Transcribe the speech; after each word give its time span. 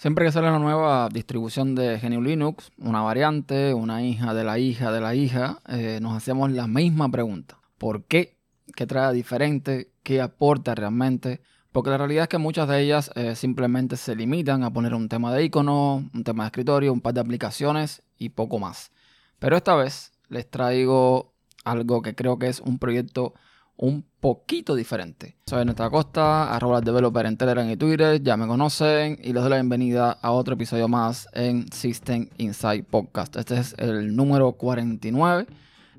Siempre 0.00 0.24
que 0.24 0.32
sale 0.32 0.48
una 0.48 0.58
nueva 0.58 1.10
distribución 1.12 1.74
de 1.74 1.98
GNU 1.98 2.22
Linux, 2.22 2.72
una 2.78 3.02
variante, 3.02 3.74
una 3.74 4.02
hija 4.02 4.32
de 4.32 4.44
la 4.44 4.58
hija 4.58 4.90
de 4.90 5.02
la 5.02 5.14
hija, 5.14 5.60
eh, 5.68 5.98
nos 6.00 6.16
hacemos 6.16 6.50
la 6.50 6.66
misma 6.66 7.10
pregunta. 7.10 7.58
¿Por 7.76 8.04
qué? 8.04 8.38
¿Qué 8.74 8.86
trae 8.86 9.12
diferente? 9.12 9.92
¿Qué 10.02 10.22
aporta 10.22 10.74
realmente? 10.74 11.42
Porque 11.70 11.90
la 11.90 11.98
realidad 11.98 12.22
es 12.22 12.28
que 12.30 12.38
muchas 12.38 12.66
de 12.66 12.80
ellas 12.80 13.10
eh, 13.14 13.36
simplemente 13.36 13.98
se 13.98 14.16
limitan 14.16 14.64
a 14.64 14.72
poner 14.72 14.94
un 14.94 15.06
tema 15.10 15.34
de 15.34 15.44
icono, 15.44 16.08
un 16.14 16.24
tema 16.24 16.44
de 16.44 16.46
escritorio, 16.46 16.94
un 16.94 17.02
par 17.02 17.12
de 17.12 17.20
aplicaciones 17.20 18.02
y 18.16 18.30
poco 18.30 18.58
más. 18.58 18.92
Pero 19.38 19.54
esta 19.54 19.74
vez 19.74 20.12
les 20.30 20.50
traigo 20.50 21.34
algo 21.62 22.00
que 22.00 22.14
creo 22.14 22.38
que 22.38 22.46
es 22.46 22.60
un 22.60 22.78
proyecto 22.78 23.34
un 23.80 24.04
poquito 24.20 24.74
diferente. 24.74 25.36
Soy 25.46 25.64
Nuestra 25.64 25.88
Costa, 25.88 26.54
arroba 26.54 26.82
developer 26.82 27.24
en 27.24 27.38
Telegram 27.38 27.68
y 27.68 27.78
Twitter, 27.78 28.22
ya 28.22 28.36
me 28.36 28.46
conocen 28.46 29.18
y 29.22 29.32
les 29.32 29.42
doy 29.42 29.48
la 29.48 29.56
bienvenida 29.56 30.12
a 30.20 30.32
otro 30.32 30.52
episodio 30.52 30.86
más 30.86 31.26
en 31.32 31.72
System 31.72 32.28
Inside 32.36 32.82
Podcast. 32.82 33.36
Este 33.36 33.56
es 33.56 33.74
el 33.78 34.14
número 34.14 34.52
49, 34.52 35.46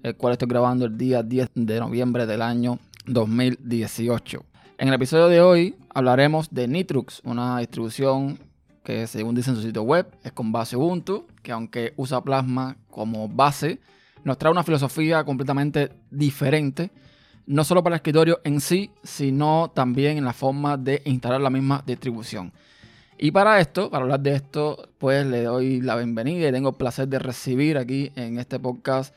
el 0.03 0.15
cual 0.15 0.33
estoy 0.33 0.47
grabando 0.47 0.85
el 0.85 0.95
día 0.95 1.23
10 1.23 1.49
de 1.55 1.79
noviembre 1.79 2.27
del 2.27 2.43
año 2.43 2.77
2018. 3.07 4.45
En 4.77 4.87
el 4.87 4.93
episodio 4.93 5.27
de 5.27 5.41
hoy 5.41 5.75
hablaremos 5.91 6.51
de 6.51 6.67
Nitrux, 6.67 7.21
una 7.23 7.57
distribución 7.57 8.37
que 8.83 9.07
según 9.07 9.33
dice 9.33 9.49
en 9.49 9.55
su 9.55 9.63
sitio 9.63 9.81
web 9.81 10.05
es 10.23 10.31
con 10.33 10.51
base 10.51 10.77
Ubuntu, 10.77 11.25
que 11.41 11.51
aunque 11.51 11.95
usa 11.97 12.23
Plasma 12.23 12.77
como 12.91 13.27
base, 13.27 13.79
nos 14.23 14.37
trae 14.37 14.51
una 14.51 14.63
filosofía 14.63 15.23
completamente 15.23 15.91
diferente 16.11 16.91
no 17.51 17.65
solo 17.65 17.83
para 17.83 17.95
el 17.95 17.97
escritorio 17.97 18.39
en 18.45 18.61
sí, 18.61 18.91
sino 19.03 19.71
también 19.75 20.17
en 20.17 20.23
la 20.23 20.31
forma 20.31 20.77
de 20.77 21.01
instalar 21.03 21.41
la 21.41 21.49
misma 21.49 21.83
distribución. 21.85 22.53
Y 23.17 23.31
para 23.31 23.59
esto, 23.59 23.91
para 23.91 24.03
hablar 24.03 24.21
de 24.21 24.35
esto, 24.35 24.87
pues 24.97 25.25
le 25.25 25.43
doy 25.43 25.81
la 25.81 25.97
bienvenida 25.97 26.47
y 26.47 26.51
tengo 26.53 26.69
el 26.69 26.75
placer 26.75 27.09
de 27.09 27.19
recibir 27.19 27.77
aquí 27.77 28.13
en 28.15 28.39
este 28.39 28.57
podcast 28.57 29.13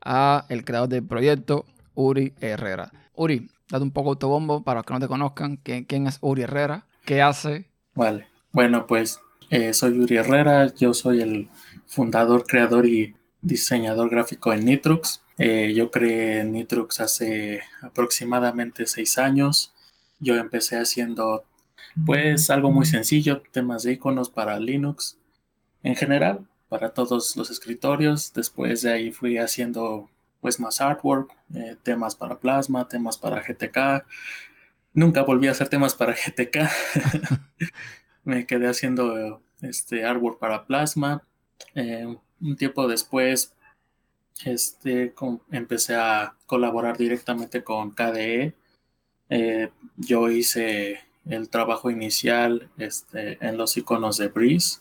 a 0.00 0.46
el 0.48 0.64
creador 0.64 0.90
del 0.90 1.04
proyecto, 1.04 1.64
Uri 1.94 2.32
Herrera. 2.40 2.92
Uri, 3.16 3.50
date 3.68 3.82
un 3.82 3.90
poco 3.90 4.10
autobombo 4.10 4.62
para 4.62 4.78
los 4.78 4.86
que 4.86 4.94
no 4.94 5.00
te 5.00 5.08
conozcan. 5.08 5.56
¿Quién, 5.56 6.06
es 6.06 6.18
Uri 6.20 6.42
Herrera? 6.42 6.86
¿Qué 7.04 7.20
hace? 7.20 7.68
Vale, 7.96 8.28
bueno, 8.52 8.86
pues 8.86 9.20
eh, 9.50 9.74
soy 9.74 9.98
Uri 9.98 10.18
Herrera, 10.18 10.72
yo 10.72 10.94
soy 10.94 11.20
el 11.20 11.48
fundador, 11.86 12.46
creador 12.46 12.86
y 12.86 13.16
diseñador 13.40 14.08
gráfico 14.08 14.52
en 14.52 14.66
Nitrux. 14.66 15.21
Eh, 15.38 15.72
yo 15.74 15.90
creé 15.90 16.44
Nitrux 16.44 17.00
hace 17.00 17.62
aproximadamente 17.80 18.86
seis 18.86 19.18
años. 19.18 19.72
Yo 20.20 20.36
empecé 20.36 20.78
haciendo 20.78 21.44
pues 22.06 22.50
algo 22.50 22.70
muy 22.70 22.86
sencillo, 22.86 23.42
temas 23.50 23.82
de 23.82 23.92
iconos 23.92 24.30
para 24.30 24.58
Linux 24.58 25.18
en 25.82 25.96
general, 25.96 26.46
para 26.68 26.90
todos 26.90 27.36
los 27.36 27.50
escritorios. 27.50 28.32
Después 28.34 28.82
de 28.82 28.92
ahí 28.92 29.12
fui 29.12 29.38
haciendo 29.38 30.08
pues 30.40 30.58
más 30.58 30.80
artwork, 30.80 31.30
eh, 31.54 31.76
temas 31.82 32.16
para 32.16 32.38
Plasma, 32.38 32.88
temas 32.88 33.16
para 33.16 33.42
GTK. 33.42 34.04
Nunca 34.94 35.22
volví 35.22 35.48
a 35.48 35.52
hacer 35.52 35.68
temas 35.68 35.94
para 35.94 36.14
GTK. 36.14 36.68
Me 38.24 38.46
quedé 38.46 38.68
haciendo 38.68 39.42
este 39.60 40.04
artwork 40.04 40.38
para 40.38 40.66
Plasma. 40.66 41.22
Eh, 41.74 42.16
un 42.40 42.56
tiempo 42.56 42.88
después 42.88 43.54
este, 44.44 45.14
empecé 45.50 45.96
a 45.96 46.36
colaborar 46.46 46.96
directamente 46.96 47.62
con 47.62 47.92
KDE. 47.92 48.54
Eh, 49.28 49.70
yo 49.96 50.30
hice 50.30 51.00
el 51.24 51.48
trabajo 51.48 51.90
inicial 51.90 52.70
este, 52.78 53.38
en 53.46 53.56
los 53.56 53.76
iconos 53.76 54.18
de 54.18 54.28
Breeze 54.28 54.80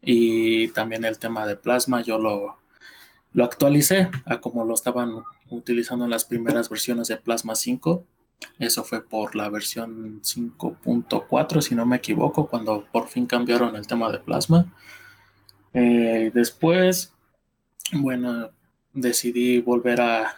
y 0.00 0.68
también 0.68 1.04
el 1.04 1.18
tema 1.18 1.46
de 1.46 1.56
Plasma. 1.56 2.02
Yo 2.02 2.18
lo, 2.18 2.58
lo 3.32 3.44
actualicé 3.44 4.10
a 4.24 4.40
como 4.40 4.64
lo 4.64 4.74
estaban 4.74 5.22
utilizando 5.50 6.04
en 6.04 6.10
las 6.10 6.24
primeras 6.24 6.68
versiones 6.68 7.08
de 7.08 7.16
Plasma 7.16 7.54
5. 7.54 8.04
Eso 8.58 8.84
fue 8.84 9.02
por 9.02 9.34
la 9.34 9.48
versión 9.48 10.22
5.4, 10.22 11.60
si 11.60 11.74
no 11.74 11.86
me 11.86 11.96
equivoco, 11.96 12.48
cuando 12.48 12.86
por 12.92 13.08
fin 13.08 13.26
cambiaron 13.26 13.74
el 13.76 13.86
tema 13.86 14.10
de 14.10 14.20
Plasma. 14.20 14.72
Eh, 15.74 16.30
después, 16.32 17.12
bueno, 17.92 18.50
decidí 18.92 19.60
volver 19.60 20.00
a 20.00 20.36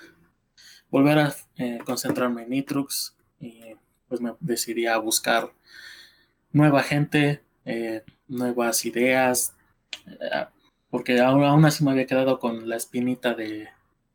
volver 0.91 1.19
a 1.19 1.35
eh, 1.57 1.79
concentrarme 1.85 2.43
en 2.43 2.51
Nitrux 2.51 3.15
y 3.39 3.63
pues 4.09 4.21
me 4.21 4.35
decidí 4.41 4.87
a 4.87 4.99
buscar 4.99 5.53
nueva 6.53 6.83
gente, 6.83 7.43
eh, 7.65 8.03
nuevas 8.27 8.85
ideas, 8.85 9.55
eh, 10.07 10.47
porque 10.91 11.21
aún, 11.21 11.65
así 11.65 11.85
me 11.85 11.93
había 11.93 12.07
quedado 12.07 12.41
con 12.41 12.69
la 12.69 12.77
espinita 12.77 13.35
de, 13.35 13.69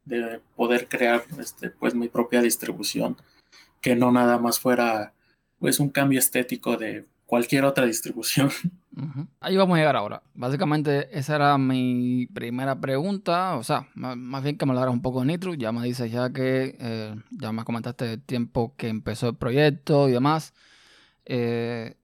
de, 0.03 0.41
poder 0.55 0.89
crear 0.89 1.23
este, 1.39 1.69
pues 1.69 1.95
mi 1.95 2.09
propia 2.09 2.41
distribución, 2.41 3.15
que 3.81 3.95
no 3.95 4.11
nada 4.11 4.37
más 4.37 4.59
fuera 4.59 5.13
pues 5.59 5.79
un 5.79 5.89
cambio 5.89 6.19
estético 6.19 6.75
de 6.75 7.05
cualquier 7.25 7.65
otra 7.65 7.85
distribución. 7.85 8.49
Ahí 9.39 9.57
vamos 9.57 9.75
a 9.75 9.79
llegar 9.79 9.95
ahora. 9.95 10.21
Básicamente 10.33 11.09
esa 11.17 11.35
era 11.35 11.57
mi 11.57 12.27
primera 12.27 12.79
pregunta, 12.79 13.55
o 13.55 13.63
sea, 13.63 13.89
más, 13.95 14.43
bien 14.43 14.57
que 14.57 14.65
me 14.65 14.71
hablaras 14.71 14.93
un 14.93 15.01
poco 15.01 15.19
de 15.19 15.27
Nitro, 15.27 15.53
ya 15.53 15.71
me 15.71 15.85
dices 15.85 16.11
ya 16.11 16.31
que, 16.31 16.77
eh, 16.79 17.15
ya 17.31 17.51
me 17.51 17.63
comentaste 17.63 18.13
el 18.13 18.21
tiempo 18.21 18.73
que 18.77 18.87
empezó 18.87 19.29
el 19.29 19.35
proyecto 19.35 20.07
y 20.07 20.13
demás. 20.13 20.53
Eh, 21.25 21.95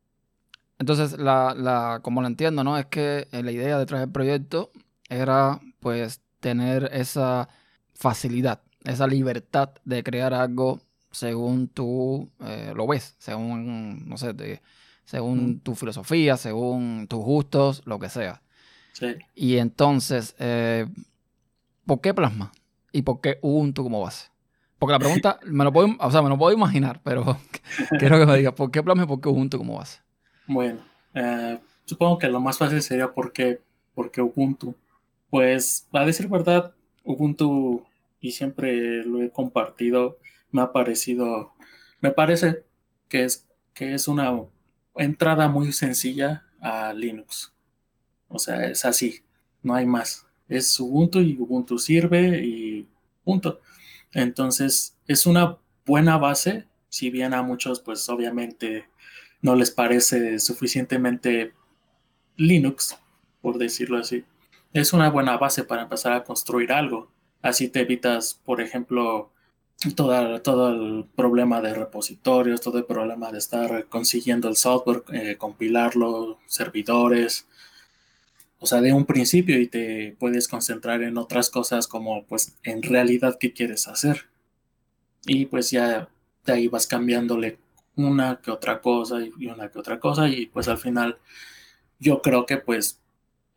entonces, 0.79 1.17
la, 1.17 1.55
la, 1.55 1.99
como 2.01 2.21
lo 2.21 2.27
entiendo, 2.27 2.63
¿no? 2.63 2.77
Es 2.77 2.87
que 2.87 3.27
eh, 3.31 3.43
la 3.43 3.51
idea 3.51 3.77
detrás 3.77 4.01
del 4.01 4.11
proyecto 4.11 4.71
era 5.09 5.61
pues 5.79 6.21
tener 6.39 6.89
esa 6.93 7.47
facilidad, 7.93 8.61
esa 8.83 9.07
libertad 9.07 9.69
de 9.85 10.03
crear 10.03 10.33
algo 10.33 10.81
según 11.11 11.67
tú 11.67 12.31
lo 12.73 12.87
ves, 12.87 13.15
según, 13.19 14.07
no 14.07 14.17
sé, 14.17 14.33
de 14.33 14.61
según 15.11 15.59
tu 15.59 15.75
filosofía, 15.75 16.37
según 16.37 17.05
tus 17.09 17.19
gustos, 17.19 17.81
lo 17.83 17.99
que 17.99 18.07
sea. 18.07 18.41
Sí. 18.93 19.17
Y 19.35 19.57
entonces, 19.57 20.37
eh, 20.39 20.87
¿por 21.85 21.99
qué 21.99 22.13
Plasma? 22.13 22.53
¿Y 22.93 23.01
por 23.01 23.19
qué 23.19 23.37
Ubuntu 23.41 23.83
como 23.83 23.99
base? 23.99 24.29
Porque 24.79 24.93
la 24.93 24.99
pregunta, 24.99 25.37
me 25.45 25.65
lo 25.65 25.73
puedo, 25.73 25.89
o 25.99 26.11
sea, 26.11 26.21
me 26.21 26.29
lo 26.29 26.37
puedo 26.37 26.55
imaginar, 26.55 27.01
pero 27.03 27.37
quiero 27.99 28.19
que 28.19 28.25
me 28.25 28.37
digas, 28.37 28.53
¿por 28.53 28.71
qué 28.71 28.81
Plasma 28.81 29.03
y 29.03 29.07
por 29.07 29.19
qué 29.19 29.27
Ubuntu 29.27 29.57
como 29.57 29.79
base? 29.79 29.99
Bueno, 30.47 30.79
eh, 31.13 31.59
supongo 31.83 32.17
que 32.17 32.29
lo 32.29 32.39
más 32.39 32.57
fácil 32.57 32.81
sería 32.81 33.11
por 33.11 33.33
qué, 33.33 33.59
porque 33.93 34.21
Ubuntu. 34.21 34.75
Pues, 35.29 35.89
a 35.91 36.05
decir 36.05 36.29
verdad, 36.29 36.73
Ubuntu, 37.03 37.83
y 38.21 38.31
siempre 38.31 39.03
lo 39.03 39.21
he 39.21 39.29
compartido, 39.29 40.19
me 40.51 40.61
ha 40.61 40.71
parecido, 40.71 41.51
me 41.99 42.11
parece 42.11 42.63
que 43.09 43.25
es, 43.25 43.45
que 43.73 43.93
es 43.93 44.07
una 44.07 44.31
entrada 44.95 45.47
muy 45.47 45.71
sencilla 45.73 46.45
a 46.59 46.93
Linux. 46.93 47.53
O 48.27 48.39
sea, 48.39 48.65
es 48.65 48.85
así, 48.85 49.23
no 49.61 49.75
hay 49.75 49.85
más. 49.85 50.25
Es 50.47 50.79
Ubuntu 50.79 51.19
y 51.19 51.37
Ubuntu 51.39 51.77
sirve 51.77 52.43
y 52.43 52.87
punto. 53.23 53.61
Entonces, 54.13 54.97
es 55.07 55.25
una 55.25 55.57
buena 55.85 56.17
base, 56.17 56.67
si 56.89 57.09
bien 57.09 57.33
a 57.33 57.41
muchos, 57.41 57.79
pues 57.79 58.07
obviamente 58.09 58.89
no 59.41 59.55
les 59.55 59.71
parece 59.71 60.39
suficientemente 60.39 61.53
Linux, 62.35 62.97
por 63.41 63.57
decirlo 63.57 63.97
así. 63.97 64.25
Es 64.73 64.93
una 64.93 65.09
buena 65.09 65.37
base 65.37 65.63
para 65.63 65.83
empezar 65.83 66.13
a 66.13 66.23
construir 66.23 66.71
algo. 66.71 67.11
Así 67.41 67.67
te 67.67 67.81
evitas, 67.81 68.39
por 68.45 68.61
ejemplo, 68.61 69.31
todo 69.89 70.69
el 70.69 71.05
problema 71.15 71.59
de 71.61 71.73
repositorios, 71.73 72.61
todo 72.61 72.77
el 72.77 72.85
problema 72.85 73.31
de 73.31 73.39
estar 73.39 73.87
consiguiendo 73.87 74.47
el 74.47 74.55
software, 74.55 75.03
eh, 75.11 75.37
compilarlo, 75.37 76.39
servidores, 76.45 77.47
o 78.59 78.67
sea, 78.67 78.79
de 78.79 78.93
un 78.93 79.05
principio 79.05 79.59
y 79.59 79.67
te 79.67 80.15
puedes 80.19 80.47
concentrar 80.47 81.01
en 81.01 81.17
otras 81.17 81.49
cosas 81.49 81.87
como 81.87 82.25
pues 82.25 82.55
en 82.63 82.83
realidad 82.83 83.37
qué 83.39 83.53
quieres 83.53 83.87
hacer. 83.87 84.27
Y 85.25 85.47
pues 85.47 85.71
ya 85.71 86.09
de 86.45 86.53
ahí 86.53 86.67
vas 86.67 86.85
cambiándole 86.85 87.57
una 87.95 88.39
que 88.41 88.51
otra 88.51 88.81
cosa 88.81 89.17
y 89.21 89.47
una 89.47 89.69
que 89.69 89.79
otra 89.79 89.99
cosa 89.99 90.29
y 90.29 90.45
pues 90.45 90.67
al 90.67 90.77
final 90.77 91.17
yo 91.99 92.21
creo 92.21 92.45
que 92.45 92.57
pues 92.57 93.01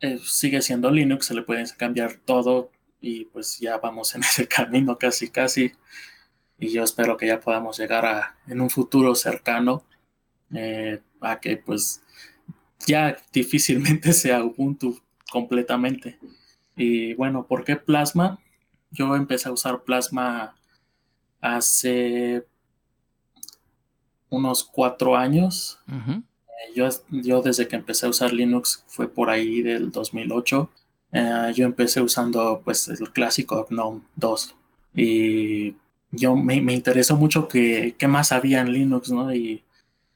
eh, 0.01 0.19
sigue 0.23 0.61
siendo 0.61 0.91
Linux, 0.91 1.27
se 1.27 1.35
le 1.35 1.43
puede 1.43 1.65
cambiar 1.77 2.15
todo 2.25 2.71
y 2.99 3.25
pues 3.25 3.59
ya 3.59 3.77
vamos 3.77 4.15
en 4.15 4.21
ese 4.23 4.47
camino 4.47 4.97
casi 4.97 5.29
casi 5.29 5.71
y 6.59 6.69
yo 6.69 6.83
espero 6.83 7.17
que 7.17 7.27
ya 7.27 7.39
podamos 7.39 7.77
llegar 7.77 8.05
a, 8.05 8.37
en 8.47 8.61
un 8.61 8.69
futuro 8.69 9.15
cercano, 9.15 9.83
eh, 10.53 11.01
a 11.21 11.39
que 11.39 11.57
pues 11.57 12.01
ya 12.85 13.17
difícilmente 13.33 14.13
sea 14.13 14.43
Ubuntu 14.43 14.99
completamente. 15.31 16.19
Y 16.75 17.13
bueno, 17.15 17.45
¿por 17.47 17.63
qué 17.63 17.75
Plasma? 17.75 18.39
Yo 18.91 19.15
empecé 19.15 19.49
a 19.49 19.51
usar 19.51 19.83
Plasma 19.83 20.55
hace 21.41 22.45
unos 24.29 24.63
cuatro 24.63 25.15
años. 25.15 25.79
yo, 26.75 26.89
yo 27.09 27.41
desde 27.41 27.67
que 27.67 27.75
empecé 27.75 28.05
a 28.05 28.09
usar 28.09 28.33
Linux 28.33 28.83
fue 28.87 29.07
por 29.07 29.29
ahí 29.29 29.61
del 29.61 29.91
2008. 29.91 30.69
Eh, 31.11 31.53
yo 31.55 31.65
empecé 31.65 32.01
usando 32.01 32.61
pues 32.63 32.87
el 32.89 33.11
clásico 33.11 33.65
GNOME 33.69 34.01
2 34.15 34.55
y 34.95 35.75
yo 36.11 36.35
me, 36.35 36.55
interesó 36.55 37.17
mucho 37.17 37.47
que, 37.47 37.95
qué 37.97 38.07
más 38.07 38.31
había 38.31 38.61
en 38.61 38.71
Linux, 38.71 39.11
¿no? 39.11 39.33
Y 39.33 39.63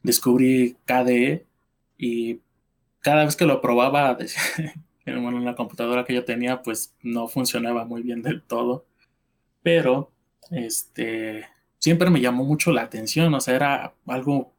descubrí 0.03 0.77
KDE 0.85 1.45
y 1.97 2.39
cada 3.01 3.25
vez 3.25 3.35
que 3.35 3.45
lo 3.45 3.61
probaba 3.61 4.17
en 5.05 5.45
la 5.45 5.55
computadora 5.55 6.05
que 6.05 6.13
yo 6.13 6.23
tenía 6.23 6.61
pues 6.61 6.93
no 7.01 7.27
funcionaba 7.27 7.83
muy 7.83 8.01
bien 8.01 8.21
del 8.21 8.41
todo 8.41 8.85
pero 9.63 10.11
este 10.51 11.45
siempre 11.79 12.09
me 12.09 12.21
llamó 12.21 12.43
mucho 12.43 12.71
la 12.71 12.83
atención 12.83 13.33
o 13.33 13.41
sea 13.41 13.55
era 13.55 13.93
algo 14.07 14.53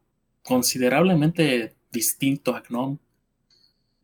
considerablemente 0.45 1.75
distinto 1.93 2.55
a 2.55 2.63
GNOME. 2.69 2.99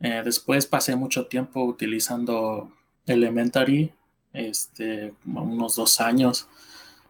Eh, 0.00 0.22
después 0.24 0.66
pasé 0.66 0.94
mucho 0.94 1.26
tiempo 1.26 1.64
utilizando 1.64 2.70
Elementary 3.06 3.92
este 4.32 5.14
unos 5.24 5.76
dos 5.76 6.00
años 6.00 6.48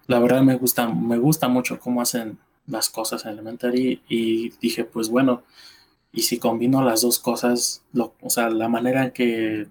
la 0.07 0.19
verdad 0.19 0.43
me 0.43 0.57
gusta 0.57 0.89
me 0.89 1.19
gusta 1.19 1.49
mucho 1.49 1.79
cómo 1.79 2.01
hacen 2.01 2.39
las 2.67 2.89
cosas 2.89 3.25
en 3.25 3.33
Elementary 3.33 4.03
y 4.09 4.51
dije 4.61 4.85
pues 4.85 5.09
bueno 5.09 5.43
y 6.17 6.23
si 6.23 6.39
combino 6.39 6.83
las 6.83 7.03
dos 7.03 7.19
cosas, 7.19 7.85
o 7.95 8.31
sea, 8.31 8.49
la 8.49 8.69
manera 8.69 9.05
en 9.05 9.11
que 9.11 9.69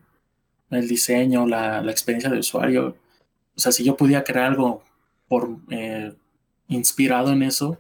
el 0.70 0.88
diseño, 0.88 1.48
la, 1.48 1.82
experiencia 1.90 2.30
de 2.30 2.38
usuario, 2.38 2.96
o 3.56 3.60
sea, 3.60 3.72
si 3.72 3.84
yo 3.84 3.98
pudiera 3.98 4.24
crear 4.24 4.52
algo 4.52 4.84
por, 5.28 5.58
eh, 5.72 6.14
inspirado 6.68 7.32
en 7.32 7.42
eso, 7.42 7.80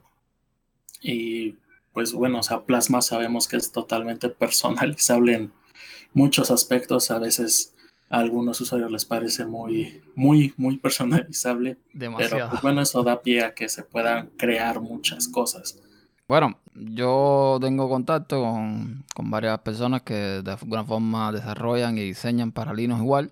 y 1.00 1.57
pues 1.94 2.12
bueno, 2.13 2.40
o 2.40 2.44
sea, 2.44 2.63
Plasma 2.63 3.04
sabemos 3.04 3.48
que 3.48 3.57
es 3.57 3.72
totalmente 3.72 4.30
personalizable 4.42 5.36
en 5.36 5.54
muchos 6.13 6.50
aspectos, 6.50 7.12
a 7.12 7.19
veces 7.19 7.75
a 8.10 8.19
algunos 8.19 8.60
usuarios 8.62 8.92
les 8.92 9.06
parece 9.06 9.46
muy, 9.46 10.02
muy, 10.16 10.54
muy 10.57 10.78
personalizable. 10.78 11.78
Demasiado. 11.94 12.36
Pero 12.36 12.50
pues, 12.50 12.62
bueno, 12.62 12.81
eso 12.81 13.04
da 13.04 13.22
pie 13.22 13.44
a 13.44 13.54
que 13.54 13.69
se 13.69 13.84
puedan 13.84 14.28
crear 14.38 14.80
muchas 14.80 15.28
cosas. 15.28 15.80
Bueno, 16.28 16.57
yo 16.74 17.60
tengo 17.62 17.88
contacto 17.88 18.42
con, 18.42 19.06
varias 19.30 19.60
personas 19.60 20.02
que 20.02 20.42
de 20.42 20.52
alguna 20.52 20.84
forma 20.84 21.31
desarrollan 21.31 21.98
y 21.98 22.02
diseñan 22.02 22.52
para 22.52 22.74
Linux 22.74 23.02
igual. 23.02 23.31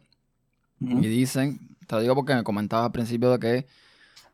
Y 0.79 1.07
dicen, 1.07 1.77
te 1.87 1.95
lo 1.95 2.01
digo 2.01 2.15
porque 2.15 2.35
me 2.35 2.43
comentaba 2.43 2.85
al 2.85 2.91
principio 2.91 3.31
de 3.31 3.39
que 3.39 3.67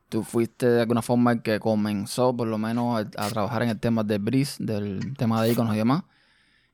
tú 0.09 0.23
fuiste 0.23 0.67
de 0.67 0.81
alguna 0.81 1.03
forma 1.03 1.31
el 1.31 1.41
que 1.43 1.59
comenzó 1.59 2.35
por 2.35 2.47
lo 2.47 2.57
menos 2.57 3.05
a, 3.15 3.29
trabajar 3.29 3.61
en 3.61 3.69
el 3.69 3.79
tema 3.79 4.03
de 4.03 4.17
Breeze, 4.17 4.63
del 4.63 5.13
tema 5.15 5.43
de 5.43 5.51
iconos 5.51 5.75
y 5.75 5.77
demás. 5.77 6.03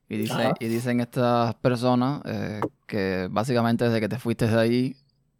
Y, 0.07 0.17
dice, 0.17 0.53
y 0.59 0.67
dicen 0.67 0.99
estas 0.99 1.55
personas 1.55 2.21
eh, 2.25 2.61
que 2.85 3.27
básicamente 3.31 3.85
desde 3.85 3.99
que 3.99 4.09
te 4.09 4.19
fuiste 4.19 4.47
de 4.47 4.59
ahí, 4.59 4.95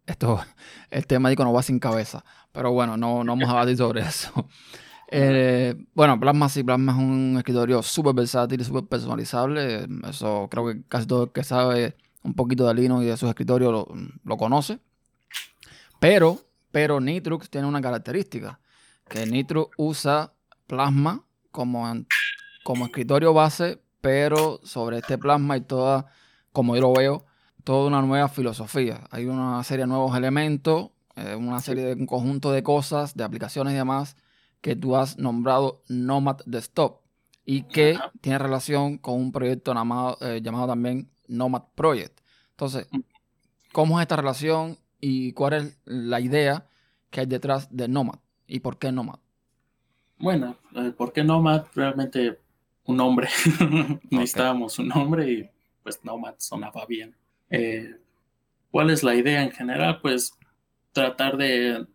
esto, 0.06 0.40
el 0.90 1.06
tema 1.06 1.28
de 1.28 1.34
iconos 1.34 1.54
va 1.54 1.62
sin 1.62 1.78
cabeza. 1.78 2.24
Pero 2.52 2.72
bueno, 2.72 2.96
no, 2.96 3.22
no 3.22 3.32
vamos 3.32 3.48
a 3.48 3.60
hablar 3.60 3.76
sobre 3.76 4.02
eso. 4.02 4.32
Eh, 5.08 5.76
bueno, 5.94 6.18
Plasma 6.18 6.48
sí, 6.48 6.64
Plasma 6.64 6.90
es 6.90 6.98
un 6.98 7.36
escritorio 7.36 7.80
súper 7.80 8.12
versátil 8.12 8.60
y 8.60 8.64
súper 8.64 8.86
personalizable. 8.86 9.86
Eso 10.08 10.48
creo 10.50 10.66
que 10.66 10.82
casi 10.88 11.06
todo 11.06 11.22
el 11.24 11.30
que 11.30 11.44
sabe 11.44 11.94
un 12.24 12.34
poquito 12.34 12.66
de 12.66 12.74
Linux 12.74 13.04
y 13.04 13.06
de 13.06 13.16
sus 13.16 13.28
escritorios 13.28 13.86
lo, 14.24 14.36
conoce. 14.36 14.80
Pero, 16.00 16.40
pero 16.72 17.00
Nitrux 17.00 17.48
tiene 17.48 17.68
una 17.68 17.80
característica, 17.80 18.58
que 19.08 19.24
Nitrux 19.26 19.70
usa 19.78 20.32
Plasma 20.66 21.24
como, 21.52 21.86
como 22.64 22.86
escritorio 22.86 23.32
base, 23.32 23.80
pero 24.06 24.60
sobre 24.62 24.98
este 24.98 25.18
Plasma 25.18 25.56
y 25.56 25.62
toda, 25.62 26.06
como 26.52 26.76
yo 26.76 26.82
lo 26.82 26.92
veo, 26.92 27.24
toda 27.64 27.88
una 27.88 28.02
nueva 28.02 28.28
filosofía. 28.28 29.00
Hay 29.10 29.24
una 29.24 29.60
serie 29.64 29.82
de 29.82 29.88
nuevos 29.88 30.16
elementos, 30.16 30.90
eh, 31.16 31.34
una 31.34 31.58
serie 31.58 31.86
de 31.86 31.94
un 31.94 32.06
conjunto 32.06 32.52
de 32.52 32.62
cosas, 32.62 33.16
de 33.16 33.24
aplicaciones 33.24 33.72
y 33.72 33.76
demás 33.76 34.16
que 34.60 34.76
tú 34.76 34.94
has 34.94 35.18
nombrado 35.18 35.82
Nomad 35.88 36.36
Desktop 36.46 37.00
y 37.44 37.62
que 37.62 37.98
tiene 38.20 38.38
relación 38.38 38.98
con 38.98 39.14
un 39.14 39.32
proyecto 39.32 39.74
llamado, 39.74 40.18
eh, 40.20 40.40
llamado 40.40 40.68
también 40.68 41.10
Nomad 41.26 41.64
Project. 41.74 42.20
Entonces, 42.50 42.86
¿cómo 43.72 43.98
es 43.98 44.02
esta 44.02 44.14
relación 44.14 44.78
y 45.00 45.32
cuál 45.32 45.54
es 45.54 45.80
la 45.84 46.20
idea 46.20 46.68
que 47.10 47.22
hay 47.22 47.26
detrás 47.26 47.66
de 47.76 47.88
Nomad 47.88 48.20
y 48.46 48.60
por 48.60 48.78
qué 48.78 48.92
Nomad? 48.92 49.18
Bueno, 50.18 50.58
eh, 50.76 50.92
¿por 50.96 51.12
qué 51.12 51.24
Nomad? 51.24 51.64
Realmente 51.74 52.45
un 52.86 52.96
nombre. 52.96 53.28
Necesitábamos 54.10 54.78
un 54.78 54.88
nombre 54.88 55.30
y 55.30 55.50
pues 55.82 56.04
Nomad 56.04 56.34
sonaba 56.38 56.86
bien. 56.86 57.14
Eh, 57.50 57.96
¿Cuál 58.70 58.90
es 58.90 59.02
la 59.02 59.14
idea 59.14 59.42
en 59.42 59.50
general? 59.50 60.00
Pues 60.00 60.32
tratar 60.92 61.36
de 61.36 61.86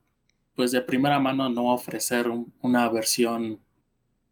pues 0.56 0.72
de 0.72 0.82
primera 0.82 1.20
mano 1.20 1.50
no 1.50 1.74
ofrecer 1.74 2.30
una 2.62 2.90
versión 2.90 3.60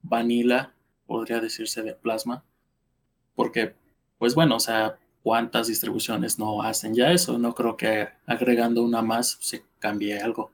vanilla, 0.01 0.73
podría 1.07 1.39
decirse, 1.39 1.81
de 1.81 1.93
plasma, 1.93 2.43
porque, 3.35 3.73
pues 4.17 4.35
bueno, 4.35 4.57
o 4.57 4.59
sea, 4.59 4.97
cuántas 5.23 5.67
distribuciones 5.67 6.37
no 6.37 6.61
hacen 6.61 6.93
ya 6.93 7.11
eso, 7.11 7.37
no 7.39 7.55
creo 7.55 7.77
que 7.77 8.09
agregando 8.25 8.83
una 8.83 9.01
más 9.01 9.37
se 9.41 9.63
cambie 9.79 10.19
algo. 10.19 10.51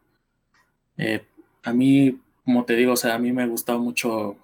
Eh, 0.97 1.25
a 1.63 1.73
mí, 1.73 2.21
como 2.45 2.63
te 2.63 2.75
digo, 2.75 2.93
o 2.93 2.97
sea, 2.97 3.15
a 3.15 3.19
mí 3.19 3.31
me 3.33 3.47
gustado 3.47 3.79
mucho 3.79 4.37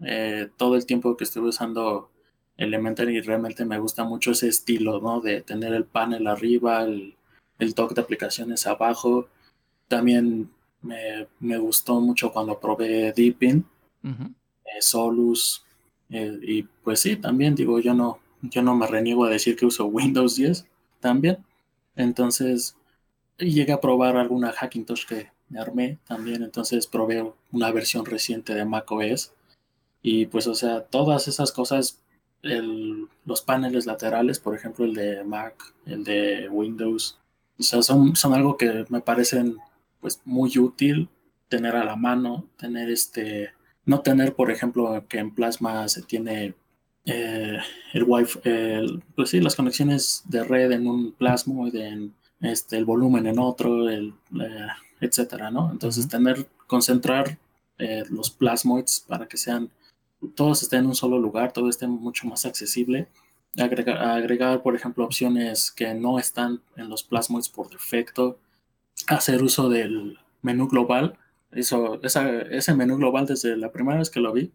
eh, 0.00 0.48
todo 0.56 0.76
el 0.76 0.86
tiempo 0.86 1.16
que 1.16 1.24
estuve 1.24 1.48
usando 1.48 2.10
Elementary, 2.56 3.20
realmente 3.20 3.64
me 3.64 3.78
gusta 3.78 4.04
mucho 4.04 4.30
ese 4.32 4.48
estilo, 4.48 5.00
¿no? 5.00 5.20
De 5.20 5.42
tener 5.42 5.74
el 5.74 5.84
panel 5.84 6.26
arriba, 6.26 6.84
el, 6.84 7.16
el 7.58 7.74
toque 7.74 7.94
de 7.94 8.00
aplicaciones 8.00 8.66
abajo, 8.66 9.28
también 9.88 10.50
me, 10.82 11.58
gustó 11.58 12.00
mucho 12.00 12.32
cuando 12.32 12.58
probé 12.60 13.12
Deepin, 13.12 13.64
eh, 14.04 14.80
Solus, 14.80 15.64
eh, 16.10 16.38
y 16.42 16.62
pues 16.62 17.00
sí, 17.00 17.16
también 17.16 17.54
digo, 17.54 17.80
yo 17.80 17.94
no, 17.94 18.18
yo 18.42 18.62
no 18.62 18.74
me 18.74 18.86
reniego 18.86 19.24
a 19.24 19.30
decir 19.30 19.56
que 19.56 19.66
uso 19.66 19.86
Windows 19.86 20.36
10 20.36 20.66
también. 21.00 21.38
Entonces, 21.96 22.76
llegué 23.38 23.72
a 23.72 23.80
probar 23.80 24.16
alguna 24.16 24.52
Hackintosh 24.52 25.06
que 25.06 25.30
me 25.48 25.60
armé 25.60 25.98
también, 26.06 26.42
entonces 26.42 26.86
probé 26.86 27.32
una 27.52 27.70
versión 27.70 28.04
reciente 28.04 28.54
de 28.54 28.64
macOS. 28.64 29.32
Y 30.04 30.26
pues, 30.26 30.46
o 30.46 30.54
sea, 30.54 30.82
todas 30.82 31.28
esas 31.28 31.50
cosas, 31.50 32.00
los 32.42 33.40
paneles 33.42 33.86
laterales, 33.86 34.38
por 34.38 34.54
ejemplo, 34.54 34.84
el 34.84 34.94
de 34.94 35.24
Mac, 35.24 35.74
el 35.86 36.04
de 36.04 36.48
Windows, 36.50 37.18
o 37.58 37.62
sea, 37.62 37.82
son, 37.82 38.14
son 38.14 38.34
algo 38.34 38.56
que 38.58 38.84
me 38.90 39.00
parecen 39.00 39.56
pues 40.00 40.20
muy 40.26 40.56
útil 40.58 41.08
tener 41.48 41.74
a 41.74 41.84
la 41.84 41.96
mano, 41.96 42.44
tener 42.58 42.90
este, 42.90 43.52
no 43.86 44.02
tener, 44.02 44.34
por 44.34 44.50
ejemplo, 44.50 45.04
que 45.08 45.18
en 45.18 45.34
Plasma 45.34 45.88
se 45.88 46.02
tiene 46.02 46.54
eh, 47.06 47.58
el 47.92 48.04
Wi-Fi, 48.06 49.02
pues 49.14 49.30
sí, 49.30 49.40
las 49.40 49.56
conexiones 49.56 50.22
de 50.26 50.44
red 50.44 50.72
en 50.72 50.86
un 50.86 51.12
plasmoide, 51.12 52.10
este, 52.40 52.76
el 52.76 52.84
volumen 52.84 53.26
en 53.26 53.38
otro, 53.38 53.88
el, 53.88 54.14
eh, 54.40 54.68
etcétera, 55.00 55.50
¿no? 55.50 55.70
Entonces, 55.70 56.08
tener, 56.08 56.46
concentrar 56.66 57.38
eh, 57.78 58.04
los 58.10 58.30
plasmoids 58.30 59.04
para 59.06 59.26
que 59.26 59.36
sean, 59.36 59.70
todos 60.34 60.62
estén 60.62 60.80
en 60.80 60.86
un 60.86 60.94
solo 60.94 61.18
lugar, 61.18 61.52
todo 61.52 61.68
esté 61.68 61.86
mucho 61.86 62.26
más 62.26 62.44
accesible. 62.44 63.08
Agregar, 63.56 63.98
agregar, 63.98 64.62
por 64.62 64.74
ejemplo, 64.74 65.04
opciones 65.04 65.70
que 65.70 65.94
no 65.94 66.18
están 66.18 66.62
en 66.76 66.88
los 66.88 67.04
plasmoids 67.04 67.48
por 67.48 67.70
defecto, 67.70 68.38
hacer 69.06 69.42
uso 69.42 69.68
del 69.68 70.18
menú 70.42 70.68
global. 70.68 71.18
Eso, 71.52 72.00
ese 72.02 72.74
menú 72.74 72.96
global 72.96 73.26
desde 73.26 73.56
la 73.56 73.70
primera 73.70 73.98
vez 73.98 74.10
que 74.10 74.20
lo 74.20 74.32
vi, 74.32 74.52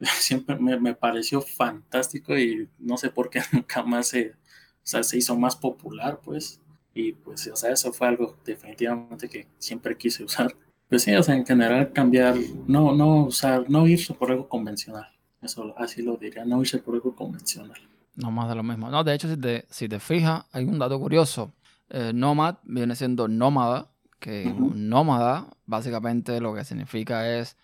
siempre 0.20 0.56
me, 0.58 0.94
pareció 0.94 1.40
fantástico 1.40 2.38
y 2.38 2.68
no 2.78 2.96
sé 2.96 3.10
por 3.10 3.30
qué 3.30 3.42
nunca 3.52 3.82
más 3.82 4.08
se, 4.08 4.34
se 4.82 5.18
hizo 5.18 5.36
más 5.36 5.56
popular, 5.56 6.20
pues. 6.22 6.60
Y 6.94 7.12
pues, 7.12 7.46
o 7.46 7.56
sea, 7.56 7.72
eso 7.72 7.92
fue 7.92 8.08
algo 8.08 8.36
definitivamente 8.44 9.28
que 9.28 9.46
siempre 9.58 9.96
quise 9.96 10.24
usar. 10.24 10.54
Pues 10.90 11.04
sí, 11.04 11.14
o 11.14 11.22
sea, 11.22 11.36
en 11.36 11.46
general 11.46 11.92
cambiar, 11.92 12.34
no, 12.66 12.92
no 12.92 13.26
usar, 13.26 13.70
no 13.70 13.86
irse 13.86 14.12
por 14.12 14.32
algo 14.32 14.48
convencional. 14.48 15.06
Eso 15.40 15.72
así 15.78 16.02
lo 16.02 16.16
diría, 16.16 16.44
no 16.44 16.60
irse 16.60 16.78
por 16.78 16.96
algo 16.96 17.14
convencional. 17.14 17.78
No 18.16 18.32
más 18.32 18.48
de 18.48 18.56
lo 18.56 18.64
mismo. 18.64 18.90
No, 18.90 19.04
de 19.04 19.14
hecho, 19.14 19.28
si 19.28 19.36
te, 19.36 19.66
si 19.70 19.88
te 19.88 20.00
fijas, 20.00 20.44
hay 20.50 20.64
un 20.64 20.80
dato 20.80 20.98
curioso. 20.98 21.52
Eh, 21.90 22.10
nomad 22.12 22.56
viene 22.64 22.96
siendo 22.96 23.28
nómada, 23.28 23.88
que 24.18 24.52
nómada 24.74 25.46
básicamente 25.64 26.40
lo 26.40 26.54
que 26.54 26.64
significa 26.64 27.38
es 27.38 27.56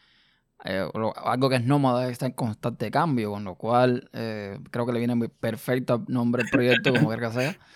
eh, 0.64 0.88
algo 1.16 1.49
que 1.49 1.56
es 1.56 1.64
nómada 1.64 2.09
está 2.09 2.26
en 2.26 2.33
constante 2.33 2.92
cambio, 2.92 3.33
con 3.33 3.42
lo 3.42 3.56
cual 3.56 4.09
eh, 4.12 4.56
creo 4.71 4.87
que 4.87 4.92
le 4.92 5.00
viene 5.00 5.16
muy 5.16 5.28
perfecto 5.28 6.04
nombre 6.06 6.45
al 6.45 6.49
proyecto, 6.49 6.92
como 6.92 7.09
ver 7.09 7.21
que 7.21 7.30
sea. 7.33 7.56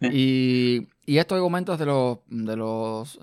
Y, 0.00 0.86
y 1.06 1.18
estos 1.18 1.34
argumentos 1.34 1.76
de 1.76 1.86
los, 1.86 2.18
de 2.28 2.54
los 2.54 3.18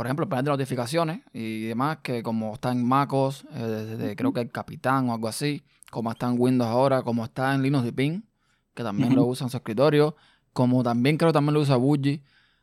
por 0.00 0.06
ejemplo, 0.06 0.24
el 0.24 0.30
panel 0.30 0.46
de 0.46 0.50
notificaciones 0.52 1.20
y 1.34 1.64
demás, 1.64 1.98
que 2.02 2.22
como 2.22 2.54
está 2.54 2.72
en 2.72 2.82
MacOS, 2.82 3.44
desde, 3.52 4.16
creo 4.16 4.32
que 4.32 4.40
el 4.40 4.50
Capitán 4.50 5.10
o 5.10 5.12
algo 5.12 5.28
así, 5.28 5.62
como 5.90 6.10
está 6.10 6.26
en 6.26 6.36
Windows 6.38 6.70
ahora, 6.70 7.02
como 7.02 7.22
está 7.22 7.54
en 7.54 7.60
Linux 7.60 7.92
Pin, 7.92 8.24
que 8.72 8.82
también 8.82 9.14
lo 9.14 9.26
usa 9.26 9.44
en 9.44 9.50
su 9.50 9.58
escritorio, 9.58 10.16
como 10.54 10.82
también 10.82 11.18
creo 11.18 11.34
también 11.34 11.52
lo 11.52 11.60
usa 11.60 11.76
Budgie. 11.76 12.22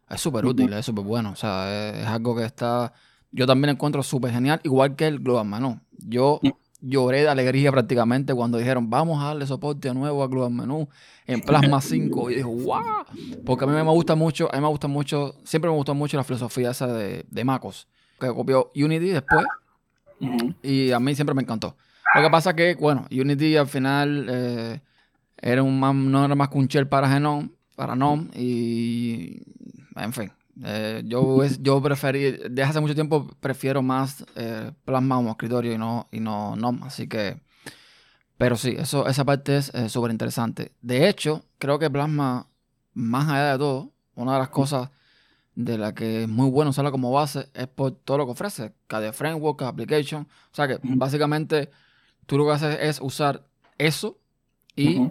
Es 0.09 0.19
súper 0.19 0.47
útil, 0.47 0.73
es 0.73 0.83
súper 0.83 1.05
bueno. 1.05 1.29
O 1.29 1.35
sea, 1.35 1.91
es, 1.91 2.07
algo 2.07 2.35
que 2.35 2.43
está. 2.43 2.91
Yo 3.29 3.45
también 3.45 3.69
encuentro 3.69 4.01
súper 4.01 4.31
genial, 4.31 4.59
igual 4.63 4.95
que 4.95 5.05
el 5.05 5.19
Global 5.19 5.45
Menu. 5.45 5.79
Yo 5.91 6.39
lloré 6.79 7.21
de 7.21 7.29
alegría 7.29 7.71
prácticamente 7.71 8.33
cuando 8.33 8.57
dijeron, 8.57 8.89
vamos 8.89 9.21
a 9.21 9.27
darle 9.27 9.47
soporte 9.47 9.93
nuevo 9.93 10.23
a 10.23 10.27
Global 10.27 10.51
Menu 10.51 10.87
en 11.25 11.41
Plasma 11.41 11.81
5. 11.81 12.31
Y 12.31 12.35
dije, 12.35 12.45
¡wow! 12.45 13.05
Porque 13.45 13.65
a 13.65 13.67
mí 13.67 13.73
me 13.73 13.81
gusta 13.83 14.15
mucho, 14.15 14.49
a 14.51 14.55
mí 14.55 14.61
me 14.61 14.67
gusta 14.67 14.87
mucho, 14.87 15.35
siempre 15.43 15.69
me 15.69 15.77
gustó 15.77 15.93
mucho 15.95 16.17
la 16.17 16.23
filosofía 16.23 16.71
esa 16.71 16.87
de, 16.87 17.25
de 17.29 17.43
MacOS, 17.43 17.87
que 18.19 18.27
copió 18.27 18.71
Unity 18.75 19.09
después. 19.09 19.45
Y 20.63 20.91
a 20.91 20.99
mí 20.99 21.15
siempre 21.15 21.35
me 21.35 21.41
encantó. 21.41 21.75
Lo 22.15 22.21
que 22.21 22.29
pasa 22.29 22.55
que, 22.55 22.75
bueno, 22.75 23.05
Unity 23.11 23.57
al 23.57 23.67
final 23.67 24.27
eh, 24.29 24.81
era 25.37 25.61
un, 25.63 25.79
no 25.79 26.25
era 26.25 26.35
más 26.35 26.49
que 26.49 26.57
un 26.57 26.67
shell 26.67 26.87
para 26.87 27.09
Genome, 27.09 27.49
para 27.75 27.95
NOM, 27.95 28.29
y 28.33 29.41
en 29.95 30.13
fin. 30.13 30.31
Eh, 30.63 31.03
yo, 31.05 31.45
yo 31.45 31.81
preferí, 31.81 32.31
desde 32.31 32.63
hace 32.63 32.79
mucho 32.79 32.95
tiempo 32.95 33.27
prefiero 33.39 33.81
más 33.81 34.25
eh, 34.35 34.71
Plasma 34.85 35.15
como 35.17 35.31
escritorio 35.31 35.73
y 35.73 35.77
no, 35.77 36.07
y 36.11 36.19
no 36.19 36.55
NOM, 36.55 36.83
así 36.83 37.07
que... 37.07 37.39
Pero 38.37 38.55
sí, 38.55 38.75
eso, 38.77 39.07
esa 39.07 39.25
parte 39.25 39.57
es 39.57 39.71
súper 39.87 40.11
interesante. 40.11 40.71
De 40.81 41.09
hecho, 41.09 41.43
creo 41.57 41.79
que 41.79 41.89
Plasma, 41.89 42.47
más 42.93 43.27
allá 43.29 43.53
de 43.53 43.57
todo, 43.57 43.91
una 44.13 44.33
de 44.33 44.39
las 44.39 44.49
cosas 44.49 44.89
de 45.55 45.75
la 45.79 45.95
que 45.95 46.23
es 46.23 46.29
muy 46.29 46.51
bueno 46.51 46.69
usarla 46.69 46.91
como 46.91 47.11
base 47.11 47.49
es 47.55 47.67
por 47.67 47.91
todo 47.91 48.19
lo 48.19 48.25
que 48.25 48.33
ofrece, 48.33 48.73
cada 48.85 49.11
framework, 49.11 49.57
cada 49.57 49.71
application. 49.71 50.27
O 50.51 50.55
sea 50.55 50.67
que 50.67 50.79
básicamente 50.83 51.71
tú 52.27 52.37
lo 52.37 52.45
que 52.45 52.51
haces 52.51 52.77
es 52.79 52.99
usar 53.01 53.47
eso 53.79 54.19
y 54.75 55.09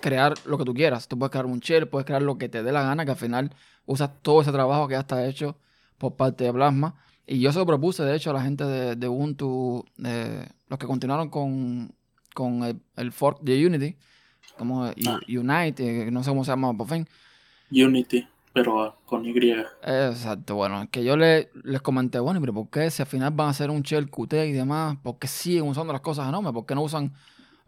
crear 0.00 0.34
lo 0.46 0.58
que 0.58 0.64
tú 0.64 0.74
quieras. 0.74 1.08
Tú 1.08 1.18
puedes 1.18 1.30
crear 1.30 1.46
un 1.46 1.60
shell, 1.60 1.88
puedes 1.88 2.06
crear 2.06 2.22
lo 2.22 2.38
que 2.38 2.48
te 2.48 2.62
dé 2.62 2.72
la 2.72 2.82
gana, 2.82 3.04
que 3.04 3.12
al 3.12 3.16
final 3.16 3.50
usas 3.86 4.10
todo 4.22 4.42
ese 4.42 4.52
trabajo 4.52 4.88
que 4.88 4.92
ya 4.92 5.00
está 5.00 5.26
hecho 5.26 5.56
por 5.98 6.16
parte 6.16 6.44
de 6.44 6.52
Plasma. 6.52 6.94
Y 7.26 7.40
yo 7.40 7.52
se 7.52 7.58
lo 7.58 7.66
propuse, 7.66 8.02
de 8.04 8.16
hecho, 8.16 8.30
a 8.30 8.34
la 8.34 8.42
gente 8.42 8.64
de, 8.64 9.08
Ubuntu, 9.08 9.84
los 9.96 10.78
que 10.78 10.86
continuaron 10.86 11.28
con, 11.28 11.92
con 12.34 12.80
el, 12.96 13.12
fork 13.12 13.40
de 13.42 13.66
Unity, 13.66 13.96
como 14.56 14.84
ah. 14.84 15.20
Unite, 15.28 16.10
no 16.10 16.24
sé 16.24 16.30
cómo 16.30 16.44
se 16.44 16.52
llama 16.52 16.72
por 16.74 16.88
fin. 16.88 17.06
Unity, 17.70 18.26
pero 18.54 18.96
con 19.04 19.26
Y. 19.26 19.34
Exacto, 19.82 20.54
bueno, 20.54 20.88
que 20.90 21.04
yo 21.04 21.18
le, 21.18 21.50
les 21.64 21.82
comenté, 21.82 22.18
bueno, 22.18 22.40
pero 22.40 22.54
¿por 22.54 22.70
qué 22.70 22.90
si 22.90 23.02
al 23.02 23.08
final 23.08 23.30
van 23.32 23.48
a 23.48 23.50
hacer 23.50 23.70
un 23.70 23.82
shell 23.82 24.10
Qt 24.10 24.32
y 24.46 24.52
demás? 24.52 24.96
¿Por 25.02 25.18
qué 25.18 25.26
siguen 25.26 25.64
usando 25.64 25.92
las 25.92 26.00
cosas 26.00 26.28
enormes? 26.28 26.52
¿Por 26.52 26.64
qué 26.64 26.74
no 26.74 26.82
usan 26.82 27.12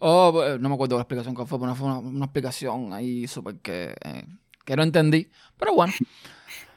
Oh, 0.02 0.56
no 0.58 0.68
me 0.70 0.74
acuerdo 0.74 0.96
la 0.96 1.02
explicación 1.02 1.36
que 1.36 1.44
fue, 1.44 1.60
pero 1.60 1.74
fue 1.74 1.86
una, 1.86 2.24
explicación 2.24 2.94
ahí 2.94 3.28
súper 3.28 3.56
que, 3.56 3.94
eh, 4.02 4.24
que 4.64 4.74
no 4.74 4.82
entendí. 4.82 5.28
Pero 5.58 5.74
bueno, 5.74 5.92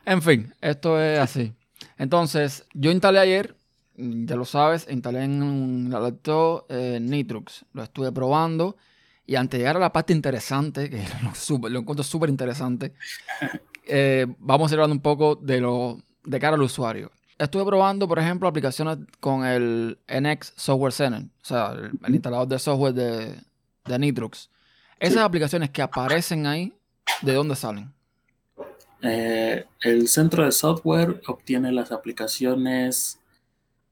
en 0.06 0.22
fin, 0.22 0.54
esto 0.60 1.02
es 1.02 1.20
así. 1.20 1.54
Entonces, 1.98 2.66
yo 2.74 2.92
instalé 2.92 3.20
ayer, 3.20 3.56
ya 3.96 4.36
lo 4.36 4.44
sabes, 4.44 4.88
instalé 4.90 5.24
en 5.24 5.42
un 5.42 5.90
laptop 5.90 6.66
eh, 6.68 7.00
Nitrux. 7.02 7.66
Lo 7.72 7.84
estuve 7.84 8.12
probando. 8.12 8.76
Y 9.26 9.36
antes 9.36 9.58
de 9.58 9.60
llegar 9.60 9.78
a 9.78 9.80
la 9.80 9.94
parte 9.94 10.12
interesante, 10.12 10.90
que 10.90 11.02
lo, 11.24 11.70
lo 11.70 11.80
encuentro 11.80 12.04
súper 12.04 12.30
interesante, 12.30 12.94
eh, 13.88 14.28
vamos 14.38 14.70
a 14.70 14.76
ir 14.76 14.80
hablando 14.82 14.96
un 14.96 15.02
poco 15.02 15.36
de 15.36 15.62
lo 15.62 15.98
de 16.26 16.40
cara 16.40 16.56
al 16.56 16.62
usuario. 16.62 17.10
Estuve 17.38 17.66
probando, 17.66 18.08
por 18.08 18.20
ejemplo, 18.20 18.48
aplicaciones 18.48 19.00
con 19.20 19.46
el 19.46 19.98
NX 20.08 20.54
Software 20.56 20.94
Center, 20.94 21.24
o 21.24 21.46
sea, 21.46 21.74
el, 22.06 22.14
instalador 22.14 22.48
de 22.48 22.60
software 22.60 22.94
de, 22.94 23.36
de 23.86 24.00
Nitrux. 24.00 24.50
Esas 25.00 25.24
aplicaciones 25.24 25.70
que 25.72 25.82
aparecen 25.82 26.46
ahí, 26.46 26.72
¿de 27.22 27.34
dónde 27.34 27.56
salen? 27.56 27.92
Eh, 29.02 29.66
el 29.82 30.08
centro 30.08 30.46
de 30.46 30.52
software 30.54 31.22
obtiene 31.28 31.74
las 31.74 31.92
aplicaciones 31.92 33.20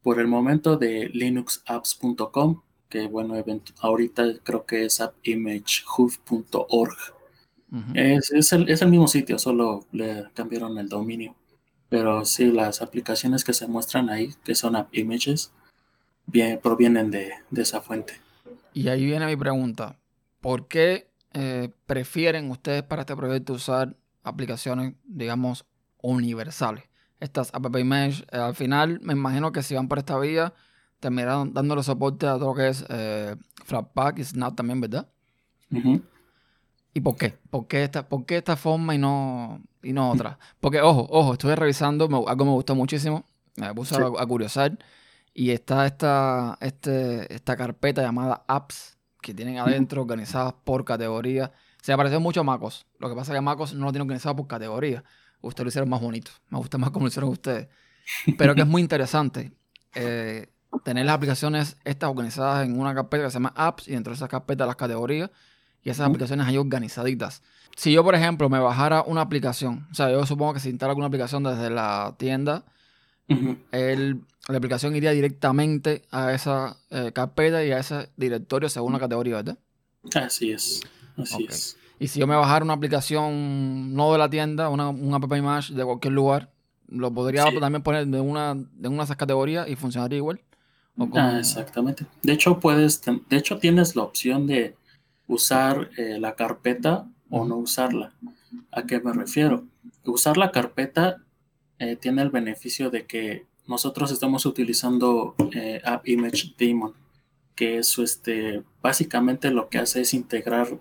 por 0.03 0.19
el 0.19 0.27
momento 0.27 0.77
de 0.77 1.09
linuxapps.com, 1.13 2.61
que 2.87 3.07
bueno, 3.07 3.35
ahorita 3.81 4.23
creo 4.43 4.65
que 4.65 4.85
es 4.85 5.01
appimagehoof.org. 5.01 6.95
es, 7.93 8.31
es, 8.31 8.53
el, 8.53 8.69
es 8.69 8.81
el 8.81 8.89
mismo 8.89 9.07
sitio, 9.07 9.37
solo 9.37 9.85
le 9.91 10.27
cambiaron 10.33 10.77
el 10.77 10.87
dominio. 10.87 11.35
Pero 11.91 12.23
sí, 12.23 12.53
las 12.53 12.81
aplicaciones 12.81 13.43
que 13.43 13.51
se 13.51 13.67
muestran 13.67 14.09
ahí, 14.09 14.33
que 14.45 14.55
son 14.55 14.77
app 14.77 14.95
images, 14.95 15.51
bien, 16.25 16.57
provienen 16.63 17.11
de, 17.11 17.33
esa 17.53 17.81
fuente. 17.81 18.13
Y 18.73 18.87
ahí 18.87 19.05
viene 19.05 19.25
mi 19.25 19.35
pregunta. 19.35 19.99
¿Por 20.39 20.69
qué 20.69 21.11
eh, 21.33 21.69
prefieren 21.87 22.49
ustedes 22.49 22.81
para 22.83 23.01
este 23.01 23.13
proyecto 23.13 23.51
usar 23.51 23.97
aplicaciones, 24.23 24.93
digamos, 25.03 25.65
universales? 26.01 26.85
Estas 27.19 27.53
app 27.53 27.75
images, 27.75 28.23
eh, 28.31 28.37
al 28.37 28.55
final, 28.55 29.01
me 29.01 29.11
imagino 29.11 29.51
que 29.51 29.61
si 29.61 29.75
van 29.75 29.89
por 29.89 29.99
esta 29.99 30.17
vía, 30.17 30.53
terminarán 31.01 31.53
dándole 31.53 31.83
soporte 31.83 32.25
a 32.25 32.37
todo 32.37 32.51
lo 32.51 32.55
que 32.55 32.69
es 32.69 32.85
eh, 32.87 33.35
Flatpak 33.65 34.17
y 34.17 34.23
Snap 34.23 34.55
también, 34.55 34.79
¿verdad? 34.79 35.09
¿Y 36.93 37.01
por 37.01 37.15
qué? 37.15 37.37
¿Por 37.49 37.67
qué 37.67 37.83
esta, 37.83 38.07
por 38.07 38.25
qué 38.25 38.37
esta 38.37 38.57
forma 38.57 38.93
y 38.93 38.97
no, 38.97 39.61
y 39.81 39.93
no 39.93 40.11
otra? 40.11 40.37
Porque, 40.59 40.81
ojo, 40.81 41.07
ojo, 41.09 41.33
estuve 41.33 41.55
revisando, 41.55 42.05
algo 42.27 42.45
me 42.45 42.51
gustó 42.51 42.75
muchísimo, 42.75 43.25
me 43.55 43.73
puse 43.73 43.95
a, 43.95 44.25
curiosar, 44.25 44.77
y 45.33 45.51
está 45.51 45.85
esta, 45.85 46.57
este, 46.59 47.33
esta 47.33 47.55
carpeta 47.55 48.01
llamada 48.01 48.43
apps 48.47 48.97
que 49.21 49.33
tienen 49.33 49.57
adentro 49.57 50.01
organizadas 50.01 50.53
por 50.65 50.83
categoría. 50.83 51.53
Se 51.81 51.93
me 51.93 51.97
pareció 51.97 52.19
mucho 52.19 52.41
a 52.41 52.43
MacOS. 52.43 52.85
Lo 52.99 53.09
que 53.09 53.15
pasa 53.15 53.31
es 53.31 53.37
que 53.37 53.41
MacOS 53.41 53.73
no 53.75 53.85
lo 53.85 53.91
tiene 53.91 54.03
organizado 54.03 54.35
por 54.35 54.47
categoría. 54.47 55.03
Ustedes 55.41 55.65
lo 55.65 55.69
hicieron 55.69 55.89
más 55.89 56.01
bonito. 56.01 56.31
Me 56.49 56.57
gusta 56.57 56.77
más 56.77 56.91
como 56.91 57.05
lo 57.05 57.09
hicieron 57.09 57.29
ustedes. 57.29 57.69
Pero 58.37 58.53
que 58.53 58.61
es 58.61 58.67
muy 58.67 58.81
interesante. 58.81 59.53
Eh, 59.95 60.51
tener 60.83 61.05
las 61.05 61.15
aplicaciones 61.15 61.77
estas 61.83 62.09
organizadas 62.09 62.65
en 62.65 62.79
una 62.79 62.93
carpeta 62.93 63.23
que 63.23 63.29
se 63.29 63.35
llama 63.35 63.53
apps 63.55 63.87
y 63.87 63.91
dentro 63.91 64.11
de 64.11 64.15
esa 64.15 64.27
carpeta 64.27 64.65
las 64.65 64.75
categorías 64.75 65.29
y 65.83 65.89
esas 65.89 66.07
aplicaciones 66.07 66.47
ahí 66.47 66.57
organizaditas. 66.57 67.41
Si 67.75 67.91
yo, 67.91 68.03
por 68.03 68.15
ejemplo, 68.15 68.49
me 68.49 68.59
bajara 68.59 69.03
una 69.03 69.21
aplicación, 69.21 69.87
o 69.91 69.95
sea, 69.95 70.11
yo 70.11 70.25
supongo 70.25 70.53
que 70.53 70.59
si 70.59 70.69
instalo 70.69 70.91
alguna 70.91 71.07
aplicación 71.07 71.43
desde 71.43 71.69
la 71.69 72.15
tienda, 72.17 72.65
la 73.27 74.57
aplicación 74.57 74.95
iría 74.95 75.11
directamente 75.11 76.03
a 76.11 76.33
esa 76.33 76.77
eh, 76.89 77.11
carpeta 77.13 77.63
y 77.63 77.71
a 77.71 77.79
ese 77.79 78.09
directorio 78.17 78.67
según 78.69 78.93
la 78.93 78.99
categoría, 78.99 79.37
¿verdad? 79.37 79.57
Así 80.13 80.51
es, 80.51 80.81
así 81.17 81.47
es. 81.49 81.77
Y 81.99 82.07
si 82.07 82.19
yo 82.19 82.27
me 82.27 82.35
bajara 82.35 82.65
una 82.65 82.73
aplicación 82.73 83.93
no 83.93 84.11
de 84.11 84.17
la 84.17 84.29
tienda, 84.29 84.69
una, 84.69 84.89
un 84.89 85.13
app 85.13 85.31
image 85.35 85.73
de 85.73 85.85
cualquier 85.85 86.13
lugar, 86.13 86.51
lo 86.87 87.13
podría 87.13 87.45
también 87.59 87.83
poner 87.83 88.07
de 88.07 88.19
una, 88.19 88.55
de 88.55 88.87
una 88.87 88.97
de 88.97 89.03
esas 89.03 89.17
categorías 89.17 89.67
y 89.69 89.75
funcionaría 89.75 90.17
igual. 90.17 90.41
Ah, 91.13 91.37
exactamente. 91.39 92.05
De 92.21 92.33
hecho, 92.33 92.59
puedes, 92.59 93.01
de 93.01 93.37
hecho, 93.37 93.57
tienes 93.59 93.95
la 93.95 94.03
opción 94.03 94.45
de 94.45 94.75
usar 95.31 95.89
eh, 95.97 96.19
la 96.19 96.35
carpeta 96.35 97.07
o 97.29 97.45
no 97.45 97.55
usarla. 97.55 98.13
¿A 98.71 98.85
qué 98.85 98.99
me 98.99 99.13
refiero? 99.13 99.65
Usar 100.05 100.35
la 100.35 100.51
carpeta 100.51 101.23
eh, 101.79 101.95
tiene 101.95 102.21
el 102.21 102.29
beneficio 102.29 102.89
de 102.89 103.05
que 103.05 103.45
nosotros 103.65 104.11
estamos 104.11 104.45
utilizando 104.45 105.35
eh, 105.53 105.81
App 105.85 106.05
Image 106.07 106.53
Daemon, 106.59 106.93
que 107.55 107.77
es 107.77 107.97
este, 107.97 108.63
básicamente 108.81 109.51
lo 109.51 109.69
que 109.69 109.77
hace 109.77 110.01
es 110.01 110.13
integrar 110.13 110.79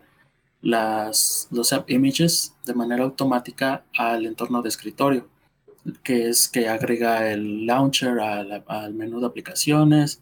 las, 0.60 1.46
los 1.52 1.72
App 1.72 1.88
Images 1.88 2.56
de 2.66 2.74
manera 2.74 3.04
automática 3.04 3.84
al 3.96 4.26
entorno 4.26 4.62
de 4.62 4.68
escritorio, 4.68 5.28
que 6.02 6.28
es 6.28 6.48
que 6.48 6.68
agrega 6.68 7.30
el 7.30 7.66
launcher 7.66 8.18
al, 8.18 8.64
al 8.66 8.94
menú 8.94 9.20
de 9.20 9.26
aplicaciones 9.26 10.20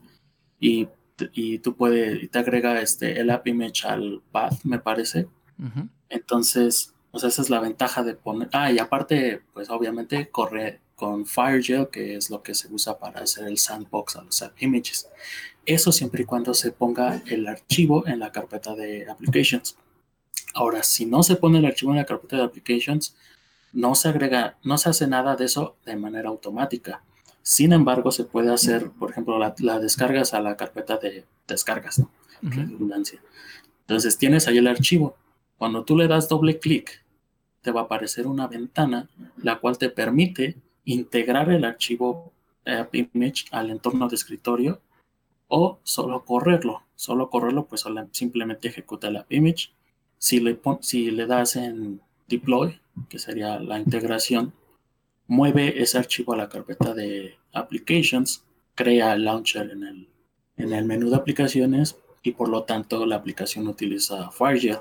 y 0.61 0.89
y 1.33 1.59
tú 1.59 1.75
puedes, 1.75 2.31
te 2.31 2.39
agrega 2.39 2.81
este, 2.81 3.21
el 3.21 3.31
app 3.31 3.47
image 3.47 3.87
al 3.87 4.23
path, 4.31 4.65
me 4.65 4.79
parece. 4.79 5.29
Entonces, 6.09 6.95
pues 7.11 7.25
esa 7.25 7.43
es 7.43 7.51
la 7.51 7.61
ventaja 7.61 8.03
de 8.03 8.15
poner. 8.15 8.49
Ah, 8.53 8.71
y 8.71 8.79
aparte, 8.79 9.43
pues 9.53 9.71
obviamente 9.71 10.29
corre 10.31 10.81
con 10.95 11.27
FireGel, 11.27 11.89
que 11.91 12.17
es 12.17 12.31
lo 12.31 12.43
que 12.43 12.55
se 12.55 12.73
usa 12.73 12.99
para 12.99 13.21
hacer 13.21 13.47
el 13.47 13.59
sandbox 13.59 14.17
a 14.17 14.23
los 14.23 14.43
app 14.43 14.61
images. 14.63 15.09
Eso 15.65 15.93
siempre 15.93 16.23
y 16.23 16.27
cuando 16.27 16.55
se 16.55 16.73
ponga 16.73 17.23
el 17.27 17.47
archivo 17.47 18.07
en 18.07 18.19
la 18.19 18.33
carpeta 18.33 18.75
de 18.75 19.09
applications. 19.09 19.77
Ahora, 20.55 20.83
si 20.83 21.07
no 21.07 21.23
se 21.23 21.37
pone 21.37 21.59
el 21.59 21.67
archivo 21.67 21.93
en 21.93 21.99
la 21.99 22.07
carpeta 22.07 22.37
de 22.37 22.45
applications, 22.45 23.15
no 23.73 23.95
se 23.95 24.09
agrega, 24.09 24.59
no 24.65 24.79
se 24.79 24.89
hace 24.89 25.07
nada 25.07 25.37
de 25.37 25.45
eso 25.45 25.77
de 25.85 25.97
manera 25.97 26.31
automática. 26.31 27.03
Sin 27.49 27.73
embargo, 27.73 28.13
se 28.13 28.25
puede 28.25 28.53
hacer, 28.53 28.91
por 28.91 29.11
ejemplo, 29.11 29.39
la, 29.39 29.79
descargas 29.79 30.35
a 30.35 30.41
la 30.43 30.59
carpeta 30.59 30.99
de 30.99 31.25
descargas, 31.47 31.99
¿no? 31.99 32.11
Redundancia. 32.43 33.23
Entonces 33.81 34.19
tienes 34.19 34.47
ahí 34.47 34.59
el 34.59 34.67
archivo. 34.67 35.17
Cuando 35.57 35.83
tú 35.83 35.97
le 35.97 36.09
das 36.09 36.29
doble 36.29 36.59
clic, 36.59 37.03
te 37.63 37.71
va 37.71 37.81
a 37.81 37.85
aparecer 37.85 38.27
una 38.27 38.49
ventana 38.49 39.09
la 39.39 39.61
cual 39.61 39.79
te 39.79 39.89
permite 39.89 40.59
integrar 40.85 41.51
el 41.51 41.65
archivo 41.65 42.35
App 42.67 42.95
Image 42.95 43.47
al 43.51 43.71
entorno 43.71 44.09
de 44.09 44.17
escritorio 44.17 44.83
o 45.47 45.79
solo 45.85 46.27
correrlo. 46.27 46.83
Solo 46.97 47.31
correrlo, 47.31 47.65
pues 47.65 47.83
simplemente 48.13 48.69
ejecuta 48.69 49.11
la 49.11 49.25
image. 49.31 49.71
Si 50.19 50.39
le, 50.41 50.61
si 50.83 51.11
le 51.11 51.25
das 51.25 51.57
en 51.57 52.03
deploy, 52.29 52.79
que 53.09 53.19
sería 53.19 53.59
la 53.59 53.79
integración, 53.79 54.53
mueve 55.29 55.81
ese 55.81 55.99
archivo 55.99 56.33
a 56.33 56.37
la 56.37 56.49
carpeta 56.49 56.95
de 56.95 57.37
applications, 57.53 58.43
crea 58.75 59.13
el 59.13 59.25
launcher 59.25 59.71
en 59.71 59.85
el, 59.85 60.09
en 60.57 60.73
el 60.73 60.85
menú 60.85 61.11
de 61.11 61.17
aplicaciones 61.17 61.97
y 62.23 62.33
por 62.33 62.49
lo 62.49 62.65
tanto 62.65 63.07
la 63.07 63.17
aplicación 63.17 63.69
utiliza 63.69 64.31
FireGel. 64.31 64.79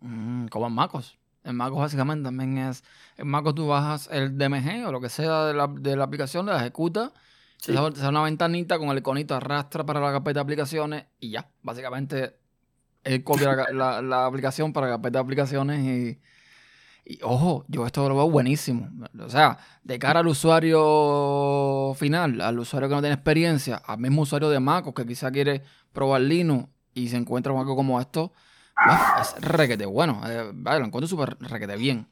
Mm, 0.00 0.46
como 0.46 0.68
en 0.68 0.74
MacOS. 0.74 1.18
En 1.42 1.56
MacOS 1.56 1.78
básicamente 1.78 2.24
también 2.24 2.58
es, 2.58 2.84
en 3.16 3.26
MacOS 3.26 3.54
tú 3.54 3.66
bajas 3.66 4.08
el 4.12 4.36
DMG 4.36 4.86
o 4.86 4.92
lo 4.92 5.00
que 5.00 5.08
sea 5.08 5.46
de 5.46 5.54
la, 5.54 5.66
de 5.66 5.96
la 5.96 6.04
aplicación, 6.04 6.46
la 6.46 6.58
ejecuta, 6.58 7.12
se 7.58 7.76
hace 7.76 8.06
una 8.06 8.22
ventanita 8.22 8.78
con 8.78 8.90
el 8.90 8.98
iconito 8.98 9.34
arrastra 9.34 9.84
para 9.86 9.98
la 9.98 10.12
carpeta 10.12 10.40
de 10.40 10.42
aplicaciones 10.42 11.06
y 11.18 11.30
ya, 11.30 11.48
básicamente 11.62 12.36
él 13.02 13.24
copia 13.24 13.72
la, 13.72 14.02
la, 14.02 14.26
aplicación 14.26 14.72
para 14.72 14.88
la 14.88 14.94
carpeta 14.94 15.18
de 15.18 15.24
aplicaciones 15.24 15.84
y, 15.84 16.20
y, 17.08 17.20
ojo, 17.22 17.64
yo 17.68 17.86
esto 17.86 18.08
lo 18.08 18.16
veo 18.16 18.28
buenísimo. 18.28 18.90
O 19.20 19.30
sea, 19.30 19.58
de 19.84 19.96
cara 19.98 20.20
al 20.20 20.26
usuario 20.26 21.94
final, 21.96 22.40
al 22.40 22.58
usuario 22.58 22.88
que 22.88 22.94
no 22.96 23.00
tiene 23.00 23.14
experiencia, 23.14 23.76
al 23.76 23.98
mismo 23.98 24.22
usuario 24.22 24.50
de 24.50 24.58
MacOS 24.58 24.92
que 24.92 25.06
quizá 25.06 25.30
quiere 25.30 25.62
probar 25.92 26.22
Linux 26.22 26.68
y 26.94 27.08
se 27.08 27.16
encuentra 27.16 27.52
con 27.52 27.60
algo 27.60 27.76
como 27.76 28.00
esto, 28.00 28.32
es 29.20 29.40
requete 29.40 29.86
bueno. 29.86 30.20
Eh, 30.26 30.50
vale, 30.52 30.80
lo 30.80 30.86
encuentro 30.86 31.06
súper 31.06 31.36
requete 31.38 31.76
bien. 31.76 32.08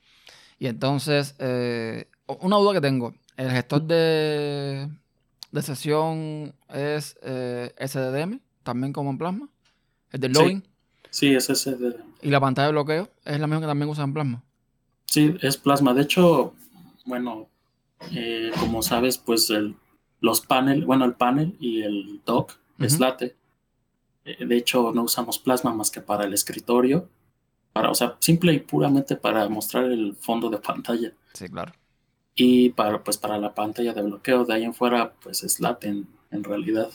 Y 0.61 0.69
entonces, 0.69 1.35
eh, 1.41 2.09
una 2.41 2.57
duda 2.57 2.75
que 2.75 2.81
tengo. 2.81 3.15
El 3.37 3.51
gestor 3.51 3.83
de, 3.83 4.89
de 5.51 5.63
sesión 5.63 6.55
es 6.73 7.19
eh, 7.23 7.75
SDDM, 7.85 8.41
también 8.63 8.93
como 8.93 9.11
en 9.11 9.19
Plasma. 9.19 9.49
El 10.13 10.21
de 10.21 10.29
login. 10.29 10.69
Sí, 11.11 11.35
es 11.35 11.47
SDDM. 11.47 12.15
¿Y 12.23 12.31
la 12.31 12.39
pantalla 12.39 12.67
de 12.67 12.73
bloqueo 12.73 13.09
es 13.25 13.41
la 13.41 13.49
misma 13.49 13.63
que 13.63 13.67
también 13.67 13.91
usa 13.91 14.05
en 14.05 14.15
Plasma? 14.15 14.45
Sí, 15.15 15.37
es 15.43 15.57
Plasma. 15.57 15.95
De 15.95 16.03
hecho, 16.03 16.55
bueno, 17.07 17.49
como 18.59 18.83
sabes, 18.83 19.17
pues 19.17 19.49
el, 19.51 19.77
los 20.21 20.41
paneles, 20.41 20.85
bueno, 20.85 21.05
el 21.05 21.15
panel 21.15 21.57
y 21.61 21.83
el 21.83 22.21
dock 22.27 22.55
es 22.81 22.99
late. 22.99 23.37
Eh, 24.25 24.45
de 24.45 24.57
hecho, 24.57 24.91
no 24.93 25.05
usamos 25.05 25.39
plasma 25.39 25.73
más 25.73 25.93
que 25.93 26.01
para 26.01 26.25
el 26.25 26.35
escritorio. 26.35 27.09
Para, 27.73 27.91
o 27.91 27.95
sea, 27.95 28.17
simple 28.19 28.55
y 28.55 28.59
puramente 28.59 29.15
para 29.15 29.49
mostrar 29.49 29.85
el 29.85 30.17
fondo 30.17 30.51
de 30.51 30.59
pantalla. 30.59 31.13
Sí, 31.33 31.49
claro. 31.49 31.73
Y 32.35 32.71
para, 32.71 33.05
pues, 33.05 33.17
para 33.17 33.39
la 33.39 33.55
pantalla 33.55 33.93
de 33.93 34.03
bloqueo, 34.03 34.45
de 34.45 34.55
ahí 34.55 34.65
en 34.65 34.75
fuera, 34.75 35.13
pues 35.23 35.45
es 35.45 35.61
laten 35.61 36.09
en 36.33 36.43
realidad. 36.43 36.91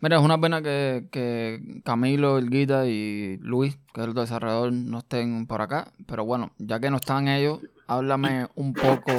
Mira, 0.00 0.16
es 0.16 0.22
una 0.22 0.38
pena 0.38 0.60
que, 0.60 1.08
que, 1.10 1.80
Camilo, 1.84 2.36
el 2.36 2.50
Guita 2.50 2.86
y 2.86 3.38
Luis, 3.38 3.78
que 3.94 4.02
es 4.02 4.06
el 4.06 4.14
desarrollador, 4.14 4.72
no 4.72 4.98
estén 4.98 5.46
por 5.46 5.62
acá. 5.62 5.92
Pero 6.06 6.24
bueno, 6.24 6.52
ya 6.58 6.78
que 6.80 6.90
no 6.90 6.96
están 6.96 7.28
ellos, 7.28 7.60
háblame 7.86 8.46
un 8.54 8.74
poco 8.74 9.12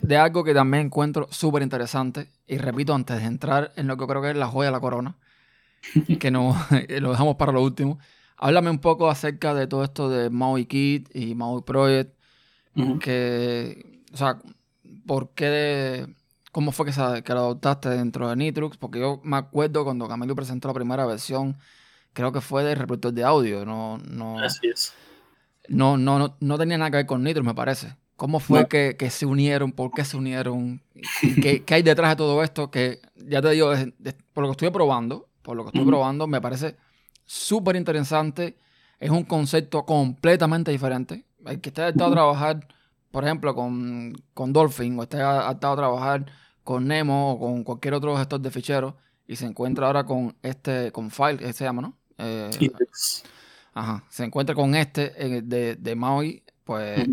de 0.00 0.16
algo 0.16 0.42
que 0.44 0.54
también 0.54 0.86
encuentro 0.86 1.28
súper 1.30 1.62
interesante. 1.62 2.28
Y 2.46 2.58
repito, 2.58 2.94
antes 2.94 3.20
de 3.20 3.26
entrar 3.26 3.72
en 3.76 3.86
lo 3.86 3.96
que 3.96 4.06
creo 4.06 4.22
que 4.22 4.30
es 4.30 4.36
la 4.36 4.48
joya 4.48 4.66
de 4.66 4.72
la 4.72 4.80
corona, 4.80 5.16
que 6.18 6.30
no 6.30 6.56
lo 7.00 7.10
dejamos 7.10 7.36
para 7.36 7.52
lo 7.52 7.62
último. 7.62 7.98
Háblame 8.36 8.70
un 8.70 8.80
poco 8.80 9.08
acerca 9.08 9.54
de 9.54 9.66
todo 9.66 9.84
esto 9.84 10.10
de 10.10 10.30
Maui 10.30 10.66
Kit 10.66 11.14
y 11.14 11.34
Maui 11.34 11.62
Project. 11.62 12.12
Que, 13.00 14.02
o 14.12 14.16
sea, 14.16 14.40
¿por 15.06 15.30
qué, 15.34 16.08
cómo 16.54 16.70
fue 16.70 16.86
que, 16.86 17.22
que 17.24 17.32
lo 17.32 17.40
adoptaste 17.40 17.88
dentro 17.88 18.28
de 18.28 18.36
Nitrux? 18.36 18.76
Porque 18.76 19.00
yo 19.00 19.20
me 19.24 19.36
acuerdo 19.36 19.82
cuando 19.82 20.06
Camilo 20.06 20.36
presentó 20.36 20.68
la 20.68 20.74
primera 20.74 21.04
versión, 21.04 21.58
creo 22.12 22.30
que 22.30 22.40
fue 22.40 22.62
de 22.62 22.76
reproductor 22.76 23.12
de 23.12 23.24
audio. 23.24 23.66
No, 23.66 23.98
no, 23.98 24.38
Así 24.38 24.68
es. 24.68 24.94
No, 25.66 25.96
no, 25.96 26.36
no, 26.38 26.58
tenía 26.58 26.78
nada 26.78 26.92
que 26.92 26.98
ver 26.98 27.06
con 27.06 27.24
Nitrux, 27.24 27.44
me 27.44 27.54
parece. 27.54 27.96
¿Cómo 28.14 28.38
fue 28.38 28.68
que, 28.68 28.94
que, 28.96 29.10
se 29.10 29.26
unieron? 29.26 29.72
¿Por 29.72 29.90
qué 29.90 30.04
se 30.04 30.16
unieron? 30.16 30.80
¿Qué, 31.42 31.64
¿Qué, 31.64 31.74
hay 31.74 31.82
detrás 31.82 32.10
de 32.10 32.16
todo 32.16 32.44
esto? 32.44 32.70
Que 32.70 33.00
ya 33.16 33.42
te 33.42 33.50
digo, 33.50 33.72
por 34.32 34.42
lo 34.42 34.50
que 34.50 34.52
estuve 34.52 34.70
probando, 34.70 35.26
por 35.42 35.56
lo 35.56 35.64
que 35.64 35.70
estoy 35.70 35.84
probando, 35.84 36.28
me 36.28 36.40
parece 36.40 36.76
súper 37.24 37.74
interesante. 37.74 38.56
Es 39.00 39.10
un 39.10 39.24
concepto 39.24 39.84
completamente 39.84 40.70
diferente. 40.70 41.24
El 41.44 41.60
que 41.60 41.70
esté 41.70 41.82
adaptado 41.82 42.10
a 42.10 42.14
trabajar, 42.14 42.68
por 43.10 43.24
ejemplo, 43.24 43.56
con, 43.56 44.14
con 44.34 44.52
Dolphin, 44.52 44.96
o 45.00 45.02
esté 45.02 45.20
adaptado 45.20 45.72
a 45.72 45.76
trabajar 45.76 46.43
con 46.64 46.88
Nemo 46.88 47.32
o 47.32 47.38
con 47.38 47.62
cualquier 47.62 47.94
otro 47.94 48.16
gestor 48.16 48.40
de 48.40 48.50
ficheros, 48.50 48.94
y 49.26 49.36
se 49.36 49.46
encuentra 49.46 49.86
ahora 49.86 50.04
con 50.04 50.36
este, 50.42 50.90
con 50.90 51.10
File, 51.10 51.38
que 51.38 51.52
se 51.52 51.64
llama, 51.64 51.82
¿no? 51.82 51.96
Eh, 52.18 52.50
ajá. 53.74 54.04
Se 54.08 54.24
encuentra 54.24 54.54
con 54.54 54.74
este 54.74 55.12
eh, 55.16 55.42
de, 55.42 55.76
de 55.76 55.94
Maui, 55.94 56.42
pues 56.64 57.06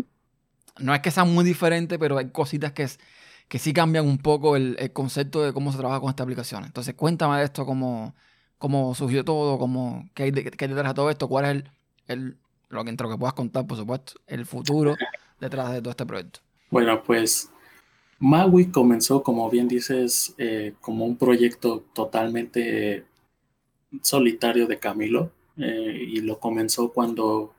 no 0.78 0.94
es 0.94 1.00
que 1.00 1.10
sea 1.10 1.24
muy 1.24 1.44
diferente, 1.44 1.98
pero 1.98 2.18
hay 2.18 2.30
cositas 2.30 2.72
que, 2.72 2.84
es, 2.84 2.98
que 3.48 3.58
sí 3.58 3.72
cambian 3.72 4.06
un 4.06 4.18
poco 4.18 4.56
el, 4.56 4.76
concepto 4.92 5.42
de 5.42 5.52
cómo 5.52 5.72
se 5.72 5.78
trabaja 5.78 6.00
con 6.00 6.10
esta 6.10 6.22
aplicación. 6.22 6.64
Entonces, 6.64 6.94
cuéntame 6.94 7.38
de 7.38 7.44
esto, 7.44 7.66
cómo, 7.66 8.14
cómo 8.58 8.94
surgió 8.94 9.24
todo, 9.24 9.58
cómo, 9.58 10.08
qué, 10.14 10.24
hay 10.24 10.30
detrás 10.30 10.88
de 10.88 10.94
todo 10.94 11.10
esto, 11.10 11.28
cuál 11.28 11.44
es 11.44 11.50
el, 11.50 11.70
el 12.06 12.38
lo, 12.68 12.84
que, 12.84 12.90
entre 12.90 13.06
lo 13.06 13.12
que 13.12 13.18
puedas 13.18 13.34
contar, 13.34 13.66
por 13.66 13.76
supuesto, 13.76 14.14
el 14.26 14.46
futuro 14.46 14.96
detrás 15.40 15.72
de 15.72 15.80
todo 15.80 15.90
este 15.90 16.06
proyecto. 16.06 16.40
Bueno, 16.70 17.02
pues 17.02 17.50
Maui 18.22 18.70
comenzó, 18.70 19.24
como 19.24 19.50
bien 19.50 19.66
dices, 19.66 20.32
eh, 20.38 20.74
como 20.80 21.04
un 21.06 21.16
proyecto 21.16 21.82
totalmente 21.92 23.04
solitario 24.00 24.68
de 24.68 24.78
Camilo 24.78 25.32
eh, 25.56 26.06
y 26.08 26.20
lo 26.20 26.38
comenzó 26.38 26.92
cuando 26.92 27.52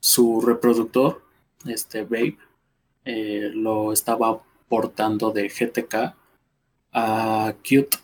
su 0.00 0.40
reproductor, 0.40 1.22
este 1.66 2.02
Babe, 2.02 2.36
eh, 3.04 3.52
lo 3.54 3.92
estaba 3.92 4.42
portando 4.68 5.30
de 5.30 5.48
GTK 5.48 6.16
a 6.92 7.54
Qt. 7.62 7.96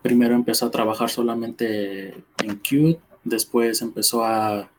Primero 0.00 0.34
empezó 0.34 0.66
a 0.66 0.70
trabajar 0.70 1.10
solamente 1.10 2.14
en 2.42 2.58
Qt, 2.62 2.98
después 3.24 3.82
empezó 3.82 4.24
a, 4.24 4.70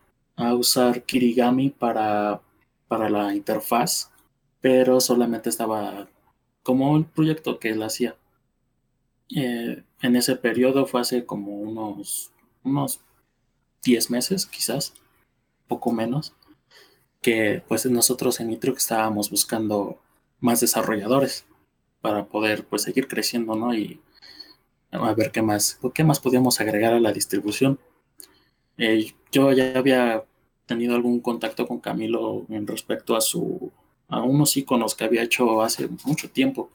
usar 0.57 1.03
Kirigami 1.03 1.69
para, 1.69 2.41
para 2.87 3.09
la 3.11 3.35
interfaz, 3.35 4.11
pero 4.59 4.99
solamente 4.99 5.49
estaba 5.49 6.07
como 6.65 6.91
un 6.91 7.03
proyecto 7.03 7.59
que 7.59 7.69
él 7.69 7.83
hacía. 7.83 8.17
Eh, 9.35 9.83
en 10.01 10.15
ese 10.15 10.35
periodo 10.35 10.87
fue 10.87 11.01
hace 11.01 11.23
como 11.23 11.51
unos, 11.59 12.31
unos 12.63 13.01
10 13.83 14.09
meses, 14.09 14.47
quizás, 14.47 14.95
poco 15.67 15.91
menos, 15.91 16.33
que 17.21 17.63
pues 17.67 17.85
nosotros 17.85 18.39
en 18.39 18.47
Nitrux 18.47 18.81
estábamos 18.81 19.29
buscando 19.29 20.01
más 20.39 20.59
desarrolladores 20.59 21.45
para 22.01 22.25
poder 22.25 22.65
pues 22.65 22.81
seguir 22.81 23.07
creciendo, 23.07 23.55
¿no? 23.55 23.75
Y 23.75 24.01
a 24.89 25.13
ver 25.13 25.31
qué 25.31 25.43
más, 25.43 25.79
qué 25.93 26.03
más 26.03 26.19
podíamos 26.19 26.59
agregar 26.61 26.93
a 26.93 26.99
la 26.99 27.13
distribución. 27.13 27.79
Eh, 28.79 29.13
yo 29.31 29.51
ya 29.51 29.77
había 29.77 30.25
tenido 30.65 30.95
algún 30.95 31.19
contacto 31.19 31.67
con 31.67 31.79
Camilo 31.79 32.47
en 32.49 32.65
respecto 32.65 33.15
a 33.15 33.21
su 33.21 33.71
a 34.07 34.21
unos 34.21 34.55
iconos 34.57 34.95
que 34.95 35.03
había 35.03 35.23
hecho 35.23 35.61
hace 35.61 35.89
mucho 36.05 36.29
tiempo. 36.29 36.69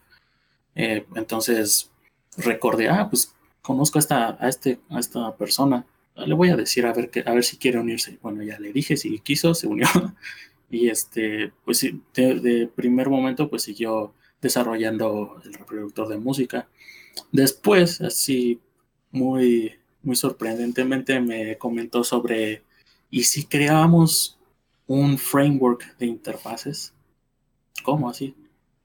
Eh, 0.74 1.04
entonces 1.14 1.90
recordé, 2.36 2.88
ah, 2.88 3.08
pues 3.08 3.34
conozco 3.62 3.98
a 3.98 4.00
esta, 4.00 4.36
a 4.40 4.48
este, 4.48 4.80
esta 4.98 5.36
persona. 5.36 5.86
Le 6.16 6.34
voy 6.34 6.50
a 6.50 6.56
decir 6.56 6.86
a 6.86 6.92
ver 6.92 7.10
que, 7.10 7.22
a 7.26 7.32
ver 7.32 7.44
si 7.44 7.56
quiere 7.56 7.78
unirse. 7.78 8.18
Bueno, 8.22 8.42
ya 8.42 8.58
le 8.58 8.72
dije 8.72 8.96
si 8.96 9.18
quiso, 9.20 9.54
se 9.54 9.66
unió. 9.66 9.86
y 10.70 10.88
este, 10.88 11.52
pues 11.64 11.80
de, 12.14 12.40
de 12.40 12.66
primer 12.68 13.08
momento, 13.08 13.48
pues 13.48 13.62
siguió 13.62 14.14
desarrollando 14.40 15.40
el 15.44 15.54
reproductor 15.54 16.08
de 16.08 16.18
música. 16.18 16.68
Después, 17.32 18.00
así 18.00 18.60
muy, 19.10 19.74
muy 20.02 20.16
sorprendentemente, 20.16 21.20
me 21.20 21.58
comentó 21.58 22.04
sobre, 22.04 22.62
¿y 23.10 23.24
si 23.24 23.44
creamos 23.44 24.38
un 24.86 25.18
framework 25.18 25.96
de 25.98 26.06
interfaces? 26.06 26.94
¿Cómo 27.82 28.08
así? 28.08 28.34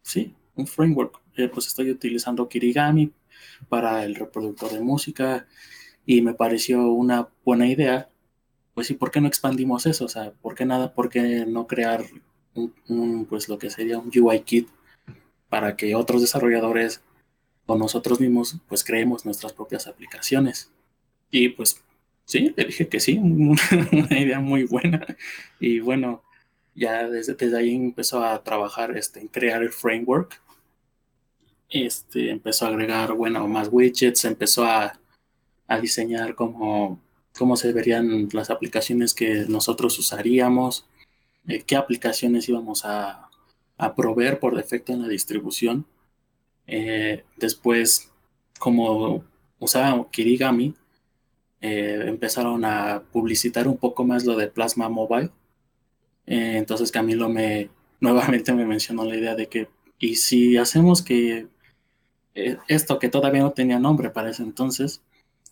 Sí, 0.01 0.34
un 0.55 0.67
framework. 0.67 1.21
Eh, 1.38 1.49
pues 1.49 1.67
estoy 1.67 1.91
utilizando 1.91 2.47
Kirigami 2.47 3.12
para 3.69 4.03
el 4.03 4.15
reproductor 4.15 4.71
de 4.71 4.81
música 4.81 5.47
y 6.05 6.21
me 6.21 6.34
pareció 6.34 6.91
una 6.91 7.29
buena 7.43 7.67
idea. 7.67 8.10
Pues 8.73 8.88
sí, 8.88 8.93
¿por 8.93 9.12
qué 9.12 9.21
no 9.21 9.27
expandimos 9.27 9.86
eso? 9.86 10.05
O 10.05 10.10
sea, 10.10 10.31
¿por 10.34 10.55
qué 10.55 10.65
nada? 10.65 10.93
¿Por 10.93 11.10
qué 11.10 11.45
no 11.45 11.67
crear 11.67 12.05
un, 12.55 13.25
pues 13.29 13.49
lo 13.49 13.58
que 13.58 13.69
sería 13.69 13.97
un 13.99 14.12
UI 14.15 14.41
kit 14.41 14.69
para 15.49 15.75
que 15.75 15.95
otros 15.95 16.21
desarrolladores 16.21 17.01
o 17.65 17.77
nosotros 17.77 18.19
mismos 18.19 18.58
pues 18.67 18.84
creemos 18.84 19.25
nuestras 19.25 19.53
propias 19.53 19.88
aplicaciones. 19.88 20.71
Y 21.31 21.49
pues 21.49 21.84
sí, 22.25 22.53
le 22.55 22.65
dije 22.65 22.88
que 22.88 22.99
sí, 22.99 23.17
una, 23.91 24.19
idea 24.19 24.39
muy 24.39 24.63
buena. 24.63 25.05
Y 25.60 25.79
bueno, 25.79 26.23
ya 26.75 27.07
desde, 27.09 27.57
ahí 27.57 27.73
empezó 27.73 28.23
a 28.23 28.43
trabajar 28.43 28.97
este, 28.97 29.21
en 29.21 29.27
crear 29.27 29.63
el 29.63 29.71
framework. 29.71 30.41
Este, 31.69 32.29
empezó 32.29 32.65
a 32.65 32.69
agregar, 32.69 33.13
bueno, 33.13 33.47
más 33.47 33.69
widgets, 33.71 34.25
empezó 34.25 34.65
a, 34.65 34.99
a 35.67 35.79
diseñar 35.79 36.35
cómo, 36.35 36.99
se 37.55 37.73
verían 37.73 38.29
las 38.33 38.49
aplicaciones 38.49 39.13
que 39.13 39.45
nosotros 39.47 39.97
usaríamos, 39.99 40.85
eh, 41.47 41.63
qué 41.63 41.75
aplicaciones 41.75 42.47
íbamos 42.49 42.85
a, 42.85 43.29
a, 43.77 43.95
proveer 43.95 44.39
por 44.39 44.55
defecto 44.55 44.93
en 44.93 45.01
la 45.01 45.07
distribución. 45.07 45.85
Eh, 46.67 47.23
después, 47.38 48.11
como 48.59 49.23
usaba 49.59 50.09
Kirigami, 50.11 50.75
eh, 51.61 52.03
empezaron 52.07 52.63
a 52.65 53.03
publicitar 53.11 53.67
un 53.67 53.77
poco 53.77 54.03
más 54.03 54.25
lo 54.25 54.35
de 54.35 54.47
Plasma 54.47 54.89
Mobile. 54.89 55.31
Entonces 56.25 56.91
Camilo 56.91 57.29
me 57.29 57.69
nuevamente 57.99 58.53
me 58.53 58.65
mencionó 58.65 59.05
la 59.05 59.15
idea 59.15 59.35
de 59.35 59.47
que, 59.47 59.69
y 59.99 60.15
si 60.15 60.57
hacemos 60.57 61.01
que 61.01 61.47
esto 62.67 62.99
que 62.99 63.09
todavía 63.09 63.41
no 63.41 63.53
tenía 63.53 63.79
nombre 63.79 64.09
para 64.09 64.29
ese 64.29 64.43
entonces, 64.43 65.01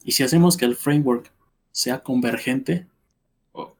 y 0.03 0.12
si 0.12 0.23
hacemos 0.23 0.57
que 0.57 0.65
el 0.65 0.75
framework 0.75 1.31
sea 1.71 2.03
convergente, 2.03 2.88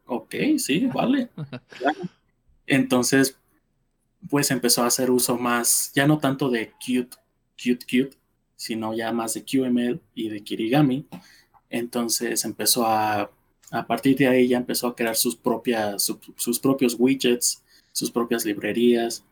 ok, 0.06 0.36
sí, 0.58 0.88
vale. 0.88 1.30
Entonces, 2.68 3.38
pues 4.30 4.52
empezó 4.52 4.84
a 4.84 4.88
hacer 4.88 5.12
uso 5.12 5.38
más, 5.38 5.92
ya 5.94 6.08
no 6.08 6.20
tanto 6.20 6.50
de 6.50 6.72
Qt, 6.80 7.16
Qt, 7.58 7.86
Qt, 7.86 8.18
sino 8.56 8.94
ya 8.94 9.12
más 9.12 9.34
de 9.34 9.44
QML 9.44 10.02
y 10.16 10.30
de 10.30 10.44
Kirigami. 10.44 11.06
Entonces 11.70 12.46
empezó 12.46 12.88
a, 12.88 13.32
a 13.74 13.88
partir 13.88 14.16
de 14.16 14.28
ahí 14.28 14.48
ya 14.48 14.58
empezó 14.58 14.88
a 14.88 14.96
crear 14.96 15.16
sus, 15.16 15.36
propias, 15.36 16.14
sus 16.38 16.60
propios 16.60 16.96
widgets, 17.00 17.64
sus 17.92 18.12
propias 18.12 18.46
librerías. 18.46 19.26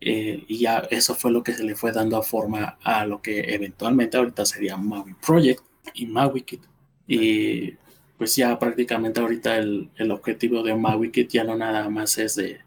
Eh, 0.00 0.44
y 0.46 0.58
ya 0.58 0.86
eso 0.90 1.14
fue 1.16 1.32
lo 1.32 1.42
que 1.42 1.54
se 1.54 1.64
le 1.64 1.74
fue 1.74 1.90
dando 1.90 2.22
forma 2.22 2.78
a 2.84 3.04
lo 3.04 3.20
que 3.20 3.40
eventualmente 3.52 4.16
ahorita 4.16 4.46
sería 4.46 4.76
Maui 4.76 5.14
Project 5.14 5.60
y 5.92 6.06
MauiKit. 6.06 6.62
Y 7.08 7.72
pues 8.16 8.36
ya 8.36 8.56
prácticamente 8.60 9.18
ahorita 9.18 9.56
el, 9.58 9.90
el 9.96 10.10
objetivo 10.12 10.62
de 10.62 10.76
MauiKit 10.76 11.30
ya 11.30 11.42
no 11.42 11.56
nada 11.56 11.88
más 11.90 12.16
es 12.18 12.36
de 12.36 12.60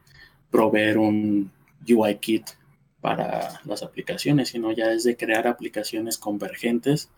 proveer 0.51 0.97
un 0.97 1.49
UI 1.87 2.15
kit 2.15 2.49
para 2.99 3.61
las 3.63 3.81
aplicaciones, 3.81 4.49
sino 4.49 4.73
ya 4.73 4.91
es 4.91 5.05
de 5.05 5.15
crear 5.15 5.47
aplicaciones 5.47 6.17
convergentes 6.17 7.09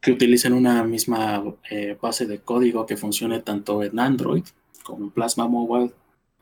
que 0.00 0.12
utilicen 0.12 0.52
una 0.52 0.84
misma 0.84 1.42
eh, 1.70 1.96
base 2.00 2.26
de 2.26 2.38
código 2.38 2.86
que 2.86 2.96
funcione 2.96 3.40
tanto 3.40 3.82
en 3.82 3.98
Android 3.98 4.44
como 4.84 5.04
en 5.04 5.10
Plasma 5.10 5.48
Mobile 5.48 5.92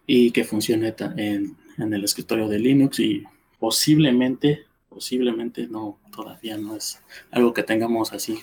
y 0.06 0.30
que 0.32 0.44
funcione 0.44 0.94
en, 1.16 1.56
en 1.78 1.94
el 1.94 2.04
escritorio 2.04 2.48
de 2.48 2.58
Linux 2.58 3.00
y 3.00 3.24
posiblemente, 3.58 4.66
posiblemente 4.88 5.66
no, 5.66 5.98
todavía 6.14 6.58
no 6.58 6.76
es 6.76 7.00
algo 7.30 7.54
que 7.54 7.62
tengamos 7.62 8.12
así 8.12 8.38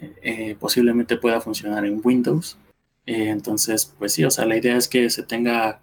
eh, 0.00 0.56
posiblemente 0.60 1.16
pueda 1.16 1.40
funcionar 1.40 1.84
en 1.84 2.00
Windows. 2.02 2.56
Eh, 3.06 3.30
entonces, 3.30 3.94
pues 3.98 4.12
sí, 4.12 4.24
o 4.24 4.30
sea, 4.30 4.46
la 4.46 4.56
idea 4.56 4.76
es 4.76 4.88
que 4.88 5.10
se 5.10 5.22
tenga, 5.22 5.82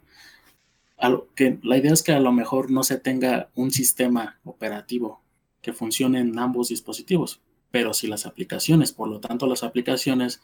que, 1.35 1.59
la 1.63 1.77
idea 1.77 1.93
es 1.93 2.03
que 2.03 2.13
a 2.13 2.19
lo 2.19 2.31
mejor 2.31 2.71
no 2.71 2.83
se 2.83 2.97
tenga 2.97 3.49
un 3.55 3.71
sistema 3.71 4.39
operativo 4.43 5.21
que 5.61 5.73
funcione 5.73 6.19
en 6.19 6.37
ambos 6.39 6.69
dispositivos, 6.69 7.41
pero 7.75 7.93
si 7.93 8.07
las 8.07 8.25
aplicaciones, 8.25 8.93
por 8.93 9.09
lo 9.09 9.19
tanto 9.19 9.47
las 9.47 9.61
aplicaciones 9.61 10.39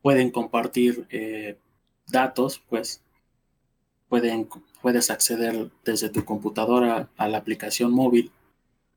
pueden 0.00 0.30
compartir 0.30 1.08
eh, 1.10 1.58
datos, 2.06 2.62
pues 2.68 3.02
pueden, 4.08 4.48
puedes 4.80 5.10
acceder 5.10 5.72
desde 5.84 6.08
tu 6.08 6.24
computadora 6.24 7.08
a 7.16 7.26
la 7.26 7.38
aplicación 7.38 7.90
móvil 7.90 8.30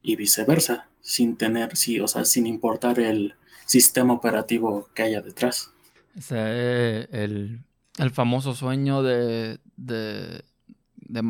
y 0.04 0.16
viceversa, 0.16 0.90
sin 1.02 1.38
tener, 1.38 1.76
sí, 1.76 2.00
o 2.00 2.08
sea, 2.08 2.24
sin 2.24 2.46
importar 2.46 3.00
el, 3.00 3.34
sistema 3.66 4.14
operativo 4.14 4.88
que 4.94 5.02
haya 5.02 5.22
detrás. 5.22 5.72
Ese 6.16 7.02
es 7.02 7.08
el, 7.12 7.64
famoso 8.14 8.54
sueño 8.54 9.02
de, 9.02 9.58
de, 9.76 10.44
de 10.98 11.22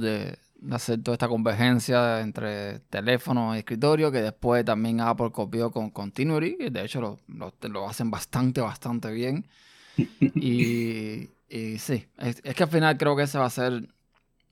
de, 0.00 0.38
hacer 0.70 1.02
toda 1.02 1.14
esta 1.14 1.28
convergencia 1.28 2.20
entre 2.20 2.80
teléfono 2.90 3.54
y 3.54 3.58
escritorio, 3.58 4.10
que 4.10 4.22
después 4.22 4.64
también 4.64 5.00
Apple 5.00 5.30
copió 5.32 5.70
con 5.70 5.90
Continuity, 5.90 6.56
y 6.58 6.70
de 6.70 6.84
hecho 6.84 7.00
lo, 7.00 7.18
lo, 7.68 7.88
hacen 7.88 8.10
bastante, 8.10 8.60
bastante 8.60 9.10
bien. 9.10 9.46
y, 10.20 11.30
y 11.48 11.78
sí, 11.78 12.06
es, 12.18 12.40
que 12.40 12.62
al 12.62 12.68
final 12.68 12.96
creo 12.96 13.16
que 13.16 13.24
ese 13.24 13.38
va 13.38 13.46
a 13.46 13.50
ser 13.50 13.88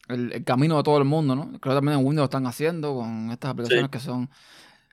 el, 0.08 0.44
camino 0.44 0.76
de 0.76 0.82
todo 0.82 0.98
el 0.98 1.04
mundo, 1.04 1.34
¿no? 1.34 1.46
Creo 1.60 1.74
que 1.74 1.78
también 1.78 1.98
en 1.98 2.06
Windows 2.06 2.22
lo 2.22 2.24
están 2.24 2.46
haciendo 2.46 2.94
con 2.94 3.30
estas 3.30 3.50
aplicaciones 3.50 3.90
que 3.90 4.00
son, 4.00 4.30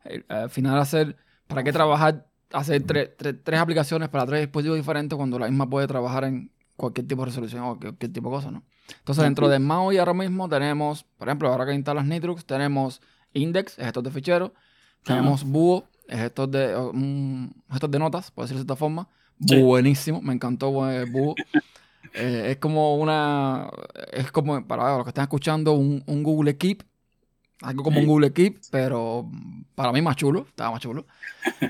eh, 0.06 0.24
al 0.30 0.50
final 0.50 0.80
hacer 0.80 1.18
¿Para 1.52 1.64
qué 1.64 1.74
trabajar, 1.74 2.28
hacer 2.54 2.84
tres 2.84 3.60
aplicaciones 3.60 4.10
para 4.10 4.26
tres 4.26 4.42
dispositivos 4.42 4.78
diferentes 4.78 5.18
cuando 5.18 5.38
la 5.38 5.48
misma 5.48 5.70
puede 5.70 5.86
trabajar 5.86 6.24
en 6.24 6.50
cualquier 6.78 7.08
tipo 7.08 7.24
de 7.24 7.26
resolución 7.26 7.64
o 7.64 7.78
cualquier 7.78 8.14
tipo 8.14 8.30
de 8.30 8.36
cosa, 8.36 8.52
¿no? 8.52 8.64
Entonces, 9.00 9.24
dentro 9.24 9.50
de 9.50 9.60
MAUI 9.60 9.98
ahora 9.98 10.14
mismo 10.14 10.48
tenemos, 10.50 11.04
por 11.18 11.28
ejemplo, 11.28 11.50
ahora 11.50 11.66
que 11.66 11.74
instalas 11.74 12.06
Nitrux, 12.06 12.46
tenemos 12.46 13.02
Index, 13.34 13.78
es 13.80 13.86
gestor 13.86 14.04
de 14.04 14.12
ficheros, 14.12 14.52
tenemos 15.04 15.44
es 16.08 16.20
gestor 16.20 16.50
de, 16.50 16.68
de 17.90 18.00
notas, 18.00 18.32
por 18.32 18.44
decirlo 18.44 18.60
de 18.60 18.64
esta 18.64 18.76
forma. 18.76 19.08
Buenísimo, 19.38 20.22
me 20.22 20.34
encantó 20.34 20.72
Buo. 20.72 21.36
Eh, 22.14 22.52
es 22.52 22.58
como 22.58 22.98
una, 22.98 23.70
es 24.12 24.34
como, 24.34 24.68
para 24.68 24.98
los 24.98 25.06
que 25.06 25.12
están 25.12 25.22
escuchando, 25.22 25.72
un, 25.72 26.04
un 26.06 26.24
Google 26.24 26.58
Keep 26.58 26.84
algo 27.62 27.84
como 27.84 28.00
un 28.00 28.08
Google 28.08 28.34
Keep, 28.34 28.60
pero 28.72 29.30
para 29.76 29.92
mí 29.92 30.02
más 30.02 30.16
chulo, 30.16 30.46
estaba 30.50 30.72
más 30.72 30.82
chulo. 30.82 31.06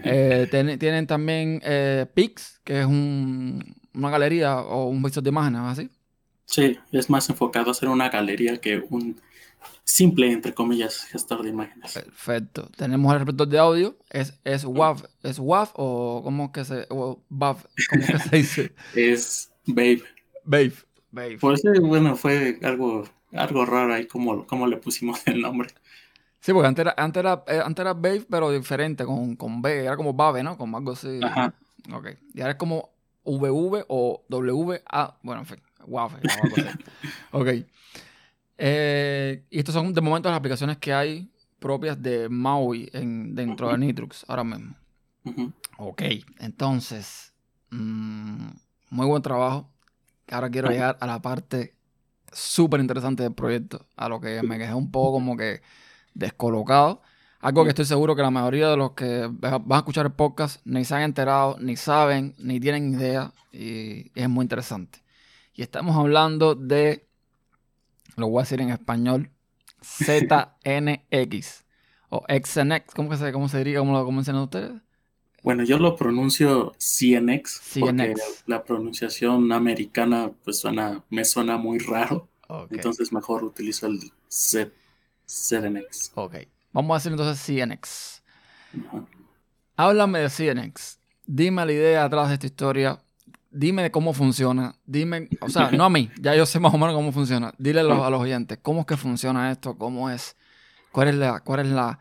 Eh, 0.04 0.48
tienen 0.80 1.08
también 1.08 1.62
eh, 1.64 2.06
Pix, 2.14 2.60
que 2.64 2.82
es 2.82 2.86
una 2.86 4.10
galería 4.10 4.60
o 4.60 4.88
un 4.88 5.02
visor 5.02 5.24
de 5.24 5.30
imágenes, 5.30 5.62
¿así? 5.62 5.90
Sí, 6.52 6.78
es 6.92 7.10
más 7.10 7.30
enfocado 7.30 7.72
a 7.72 7.74
ser 7.74 7.88
una 7.88 8.10
galería 8.10 8.60
que 8.60 8.84
un 8.90 9.22
simple, 9.86 10.32
entre 10.34 10.54
comillas, 10.54 11.06
gestor 11.06 11.44
de 11.44 11.50
imágenes. 11.50 11.94
Perfecto. 11.94 12.70
Tenemos 12.76 13.14
el 13.14 13.20
reproductor 13.20 13.48
de 13.48 13.58
audio, 13.58 13.98
es, 14.10 14.38
es 14.44 14.66
WAV, 14.66 15.08
¿es 15.24 15.40
WAV 15.40 15.70
o 15.76 16.22
cómo 16.24 16.52
que 16.52 16.66
se, 16.66 16.88
o 16.90 17.22
¿cómo 17.30 17.58
que 17.90 18.20
se 18.20 18.36
dice? 18.36 18.76
es 18.96 19.50
Babe. 19.66 20.04
Babe. 20.44 20.74
Babe. 21.12 21.38
Por 21.38 21.54
eso, 21.54 21.70
bueno, 21.82 22.18
fue 22.18 22.60
algo, 22.64 23.06
algo 23.32 23.66
raro 23.66 23.94
ahí 23.94 24.06
como, 24.06 24.46
como 24.46 24.68
le 24.68 24.76
pusimos 24.76 25.26
el 25.28 25.40
nombre. 25.40 25.70
Sí, 26.42 26.52
porque 26.52 26.68
antes 26.68 26.82
era, 26.84 26.96
antes 26.98 27.20
era, 27.22 27.44
eh, 27.48 27.62
antes 27.64 27.82
era 27.82 27.94
Babe, 27.94 28.26
pero 28.30 28.52
diferente, 28.52 29.06
con, 29.06 29.38
con 29.38 29.62
B. 29.62 29.86
Era 29.86 29.96
como 29.96 30.14
Babe, 30.14 30.44
¿no? 30.44 30.58
Como 30.58 30.78
algo 30.78 30.92
así. 30.92 31.18
Ajá. 31.24 31.54
Ok. 31.94 32.10
Y 32.34 32.42
ahora 32.42 32.52
es 32.52 32.58
como 32.58 32.90
VV 33.24 33.86
o 33.88 34.26
WA. 34.30 35.18
Bueno, 35.22 35.42
en 35.42 35.46
fin. 35.46 35.62
Wave. 35.88 36.20
ok. 37.32 37.48
Eh, 38.58 39.44
y 39.50 39.60
estos 39.60 39.74
son 39.74 39.94
de 39.94 40.02
momento 40.02 40.30
las 40.30 40.38
aplicaciones 40.38 40.78
que 40.78 40.94
hay 40.94 41.32
propias 41.60 42.02
de 42.02 42.30
Maui 42.30 42.90
en, 42.94 43.34
dentro 43.36 43.70
de 43.70 43.78
Nitrux 43.78 44.26
ahora 44.28 44.44
mismo. 44.44 44.76
Ok. 45.78 46.02
Entonces, 46.40 47.34
mm, 47.70 48.50
muy 48.90 49.08
buen 49.08 49.22
trabajo. 49.22 49.70
Ahora 50.30 50.50
quiero 50.50 50.70
llegar 50.70 50.98
a 51.00 51.08
la 51.08 51.22
parte 51.22 51.76
súper 52.32 52.80
interesante 52.80 53.24
del 53.24 53.34
proyecto. 53.34 53.86
A 53.96 54.10
lo 54.10 54.22
que 54.22 54.42
me 54.44 54.58
quedé 54.58 54.74
un 54.74 54.92
poco 54.92 55.14
como 55.14 55.36
que 55.36 55.62
descolocado. 56.14 57.02
Algo 57.40 57.64
que 57.64 57.70
estoy 57.70 57.86
seguro 57.86 58.16
que 58.16 58.22
la 58.22 58.30
mayoría 58.30 58.70
de 58.70 58.78
los 58.78 58.92
que 58.92 59.28
van 59.32 59.64
a 59.72 59.78
escuchar 59.78 60.06
el 60.06 60.12
podcast 60.12 60.62
ni 60.64 60.86
se 60.86 60.94
han 60.94 61.02
enterado, 61.02 61.58
ni 61.60 61.76
saben, 61.76 62.36
ni 62.38 62.60
tienen 62.60 62.94
idea. 62.94 63.34
Y 63.52 64.12
es 64.14 64.30
muy 64.30 64.44
interesante. 64.44 65.00
Y 65.54 65.62
estamos 65.62 65.96
hablando 65.96 66.56
de, 66.56 67.08
lo 68.16 68.28
voy 68.30 68.40
a 68.40 68.44
decir 68.44 68.62
en 68.62 68.70
español, 68.70 69.32
ZNX 69.84 71.66
o 72.10 72.24
XNX. 72.28 72.94
¿Cómo, 72.96 73.16
se, 73.16 73.32
cómo 73.32 73.50
se 73.50 73.58
diría? 73.60 73.80
¿Cómo 73.80 73.94
lo 73.94 74.12
mencionan 74.12 74.44
ustedes? 74.44 74.82
Bueno, 75.44 75.64
yo 75.64 75.80
lo 75.80 75.96
pronuncio 75.96 76.74
CNX, 76.78 77.62
porque 77.80 78.14
la 78.46 78.64
pronunciación 78.64 79.52
americana 79.52 80.32
pues 80.44 80.60
suena, 80.60 81.04
me 81.10 81.26
suena 81.26 81.58
muy 81.58 81.80
raro. 81.80 82.30
Entonces 82.70 83.12
mejor 83.12 83.44
utilizo 83.44 83.88
el 83.88 84.00
Z 84.28 84.72
CNX. 85.26 86.12
Ok. 86.16 86.36
Vamos 86.74 86.94
a 86.94 86.98
hacer 86.98 87.12
entonces 87.14 87.44
CNX. 87.44 88.22
Háblame 89.76 90.20
de 90.20 90.30
CNX. 90.30 91.00
Dime 91.26 91.66
la 91.66 91.72
idea 91.72 92.04
atrás 92.04 92.28
de 92.28 92.36
esta 92.36 92.46
historia. 92.46 93.02
Dime 93.52 93.84
de 93.84 93.92
cómo 93.92 94.14
funciona. 94.14 94.76
Dime, 94.86 95.30
o 95.42 95.50
sea, 95.50 95.72
no 95.72 95.84
a 95.84 95.90
mí, 95.90 96.10
ya 96.22 96.36
yo 96.36 96.46
sé 96.46 96.60
más 96.60 96.74
o 96.74 96.78
menos 96.78 96.96
cómo 96.96 97.12
funciona. 97.12 97.54
Dile 97.58 97.82
a 97.82 97.84
los, 97.84 98.22
oyentes, 98.22 98.60
¿cómo 98.62 98.82
es 98.82 98.86
que 98.86 98.98
funciona 98.98 99.52
esto? 99.52 99.78
¿Cómo 99.78 100.10
es? 100.10 100.36
¿Cuál 100.92 101.10
es 101.10 101.16
la, 101.16 101.40
cuál 101.42 101.62
es 101.62 101.68
la, 101.68 102.00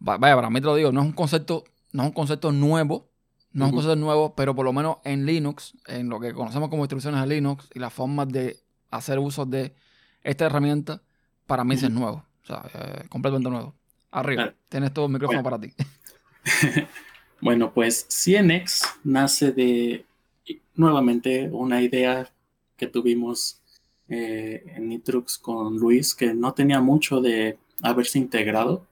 vaya, 0.00 0.34
para 0.36 0.50
mí 0.50 0.60
te 0.60 0.66
lo 0.66 0.74
digo, 0.74 0.92
no 0.92 1.00
es 1.00 1.06
un 1.06 1.12
concepto, 1.12 1.64
no 1.92 2.02
es 2.02 2.08
un 2.08 2.14
concepto 2.14 2.52
nuevo, 2.52 3.08
no 3.52 3.64
es 3.64 3.70
un 3.70 3.76
concepto 3.76 3.96
nuevo, 3.96 4.34
pero 4.34 4.54
por 4.54 4.64
lo 4.64 4.72
menos 4.72 4.98
en 5.04 5.26
Linux, 5.26 5.74
en 5.86 6.08
lo 6.08 6.20
que 6.20 6.32
conocemos 6.32 6.68
como 6.68 6.82
instrucciones 6.82 7.20
de 7.20 7.26
Linux 7.26 7.68
y 7.74 7.78
las 7.78 7.92
formas 7.92 8.28
de 8.28 8.58
hacer 8.90 9.18
uso 9.18 9.46
de 9.46 9.74
esta 10.22 10.46
herramienta, 10.46 11.02
para 11.46 11.64
mí 11.64 11.74
es 11.74 11.90
nuevo. 11.90 12.24
O 12.42 12.46
sea, 12.46 12.64
eh, 12.74 13.04
completamente 13.08 13.50
nuevo. 13.50 13.74
Arriba. 14.10 14.54
Tienes 14.68 14.92
todo 14.92 15.06
el 15.06 15.12
micrófono 15.12 15.42
para 15.42 15.58
ti. 15.60 15.72
Bueno, 17.40 17.72
pues 17.72 18.06
CNX 18.08 18.82
nace 19.04 19.52
de 19.52 20.04
nuevamente 20.78 21.50
una 21.50 21.82
idea 21.82 22.32
que 22.76 22.86
tuvimos 22.86 23.60
eh, 24.08 24.62
en 24.74 24.88
Nitrux 24.88 25.36
con 25.36 25.76
Luis, 25.76 26.14
que 26.14 26.32
no 26.32 26.54
tenía 26.54 26.80
mucho 26.80 27.20
de 27.20 27.58
haberse 27.82 28.18
integrado. 28.18 28.86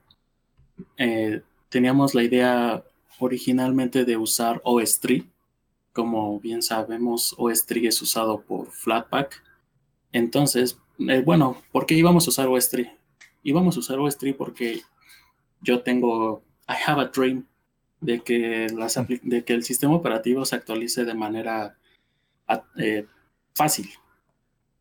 Eh, 0.99 1.41
teníamos 1.71 2.15
la 2.15 2.23
idea 2.23 2.85
originalmente 3.19 4.05
de 4.05 4.17
usar 4.17 4.61
OS3. 4.63 5.25
Como 5.93 6.39
bien 6.41 6.61
sabemos, 6.61 7.35
OS3 7.39 7.89
es 7.89 8.03
usado 8.03 8.43
por 8.43 8.71
Flatpak. 8.71 9.43
Entonces, 10.13 10.79
eh, 10.99 11.23
bueno, 11.25 11.63
¿por 11.73 11.87
qué 11.87 11.95
íbamos 11.95 12.27
a 12.27 12.31
usar 12.31 12.49
OS3? 12.49 12.93
Íbamos 13.43 13.77
a 13.77 13.81
usar 13.81 13.99
OS3 13.99 14.37
porque 14.37 14.83
yo 15.63 15.83
tengo, 15.83 16.43
I 16.69 16.75
have 16.87 17.01
a 17.01 17.07
dream 17.07 17.47
de 18.07 18.21
que, 18.21 18.69
las 18.69 18.99
de 19.23 19.45
que 19.45 19.53
el 19.53 19.65
sistema 19.65 19.97
operativo 19.97 20.45
se 20.45 20.55
actualice 20.55 21.05
de 21.05 21.15
manera 21.15 21.77
eh, 22.79 23.05
fácil. 23.53 23.91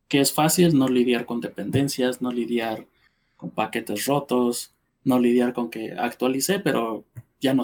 Que 0.07 0.21
es 0.21 0.31
fácil 0.31 0.77
no 0.77 0.87
lidiar 0.87 1.25
con 1.25 1.41
dependencias, 1.41 2.21
no 2.21 2.31
lidiar 2.31 2.85
con 3.35 3.49
paquetes 3.49 4.05
rotos, 4.05 4.75
no 5.03 5.17
lidiar 5.19 5.53
con 5.53 5.71
que 5.71 5.93
actualicé, 5.93 6.59
pero 6.59 7.03
ya 7.41 7.55
no, 7.55 7.63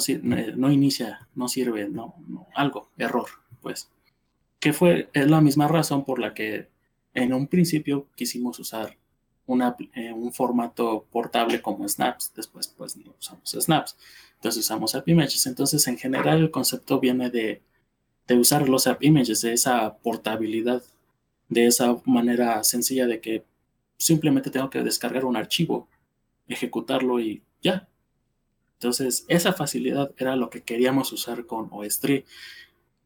no 0.55 0.71
inicia, 0.71 1.27
no 1.35 1.47
sirve, 1.47 1.87
no, 1.87 2.15
algo, 2.55 2.89
error, 2.97 3.27
pues. 3.61 3.91
Que 4.59 4.73
fue, 4.73 5.09
es 5.13 5.29
la 5.29 5.41
misma 5.41 5.67
razón 5.67 6.05
por 6.05 6.17
la 6.17 6.33
que 6.33 6.69
en 7.13 7.33
un 7.33 7.47
principio 7.47 8.07
quisimos 8.15 8.57
usar 8.59 8.97
eh, 9.93 10.13
un 10.13 10.31
formato 10.31 11.05
portable 11.11 11.61
como 11.61 11.87
Snaps, 11.87 12.33
después 12.35 12.67
pues 12.67 12.95
no 12.97 13.13
usamos 13.19 13.49
Snaps, 13.51 13.97
entonces 14.35 14.63
usamos 14.63 14.95
App 14.95 15.07
Images. 15.07 15.45
Entonces 15.45 15.87
en 15.87 15.97
general 15.97 16.39
el 16.39 16.51
concepto 16.51 16.99
viene 16.99 17.29
de, 17.29 17.61
de 18.27 18.37
usar 18.37 18.69
los 18.69 18.87
App 18.87 19.03
Images, 19.03 19.41
de 19.41 19.53
esa 19.53 19.97
portabilidad, 19.97 20.83
de 21.49 21.67
esa 21.67 21.97
manera 22.05 22.63
sencilla 22.63 23.07
de 23.07 23.19
que 23.19 23.43
simplemente 23.97 24.49
tengo 24.49 24.69
que 24.69 24.83
descargar 24.83 25.25
un 25.25 25.37
archivo, 25.37 25.87
ejecutarlo 26.47 27.19
y 27.19 27.43
ya. 27.61 27.87
Entonces 28.73 29.25
esa 29.27 29.53
facilidad 29.53 30.11
era 30.17 30.35
lo 30.35 30.49
que 30.49 30.63
queríamos 30.63 31.11
usar 31.11 31.45
con 31.45 31.69
OS3. 31.69 32.25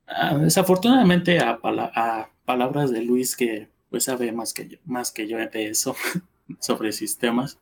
Ah, 0.08 0.38
desafortunadamente 0.38 1.39
a, 1.39 1.60
a 1.63 2.29
palabras 2.45 2.91
de 2.91 3.01
Luis 3.01 3.36
que 3.36 3.69
pues 3.89 4.03
sabe 4.03 4.31
más 4.31 4.53
que 4.53 4.67
yo, 4.67 4.77
más 4.86 5.12
que 5.12 5.27
yo 5.27 5.38
de 5.38 5.67
eso, 5.67 5.95
sobre 6.60 6.91
sistemas. 6.91 7.58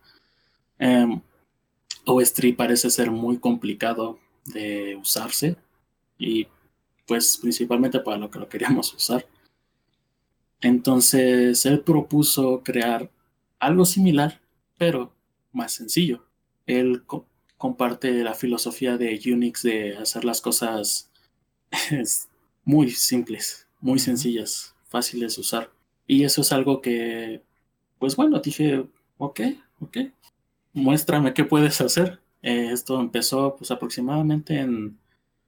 Um, 0.79 1.21
OS3 2.05 2.55
parece 2.55 2.89
ser 2.89 3.11
muy 3.11 3.37
complicado 3.37 4.19
de 4.45 4.95
usarse 4.95 5.55
y 6.17 6.47
pues 7.05 7.37
principalmente 7.37 7.99
para 7.99 8.17
lo 8.17 8.29
que 8.29 8.39
lo 8.39 8.49
queríamos 8.49 8.93
usar. 8.95 9.25
Entonces 10.61 11.65
él 11.65 11.81
propuso 11.81 12.61
crear 12.63 13.09
algo 13.59 13.85
similar, 13.85 14.41
pero 14.77 15.13
más 15.51 15.73
sencillo. 15.73 16.25
Él 16.65 17.03
comparte 17.57 18.23
la 18.23 18.33
filosofía 18.33 18.97
de 18.97 19.19
Unix 19.25 19.63
de 19.63 19.97
hacer 19.97 20.25
las 20.25 20.41
cosas 20.41 21.11
muy 22.65 22.91
simples, 22.91 23.67
muy 23.81 23.99
sencillas, 23.99 24.75
fáciles 24.87 25.35
de 25.35 25.41
usar. 25.41 25.71
Y 26.07 26.23
eso 26.23 26.41
es 26.41 26.51
algo 26.51 26.81
que, 26.81 27.41
pues 28.03 28.17
bueno, 28.17 28.41
dije, 28.41 28.85
ok, 29.17 29.39
ok, 29.79 29.97
muéstrame 30.73 31.33
qué 31.33 31.45
puedes 31.45 31.79
hacer. 31.79 32.19
Eh, 32.41 32.67
esto 32.73 32.99
empezó 32.99 33.55
pues 33.55 33.71
aproximadamente 33.71 34.59
en, 34.59 34.99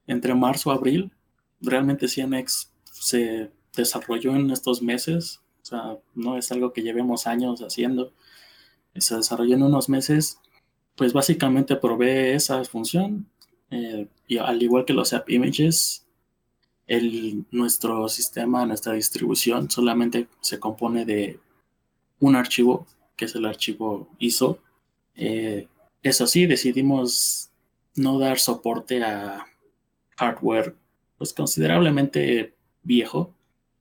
entre 0.07 0.33
marzo 0.33 0.71
y 0.71 0.77
abril. 0.77 1.11
Realmente 1.59 2.07
CNX 2.07 2.71
se 2.85 3.51
desarrolló 3.75 4.37
en 4.37 4.51
estos 4.51 4.81
meses, 4.81 5.41
o 5.63 5.65
sea, 5.65 5.97
no 6.13 6.37
es 6.37 6.49
algo 6.53 6.71
que 6.71 6.81
llevemos 6.81 7.27
años 7.27 7.59
haciendo. 7.59 8.13
Se 8.95 9.17
desarrolló 9.17 9.55
en 9.55 9.63
unos 9.63 9.89
meses, 9.89 10.39
pues 10.95 11.11
básicamente 11.11 11.75
provee 11.75 12.35
esa 12.35 12.63
función. 12.63 13.27
Eh, 13.69 14.07
y 14.29 14.37
al 14.37 14.63
igual 14.63 14.85
que 14.85 14.93
los 14.93 15.11
app 15.11 15.29
images, 15.29 16.05
el, 16.87 17.43
nuestro 17.51 18.07
sistema, 18.07 18.65
nuestra 18.65 18.93
distribución 18.93 19.69
solamente 19.69 20.29
se 20.39 20.57
compone 20.57 21.03
de 21.03 21.41
un 22.19 22.35
archivo, 22.35 22.87
que 23.15 23.25
es 23.25 23.35
el 23.35 23.45
archivo 23.45 24.09
ISO. 24.19 24.59
Eh, 25.15 25.67
eso 26.03 26.27
sí, 26.27 26.45
decidimos 26.45 27.49
no 27.95 28.19
dar 28.19 28.39
soporte 28.39 29.03
a 29.03 29.45
hardware 30.17 30.75
pues 31.17 31.33
considerablemente 31.33 32.53
viejo, 32.83 33.33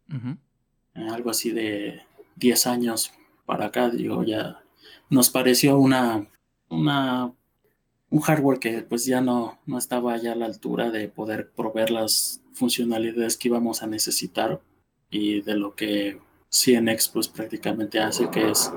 eh, 0.08 1.08
algo 1.10 1.30
así 1.30 1.50
de 1.50 2.02
10 2.36 2.66
años 2.68 3.12
para 3.44 3.66
acá, 3.66 3.90
digo, 3.90 4.22
ya 4.22 4.62
nos 5.10 5.30
pareció 5.30 5.78
una, 5.78 6.28
una 6.68 7.32
un 8.14 8.20
hardware 8.20 8.60
que 8.60 8.82
pues 8.82 9.04
ya 9.06 9.20
no, 9.20 9.58
no 9.66 9.76
estaba 9.76 10.16
ya 10.18 10.32
a 10.32 10.36
la 10.36 10.46
altura 10.46 10.92
de 10.92 11.08
poder 11.08 11.50
proveer 11.50 11.90
las 11.90 12.40
funcionalidades 12.52 13.36
que 13.36 13.48
íbamos 13.48 13.82
a 13.82 13.88
necesitar 13.88 14.60
y 15.10 15.42
de 15.42 15.56
lo 15.56 15.74
que 15.74 16.20
CNX 16.54 17.08
pues 17.08 17.28
prácticamente 17.28 17.98
hace 17.98 18.30
que 18.30 18.50
es 18.50 18.72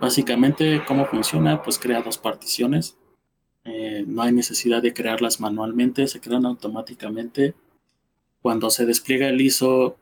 básicamente 0.00 0.82
cómo 0.86 1.04
funciona 1.04 1.62
pues 1.62 1.78
crea 1.78 2.00
dos 2.02 2.16
particiones. 2.16 2.96
Eh, 3.64 4.04
no 4.06 4.22
hay 4.22 4.32
necesidad 4.32 4.82
de 4.82 4.94
crearlas 4.94 5.40
manualmente 5.40 6.08
se 6.08 6.20
crean 6.20 6.46
automáticamente. 6.46 7.54
Cuando 8.40 8.70
se 8.70 8.86
despliega 8.86 9.28
el 9.28 9.40
ISO 9.40 9.98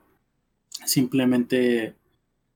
simplemente 0.87 1.95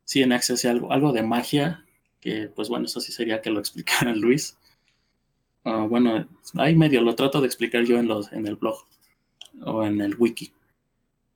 CNX 0.05 0.51
hace 0.51 0.69
algo, 0.69 0.93
algo 0.93 1.13
de 1.13 1.23
magia 1.23 1.85
que 2.21 2.49
pues 2.49 2.69
bueno 2.69 2.87
eso 2.87 3.01
sí 3.01 3.13
sería 3.13 3.43
que 3.43 3.51
lo 3.51 3.59
explicara 3.65 4.15
Luis. 4.15 4.57
Ah, 5.65 5.85
bueno, 5.89 6.29
ahí 6.55 6.77
medio 6.77 7.01
lo 7.03 7.17
trato 7.17 7.41
de 7.41 7.49
explicar 7.49 7.83
yo 7.85 7.99
en, 7.99 8.07
los, 8.07 8.33
en 8.33 8.47
el 8.47 8.55
blog 8.55 8.87
o 9.65 9.85
en 9.85 10.01
el 10.01 10.15
wiki. 10.17 10.53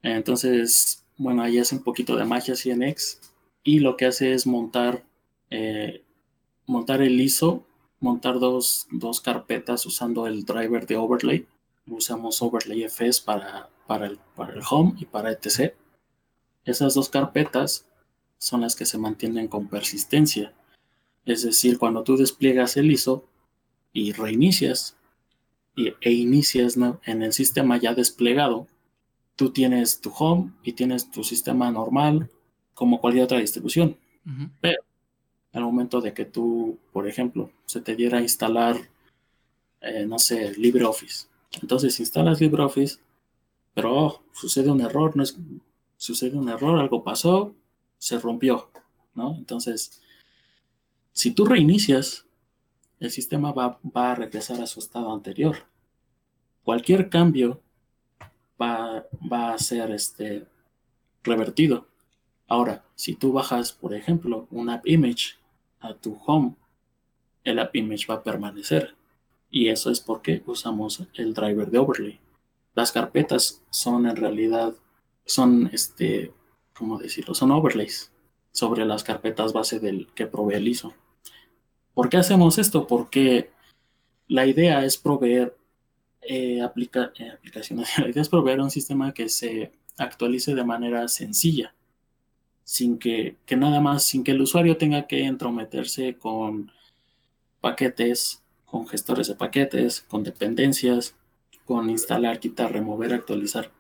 Entonces, 0.03 1.00
bueno, 1.21 1.43
ahí 1.43 1.59
hace 1.59 1.75
un 1.75 1.83
poquito 1.83 2.17
de 2.17 2.25
magia 2.25 2.55
CNX 2.55 3.21
y 3.63 3.81
lo 3.81 3.99
que 3.99 4.07
hace 4.07 4.33
es 4.33 4.47
montar, 4.47 5.05
eh, 5.51 6.03
montar 6.65 7.03
el 7.03 7.21
ISO, 7.21 7.63
montar 8.01 8.39
dos, 8.39 8.87
dos, 8.91 9.21
carpetas 9.21 9.85
usando 9.85 10.27
el 10.27 10.47
driver 10.47 10.87
de 10.87 10.97
overlay. 10.97 11.47
Usamos 11.87 12.41
overlay 12.41 12.85
FS 12.85 13.21
para, 13.23 13.69
para, 13.87 14.07
el, 14.07 14.19
para 14.35 14.55
el 14.55 14.63
home 14.71 14.95
y 14.99 15.05
para 15.05 15.31
etc. 15.31 15.75
Esas 16.65 16.95
dos 16.95 17.11
carpetas 17.11 17.85
son 18.39 18.63
las 18.63 18.75
que 18.75 18.87
se 18.87 18.97
mantienen 18.97 19.47
con 19.47 19.69
persistencia. 19.69 20.55
Es 21.27 21.43
decir, 21.43 21.79
cuando 21.79 22.03
tú 22.03 22.17
despliegas 22.17 22.79
el 22.79 22.91
ISO, 22.91 23.27
y 23.93 24.13
reinicias 24.13 24.97
y, 25.77 25.93
e 26.01 26.13
inicias 26.13 26.79
en 27.05 27.23
el 27.23 27.35
sistema 27.35 27.77
ya 27.77 27.93
desplegado, 27.93 28.69
tú 29.41 29.49
tienes 29.49 30.03
tu 30.03 30.11
home 30.11 30.53
y 30.63 30.75
tienes 30.75 31.11
tu 31.11 31.25
sistema 31.25 31.71
normal 31.71 32.29
como 32.75 33.01
cualquier 33.01 33.25
otra 33.25 33.39
distribución. 33.39 33.97
Pero 34.61 34.83
al 35.55 35.63
momento 35.63 36.03
de 36.03 36.13
que 36.13 36.27
tú, 36.27 36.79
por 36.93 37.09
ejemplo, 37.09 37.51
se 37.65 37.81
te 37.81 37.97
diera 37.97 38.19
a 38.19 38.21
instalar, 38.21 38.77
eh, 39.81 40.05
no 40.05 40.19
sé, 40.19 40.53
LibreOffice. 40.59 41.29
Entonces 41.63 41.99
instalas 42.01 42.39
LibreOffice, 42.39 42.99
pero 43.73 43.97
oh, 43.97 44.23
sucede 44.35 44.71
un 44.71 44.83
error, 44.83 45.17
no 45.17 45.23
es, 45.23 45.39
sucede 45.97 46.37
un 46.37 46.51
error, 46.51 46.79
algo 46.79 47.03
pasó, 47.03 47.55
se 47.97 48.19
rompió, 48.19 48.69
¿no? 49.15 49.37
Entonces, 49.39 50.03
si 51.15 51.31
tú 51.31 51.47
reinicias 51.47 52.27
el 52.99 53.11
sistema 53.11 53.53
va, 53.53 53.81
a 53.95 54.15
regresar 54.15 54.61
a 54.61 54.67
su 54.67 54.81
estado 54.81 55.15
anterior. 55.15 55.57
Cualquier 56.63 57.09
cambio 57.09 57.63
va, 58.61 59.07
a 59.53 59.59
ser 59.59 59.91
este, 59.91 60.47
revertido. 61.23 61.87
Ahora, 62.47 62.85
si 62.95 63.15
tú 63.15 63.33
bajas, 63.33 63.73
por 63.73 63.95
ejemplo, 63.95 64.47
un 64.51 64.71
app 64.71 64.87
image 64.87 65.39
a 65.81 65.95
tu 65.95 66.19
home, 66.27 66.57
el 67.45 67.59
app 67.59 67.75
image 67.77 68.07
va 68.09 68.17
a 68.17 68.23
permanecer. 68.23 68.95
Y 69.51 69.69
eso 69.69 69.91
es 69.91 70.01
porque 70.01 70.43
usamos 70.47 71.07
el 71.15 71.35
driver 71.35 71.71
de 71.71 71.79
overlay. 71.79 72.21
Las 72.75 72.93
carpetas 72.93 73.63
son 73.71 74.07
en 74.07 74.17
realidad, 74.17 74.75
son 75.25 75.71
este, 75.73 76.33
¿cómo 76.75 76.99
decirlo? 76.99 77.35
Son 77.35 77.51
overlays 77.51 78.13
sobre 78.53 78.85
las 78.85 79.05
carpetas 79.05 79.53
base 79.53 79.81
del 79.81 80.09
que 80.15 80.27
provee 80.27 80.55
el 80.55 80.69
ISO. 80.69 80.95
¿Por 81.95 82.09
qué 82.09 82.17
hacemos 82.17 82.59
esto? 82.59 82.87
Porque 82.87 83.51
la 84.29 84.47
idea 84.47 84.85
es 84.85 84.97
proveer 84.97 85.57
eh, 86.23 86.61
aplica, 86.63 87.13
eh, 87.19 87.31
aplicaciones, 87.31 87.89
la 87.99 88.09
idea 88.09 88.23
es 88.23 88.29
proveer 88.29 88.61
un 88.61 88.71
sistema 88.71 89.13
que 89.13 89.29
se 89.29 89.73
actualice 89.99 90.55
de 90.55 90.65
manera 90.65 91.09
sencilla, 91.09 91.75
sin 92.65 92.99
que, 92.99 93.37
que 93.47 93.57
nada 93.57 93.81
más, 93.81 94.05
sin 94.05 94.25
que 94.25 94.33
el 94.33 94.41
usuario 94.41 94.77
tenga 94.77 95.07
que 95.07 95.25
entrometerse 95.25 96.17
con 96.17 96.71
paquetes, 97.61 98.43
con 98.65 98.87
gestores 98.87 99.29
de 99.29 99.35
paquetes, 99.35 100.03
con 100.03 100.23
dependencias, 100.23 101.17
con 101.65 101.91
instalar, 101.91 102.41
quitar, 102.41 102.73
remover, 102.73 103.13
actualizar. 103.13 103.71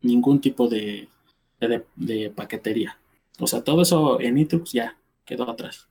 Ningún 0.00 0.40
tipo 0.40 0.68
de, 0.68 1.08
de, 1.96 2.30
paquetería. 2.30 2.98
O 3.38 3.46
sea, 3.46 3.62
todo 3.62 3.82
eso 3.82 4.20
en 4.20 4.34
Nitrux 4.34 4.72
ya 4.72 4.98
quedó 5.24 5.50
atrás. 5.50 5.88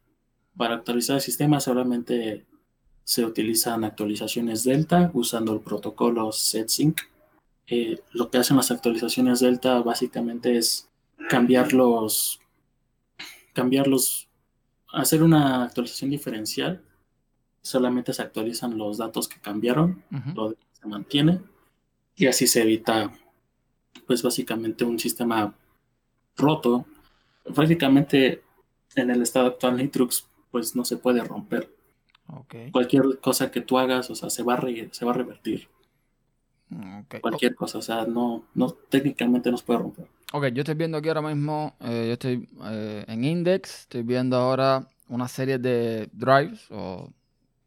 Para 0.55 0.75
actualizar 0.75 1.17
el 1.17 1.21
sistema 1.21 1.59
solamente 1.59 2.45
se 3.07 3.23
utilizan 3.23 3.85
actualizaciones 3.85 4.65
Delta 4.65 5.11
usando 5.13 5.53
el 5.53 5.61
protocolo 5.61 6.33
SetSync. 6.33 6.99
Eh, 7.65 8.01
lo 8.11 8.29
que 8.29 8.37
hacen 8.37 8.57
las 8.57 8.69
actualizaciones 8.69 9.39
Delta 9.39 9.79
básicamente 9.79 10.57
es 10.57 10.89
cambiarlos, 11.29 12.41
cambiarlos, 13.53 14.27
hacer 14.91 15.23
una 15.23 15.63
actualización 15.63 16.09
diferencial. 16.09 16.83
Solamente 17.61 18.11
se 18.11 18.23
actualizan 18.23 18.77
los 18.77 18.97
datos 18.97 19.29
que 19.29 19.39
cambiaron, 19.39 20.03
lo 20.35 20.49
se 20.49 20.87
mantiene 20.87 21.39
y 22.13 22.27
así 22.27 22.45
se 22.45 22.63
evita, 22.63 23.13
pues 24.05 24.21
básicamente 24.21 24.83
un 24.83 24.99
sistema 24.99 25.55
roto. 26.35 26.85
Prácticamente 27.55 28.43
en 28.95 29.11
el 29.11 29.21
estado 29.21 29.47
actual 29.47 29.77
Nitrux, 29.77 30.27
pues 30.51 30.75
no 30.75 30.83
se 30.83 30.97
puede 30.97 31.23
romper. 31.23 31.76
Cualquier 32.71 33.19
cosa 33.21 33.49
que 33.51 33.61
tú 33.61 33.77
hagas, 33.77 34.09
o 34.09 34.15
sea, 34.15 34.29
se 34.29 34.43
va 34.43 34.55
a, 34.55 34.61
se 34.91 35.05
va 35.05 35.11
a 35.11 35.15
revertir. 35.15 35.67
Cualquier 37.21 37.55
cosa, 37.55 37.77
o 37.77 37.81
sea, 37.81 38.05
no, 38.05 38.43
no, 38.53 38.71
técnicamente 38.71 39.49
no 39.49 39.57
se 39.57 39.63
puede 39.63 39.79
romper. 39.79 40.07
Ok, 40.33 40.47
yo 40.47 40.61
estoy 40.61 40.75
viendo 40.75 40.97
aquí 40.97 41.07
ahora 41.07 41.21
mismo, 41.21 41.75
eh, 41.79 42.05
yo 42.07 42.13
estoy 42.13 42.49
eh, 42.65 43.05
en 43.07 43.23
Index, 43.23 43.81
estoy 43.81 44.03
viendo 44.03 44.35
ahora 44.35 44.89
una 45.07 45.29
serie 45.29 45.57
de 45.57 46.09
drives, 46.11 46.69
o 46.69 47.09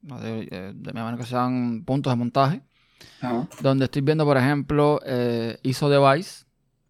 de, 0.03 0.49
eh, 0.51 0.73
de 0.75 0.93
mi 0.93 1.17
que 1.17 1.25
sean 1.25 1.83
puntos 1.85 2.13
de 2.13 2.17
montaje, 2.17 2.63
donde 3.63 3.87
estoy 3.87 4.03
viendo, 4.03 4.27
por 4.27 4.37
ejemplo, 4.37 5.01
ISO 5.63 5.89
Device, 5.89 6.45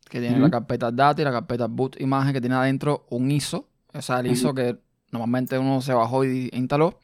que 0.08 0.18
tiene 0.18 0.40
la 0.40 0.50
carpeta 0.50 0.90
data 0.90 1.22
y 1.22 1.24
la 1.24 1.30
carpeta 1.30 1.66
boot 1.68 2.00
imagen, 2.00 2.32
que 2.32 2.40
tiene 2.40 2.56
adentro 2.56 3.06
un 3.10 3.30
ISO, 3.30 3.68
o 3.92 4.02
sea, 4.02 4.18
el 4.18 4.26
ISO 4.26 4.52
que 4.52 4.76
normalmente 5.12 5.56
uno 5.56 5.80
se 5.80 5.94
bajó 5.94 6.24
y 6.24 6.50
instaló. 6.52 6.98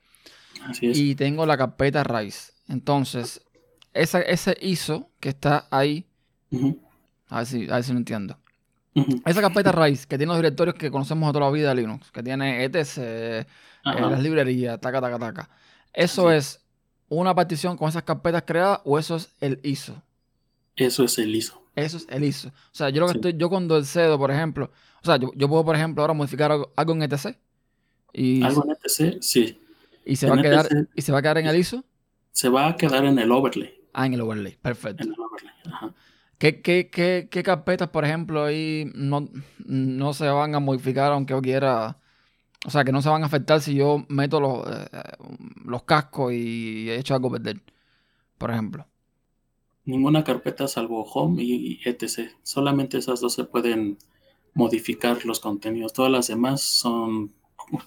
Así 0.65 0.87
es. 0.87 0.99
Y 0.99 1.15
tengo 1.15 1.47
la 1.47 1.57
carpeta 1.57 2.05
RISE. 2.05 2.53
Entonces, 2.69 3.43
esa, 3.97 4.21
ese 4.21 4.57
ISO 4.61 5.11
que 5.21 5.31
está 5.31 5.67
ahí, 5.71 6.07
a, 7.29 7.39
ver 7.39 7.47
si, 7.47 7.69
a 7.71 7.75
ver 7.75 7.85
si 7.85 7.93
lo 7.93 7.99
entiendo. 7.99 8.39
Esa 9.27 9.43
carpeta 9.43 9.73
raíz 9.73 10.07
que 10.07 10.17
tiene 10.17 10.33
los 10.33 10.39
directorios 10.39 10.75
que 10.75 10.91
conocemos 10.91 11.29
de 11.29 11.33
toda 11.35 11.47
la 11.47 11.53
vida 11.53 11.69
de 11.69 11.75
Linux, 11.75 12.11
que 12.11 12.23
tiene 12.23 12.65
etc, 12.65 12.99
eh, 12.99 13.47
las 13.85 14.23
librerías, 14.23 14.81
taca, 14.81 15.01
taca, 15.01 15.19
taca. 15.19 15.51
¿Eso 15.93 16.31
es 16.31 16.65
una 17.09 17.35
partición 17.35 17.77
con 17.77 17.89
esas 17.89 18.05
carpetas 18.05 18.45
creadas 18.47 18.81
o 18.85 18.99
eso 18.99 19.17
es 19.17 19.35
el 19.41 19.61
ISO? 19.63 20.03
Eso 20.77 21.05
es 21.05 21.19
el 21.19 21.35
ISO. 21.35 21.63
Eso 21.75 21.99
es 21.99 22.07
el 22.09 22.25
ISO. 22.25 22.49
O 22.49 22.53
sea, 22.73 22.89
yo 22.89 23.01
lo 23.01 23.07
que 23.09 23.19
estoy, 23.19 23.35
yo 23.37 23.51
cuando 23.51 23.77
el 23.77 23.85
cedo, 23.85 24.19
por 24.19 24.31
ejemplo, 24.31 24.71
o 25.03 25.05
sea, 25.05 25.19
yo, 25.19 25.49
puedo, 25.49 25.65
por 25.65 25.77
ejemplo, 25.77 26.03
ahora 26.03 26.15
modificar 26.15 26.51
algo, 26.51 26.93
en 26.95 27.03
etc. 27.03 27.37
Y, 28.15 28.43
algo 28.43 28.65
en 28.65 28.71
etc, 28.71 29.19
sí. 29.21 29.61
¿Y 30.07 30.17
se, 30.17 30.31
va 30.31 30.37
a 30.37 30.43
quedar, 30.43 30.69
¿Y 30.95 31.03
se 31.03 31.13
va 31.13 31.19
a 31.19 31.23
quedar 31.23 31.39
en 31.39 31.47
el 31.47 31.57
ISO? 31.57 31.85
Se 32.31 32.49
va 32.49 32.69
a 32.69 32.77
quedar 32.77 33.05
en 33.05 33.19
el 33.19 33.31
overlay. 33.33 33.75
Ah, 33.93 34.07
en 34.07 34.15
el 34.15 34.21
overlay, 34.21 34.57
perfecto. 34.63 35.03
En 35.03 35.13
el 35.13 35.21
overlay, 35.21 35.55
ajá. 35.67 35.95
¿Qué, 36.39 36.61
qué, 36.61 36.91
qué, 36.91 37.29
qué 37.31 37.43
carpetas, 37.43 37.89
por 37.89 38.05
ejemplo, 38.05 38.45
ahí 38.45 38.91
no, 38.95 39.29
no, 39.65 40.13
se 40.13 40.29
van 40.29 40.55
a 40.55 40.61
modificar 40.61 41.13
aunque 41.13 41.33
yo 41.33 41.41
quiera? 41.41 41.99
O 42.67 42.71
sea, 42.71 42.85
que 42.85 42.93
no 42.93 43.01
se 43.03 43.09
van 43.09 43.23
a 43.23 43.27
afectar 43.27 43.61
si 43.61 43.75
yo 43.75 44.05
meto 44.09 44.39
los, 44.39 44.67
eh, 44.69 44.89
los 45.65 45.83
cascos 45.85 46.33
y 46.33 46.91
he 46.91 46.99
hecho 46.99 47.15
algo 47.15 47.31
perder, 47.31 47.63
por 48.39 48.51
ejemplo. 48.51 48.87
Ninguna 49.87 50.25
carpeta 50.25 50.69
salvo 50.69 51.05
home 51.05 51.43
y 51.43 51.81
etc. 51.85 52.33
Solamente 52.43 52.99
esas 52.99 53.21
dos 53.21 53.33
se 53.33 53.45
pueden 53.45 53.99
modificar 54.53 55.25
los 55.25 55.41
contenidos. 55.41 55.93
Todas 55.93 56.11
las 56.11 56.27
demás 56.27 56.61
son, 56.61 57.33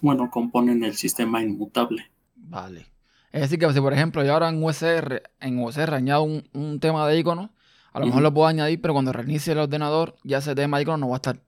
bueno, 0.01 0.29
componen 0.29 0.83
el 0.83 0.95
sistema 0.95 1.41
inmutable. 1.41 2.09
Vale. 2.35 2.87
Es 3.31 3.41
decir, 3.41 3.59
que 3.59 3.71
si 3.71 3.79
por 3.79 3.93
ejemplo 3.93 4.23
yo 4.23 4.33
ahora 4.33 4.49
en 4.49 4.63
USR, 4.63 5.21
en 5.39 5.59
USR 5.59 5.93
añado 5.93 6.23
un, 6.23 6.47
un 6.53 6.79
tema 6.79 7.07
de 7.07 7.19
icono, 7.19 7.51
a 7.93 7.99
lo 7.99 8.07
mejor 8.07 8.21
lo 8.21 8.33
puedo 8.33 8.47
añadir, 8.47 8.81
pero 8.81 8.93
cuando 8.93 9.11
reinicie 9.11 9.53
el 9.53 9.59
ordenador, 9.59 10.15
ya 10.23 10.39
ese 10.39 10.55
tema 10.55 10.77
de 10.77 10.83
icono 10.83 10.97
no 10.97 11.09
va 11.09 11.15
a 11.15 11.17
estar. 11.17 11.39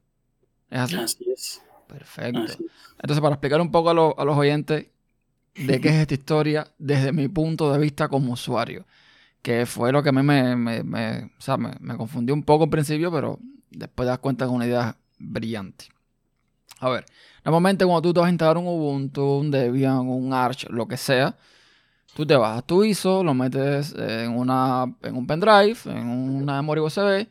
¿Es 0.69 0.79
así? 0.79 0.95
Así 0.95 1.31
es. 1.31 1.61
Perfecto. 1.87 2.39
Entonces, 2.99 3.21
para 3.21 3.35
explicar 3.35 3.59
un 3.59 3.71
poco 3.71 3.89
a, 3.89 3.93
los 3.93 4.37
oyentes 4.37 4.87
de 5.55 5.81
qué 5.81 5.89
es 5.89 5.95
esta 5.95 6.13
historia 6.13 6.67
desde 6.77 7.11
mi 7.11 7.27
punto 7.27 7.71
de 7.71 7.79
vista 7.79 8.07
como 8.07 8.33
usuario, 8.33 8.85
que 9.41 9.65
fue 9.65 9.91
lo 9.91 10.01
que 10.01 10.09
a 10.09 10.11
mí 10.13 10.23
me, 10.23 10.55
me, 10.55 10.83
me, 10.83 11.23
o 11.37 11.41
sea, 11.41 11.57
me, 11.57 11.71
me 11.79 11.97
confundió 11.97 12.33
un 12.33 12.43
poco 12.43 12.65
al 12.65 12.69
principio, 12.69 13.11
pero 13.11 13.39
después 13.69 14.07
das 14.07 14.19
cuenta 14.19 14.45
que 14.45 14.51
es 14.51 14.55
una 14.55 14.67
idea 14.67 14.95
brillante. 15.19 15.85
A 16.81 16.89
ver, 16.89 17.05
normalmente 17.45 17.85
cuando 17.85 18.01
tú 18.01 18.13
te 18.13 18.19
vas 18.19 18.27
a 18.27 18.31
instalar 18.31 18.57
un 18.57 18.67
Ubuntu, 18.67 19.39
un 19.39 19.49
Debian, 19.49 19.99
un 19.99 20.33
Arch, 20.33 20.67
lo 20.69 20.87
que 20.87 20.97
sea, 20.97 21.37
Tú 22.13 22.25
te 22.25 22.33
a 22.33 22.61
tu 22.61 22.83
ISO, 22.83 23.23
lo 23.23 23.33
metes 23.33 23.95
en, 23.97 24.35
una, 24.35 24.93
en 25.01 25.15
un 25.15 25.25
pendrive, 25.25 25.77
en 25.85 26.09
una 26.09 26.61
memoria 26.61 26.83
USB 26.83 27.27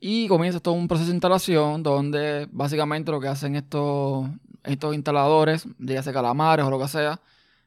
y 0.00 0.26
comienzas 0.26 0.60
todo 0.60 0.74
un 0.74 0.88
proceso 0.88 1.08
de 1.08 1.14
instalación 1.14 1.82
donde 1.84 2.48
básicamente 2.50 3.12
lo 3.12 3.20
que 3.20 3.28
hacen 3.28 3.54
estos, 3.54 4.28
estos 4.64 4.94
instaladores, 4.94 5.66
ya 5.78 6.02
sea 6.02 6.12
calamares 6.12 6.66
o 6.66 6.70
lo 6.70 6.80
que 6.80 6.88
sea, 6.88 7.20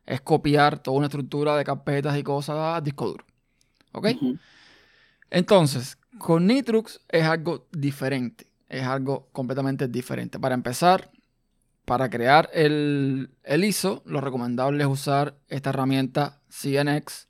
es 0.06 0.20
copiar 0.20 0.80
toda 0.80 0.98
una 0.98 1.08
estructura 1.08 1.56
de 1.56 1.64
carpetas 1.64 2.18
y 2.18 2.24
cosas 2.24 2.58
a 2.58 2.82
disco 2.82 3.08
duro. 3.08 3.26
¿Ok? 3.94 4.08
Entonces, 5.30 5.98
con 6.18 6.48
Nitrux 6.48 7.00
es 7.08 7.24
algo 7.24 7.68
diferente, 7.72 8.48
es 8.68 8.84
algo 8.84 9.30
completamente 9.32 9.88
diferente. 9.88 10.38
Para 10.38 10.54
empezar, 10.54 11.11
para 11.91 12.10
crear 12.10 12.49
el, 12.54 13.36
ISO, 13.45 14.01
lo 14.06 14.21
recomendable 14.21 14.82
es 14.82 14.89
usar 14.89 15.36
esta 15.49 15.71
herramienta 15.71 16.39
CNX, 16.47 17.27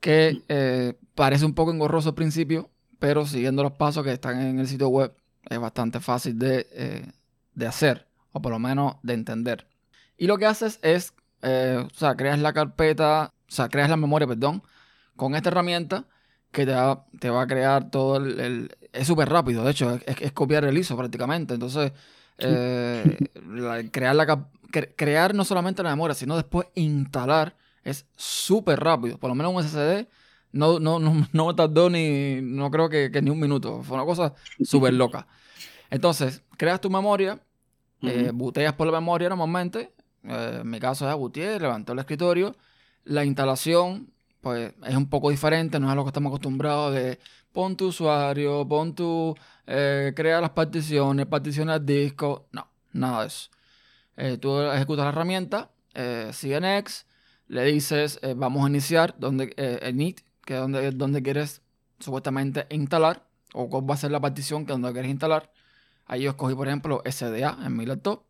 que 0.00 0.42
eh, 0.48 0.98
parece 1.14 1.44
un 1.44 1.54
poco 1.54 1.70
engorroso 1.70 2.08
al 2.08 2.14
principio, 2.16 2.68
pero 2.98 3.26
siguiendo 3.26 3.62
los 3.62 3.74
pasos 3.74 4.02
que 4.02 4.12
están 4.12 4.40
en 4.40 4.58
el 4.58 4.66
sitio 4.66 4.88
web, 4.88 5.14
es 5.48 5.60
bastante 5.60 6.00
fácil 6.00 6.36
de, 6.36 6.66
eh, 6.72 7.64
hacer, 7.64 8.08
o 8.32 8.42
por 8.42 8.50
lo 8.50 8.58
menos 8.58 8.96
de 9.04 9.14
entender. 9.14 9.68
Y 10.16 10.26
lo 10.26 10.36
que 10.36 10.46
haces 10.46 10.80
es, 10.82 11.14
eh, 11.42 11.86
o 11.86 11.94
sea, 11.94 12.16
creas 12.16 12.40
la 12.40 12.52
carpeta, 12.52 13.32
o 13.48 13.52
sea, 13.52 13.68
creas 13.68 13.88
la 13.88 13.96
memoria, 13.96 14.26
perdón, 14.26 14.64
con 15.14 15.36
esta 15.36 15.50
herramienta 15.50 16.06
que 16.50 16.66
te 16.66 16.72
va, 16.72 17.06
te 17.20 17.30
va 17.30 17.42
a 17.42 17.46
crear 17.46 17.88
todo 17.88 18.16
el... 18.16 18.76
es 18.92 19.06
súper 19.06 19.28
rápido, 19.28 19.64
de 19.64 19.70
hecho, 19.70 19.94
es, 20.06 20.20
es, 20.20 20.32
copiar 20.32 20.64
el 20.64 20.76
ISO 20.76 20.96
prácticamente. 20.96 21.54
Entonces, 21.54 21.92
eh, 22.38 23.18
crear, 23.92 24.16
la, 24.16 24.48
crear 24.96 25.34
no 25.34 25.44
solamente 25.44 25.82
la 25.82 25.90
memoria, 25.90 26.14
sino 26.14 26.36
después 26.36 26.68
instalar 26.74 27.56
es 27.84 28.06
súper 28.16 28.80
rápido. 28.80 29.18
Por 29.18 29.28
lo 29.30 29.34
menos 29.34 29.54
un 29.54 29.62
SSD 29.62 30.08
no, 30.52 30.80
no, 30.80 30.98
no, 30.98 31.26
no 31.32 31.54
tardó 31.54 31.90
ni, 31.90 32.40
no 32.42 32.70
creo 32.70 32.88
que, 32.88 33.10
ni 33.22 33.30
un 33.30 33.40
minuto. 33.40 33.82
Fue 33.82 33.96
una 33.96 34.06
cosa 34.06 34.34
súper 34.62 34.94
loca. 34.94 35.26
Entonces, 35.90 36.42
creas 36.56 36.80
tu 36.80 36.90
memoria, 36.90 37.40
eh, 38.02 38.30
buteas 38.32 38.74
por 38.74 38.86
la 38.86 38.92
memoria 38.92 39.28
normalmente. 39.28 39.92
Eh, 40.24 40.58
en 40.60 40.70
mi 40.70 40.78
caso 40.78 41.08
es 41.08 41.16
butier, 41.16 41.60
levantó 41.60 41.92
el 41.92 41.98
escritorio. 41.98 42.56
La 43.04 43.24
instalación, 43.24 44.12
pues, 44.40 44.72
es 44.84 44.94
un 44.96 45.08
poco 45.08 45.30
diferente, 45.30 45.78
no 45.78 45.86
es 45.86 45.92
a 45.92 45.94
lo 45.94 46.04
que 46.04 46.08
estamos 46.08 46.30
acostumbrados 46.30 46.94
de 46.94 47.18
pon 47.52 47.76
tu 47.76 47.88
usuario, 47.88 48.66
pon 48.66 48.94
tu, 48.94 49.36
eh, 49.66 50.12
crea 50.14 50.40
las 50.40 50.50
particiones, 50.50 51.26
particiones 51.26 51.76
al 51.76 51.86
disco, 51.86 52.48
no, 52.52 52.68
nada 52.92 53.22
de 53.22 53.26
eso. 53.28 53.50
Eh, 54.16 54.38
tú 54.38 54.60
ejecutas 54.60 55.04
la 55.04 55.10
herramienta, 55.10 55.70
eh, 55.94 56.30
CNX, 56.32 57.06
le 57.48 57.64
dices, 57.64 58.20
vamos 58.36 58.64
a 58.64 58.68
iniciar 58.68 59.16
donde, 59.18 59.52
el 59.56 59.96
NIT, 59.96 60.20
que 60.44 60.54
es 60.54 60.60
donde, 60.60 60.90
donde 60.92 61.22
quieres 61.22 61.62
supuestamente 61.98 62.66
instalar, 62.70 63.26
o 63.52 63.68
cuál 63.68 63.88
va 63.90 63.94
a 63.94 63.98
ser 63.98 64.12
la 64.12 64.20
partición 64.20 64.66
que 64.66 64.72
donde 64.72 64.92
quieres 64.92 65.10
instalar. 65.10 65.50
Ahí 66.06 66.22
yo 66.22 66.30
escogí, 66.30 66.54
por 66.54 66.68
ejemplo, 66.68 67.02
SDA 67.04 67.58
en 67.64 67.76
mi 67.76 67.86
laptop. 67.86 68.22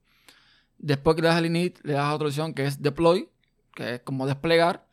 Después 0.79 1.17
que 1.17 1.23
le 1.23 1.29
das 1.29 1.39
el 1.39 1.47
init, 1.47 1.79
le 1.83 1.95
das 1.95 2.15
otra 2.15 2.29
opción 2.29 2.55
que 2.55 2.65
es 2.65 2.81
deploy, 2.81 3.29
que 3.75 3.95
es 3.95 4.01
como 4.01 4.27
desplegar, 4.27 4.87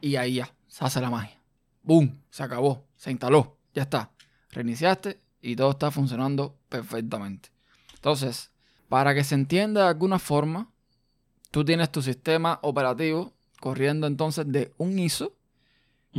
y 0.00 0.16
ahí 0.16 0.34
ya, 0.34 0.54
se 0.66 0.84
hace 0.84 1.00
la 1.00 1.10
magia. 1.10 1.40
¡Boom! 1.82 2.20
Se 2.30 2.42
acabó 2.42 2.88
se 2.98 3.12
instaló, 3.12 3.56
ya 3.72 3.82
está. 3.82 4.10
Reiniciaste 4.50 5.20
y 5.40 5.56
todo 5.56 5.70
está 5.70 5.90
funcionando 5.90 6.58
perfectamente. 6.68 7.50
Entonces, 7.94 8.50
para 8.88 9.14
que 9.14 9.24
se 9.24 9.34
entienda 9.34 9.82
de 9.84 9.88
alguna 9.88 10.18
forma, 10.18 10.70
tú 11.50 11.64
tienes 11.64 11.90
tu 11.90 12.02
sistema 12.02 12.58
operativo 12.62 13.32
corriendo 13.60 14.06
entonces 14.06 14.50
de 14.50 14.74
un 14.76 14.98
ISO 14.98 15.32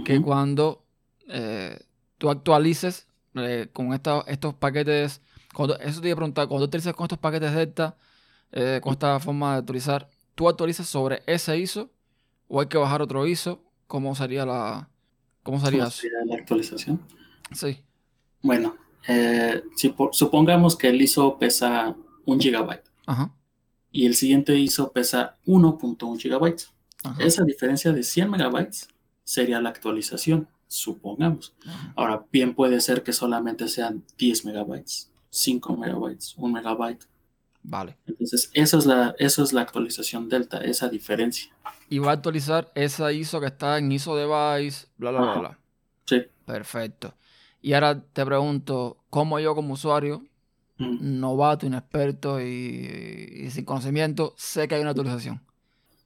que 0.06 0.22
cuando 0.22 0.86
eh, 1.28 1.78
tú 2.18 2.30
actualices 2.30 3.08
eh, 3.36 3.68
con 3.74 3.94
estos 3.94 4.54
paquetes, 4.56 5.22
cuando, 5.54 5.78
eso 5.80 6.00
te 6.00 6.08
iba 6.08 6.14
a 6.14 6.18
preguntar, 6.18 6.48
cuando 6.48 6.66
tú 6.66 6.70
utilizas 6.70 6.94
con 6.94 7.06
estos 7.06 7.20
paquetes 7.20 7.54
Delta, 7.54 7.98
eh, 8.52 8.80
con 8.82 8.94
esta 8.94 9.20
forma 9.20 9.54
de 9.54 9.60
actualizar, 9.60 10.10
¿tú 10.36 10.48
actualizas 10.48 10.88
sobre 10.88 11.24
ese 11.26 11.58
ISO 11.58 11.90
o 12.50 12.60
hay 12.60 12.68
que 12.68 12.78
bajar 12.78 13.02
otro 13.02 13.26
ISO? 13.26 13.64
¿Cómo 13.88 14.14
sería 14.16 14.46
la, 14.46 14.90
¿Cómo 15.44 15.60
sería 15.60 15.80
¿Cómo 15.80 15.88
eso? 15.88 16.02
sería 16.02 16.18
la 16.26 16.36
actualización? 16.36 17.00
Sí. 17.54 17.80
Bueno, 18.42 18.76
eh, 19.08 19.64
si 19.76 19.90
por- 19.90 20.14
supongamos 20.14 20.76
que 20.76 20.90
el 20.90 21.02
ISO 21.02 21.38
pesa 21.40 21.96
un 22.26 22.40
gigabyte 22.40 22.84
Ajá. 23.06 23.34
y 23.92 24.06
el 24.06 24.16
siguiente 24.16 24.56
ISO 24.58 24.92
pesa 24.92 25.38
1.1 25.46 26.18
gigabytes. 26.20 26.72
ajá, 27.04 27.24
Esa 27.24 27.44
diferencia 27.46 27.92
de 27.94 28.04
100 28.04 28.30
megabytes 28.30 28.90
sería 29.24 29.62
la 29.62 29.70
actualización, 29.70 30.48
supongamos. 30.68 31.56
ajá. 31.66 31.94
Ahora, 31.96 32.26
bien 32.32 32.54
puede 32.54 32.82
ser 32.82 33.04
que 33.04 33.14
solamente 33.14 33.68
sean 33.68 34.04
10 34.18 34.46
megabytes, 34.46 35.12
5 35.30 35.76
megabytes, 35.78 36.36
1 36.38 36.54
megabyte. 36.54 37.06
Vale. 37.64 37.98
Entonces, 38.08 38.50
eso 38.54 38.78
es 38.78 38.86
la, 38.86 39.16
eso 39.20 39.44
es 39.44 39.54
la 39.54 39.62
actualización 39.62 40.30
delta, 40.30 40.64
esa 40.64 40.90
diferencia. 40.90 41.52
Y 41.90 42.00
va 42.00 42.12
a 42.12 42.14
actualizar 42.14 42.72
esa 42.76 43.12
ISO 43.12 43.40
que 43.40 43.48
está 43.48 43.78
en 43.78 43.92
ISO 43.92 44.16
device, 44.16 44.88
bla, 44.98 45.12
bla, 45.12 45.22
bla, 45.22 45.32
Ajá. 45.32 45.40
bla. 45.40 45.60
Sí. 46.06 46.22
Perfecto. 46.46 47.14
Y 47.62 47.74
ahora 47.74 48.00
te 48.02 48.26
pregunto, 48.26 48.98
¿cómo 49.10 49.40
yo 49.40 49.56
como 49.56 49.74
usuario, 49.74 50.24
Mm. 50.82 51.20
novato, 51.20 51.66
inexperto 51.66 52.40
y, 52.40 52.46
y 53.46 53.50
sin 53.52 53.66
conocimiento, 53.66 54.34
sé 54.38 54.66
que 54.68 54.76
hay 54.76 54.82
una 54.82 54.92
actualización? 54.92 55.42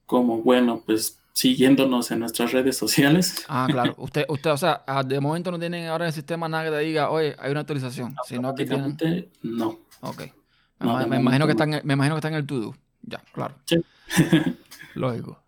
Como 0.07 0.41
bueno, 0.41 0.81
pues 0.83 1.19
siguiéndonos 1.31 2.09
en 2.11 2.19
nuestras 2.21 2.51
redes 2.53 2.75
sociales, 2.77 3.45
Ah, 3.47 3.67
claro. 3.69 3.93
Usted, 3.99 4.25
usted, 4.29 4.49
o 4.51 4.57
sea, 4.57 4.83
ah, 4.87 5.03
de 5.03 5.19
momento 5.19 5.51
no 5.51 5.59
tienen 5.59 5.85
ahora 5.87 6.05
en 6.05 6.07
el 6.07 6.13
sistema 6.13 6.49
nada 6.49 6.65
que 6.65 6.71
te 6.71 6.79
diga, 6.79 7.11
oye, 7.11 7.35
hay 7.37 7.51
una 7.51 7.59
actualización. 7.61 8.15
Sino 8.27 8.55
que 8.55 8.65
tienen. 8.65 8.97
no. 9.43 9.79
Ok. 10.01 10.23
No, 10.83 10.97
de 10.97 11.07
me 11.07 11.17
imagino 11.17 11.47
que 11.47 11.53
momento 11.53 11.63
está 11.63 11.79
en, 11.79 11.87
me 11.87 11.93
imagino 11.93 12.15
que 12.15 12.19
está 12.19 12.27
en 12.29 12.35
el 12.35 12.45
to-do. 12.45 12.75
Ya, 13.03 13.21
claro. 13.33 13.55
Sí. 13.65 13.77
Lógico. 14.95 15.39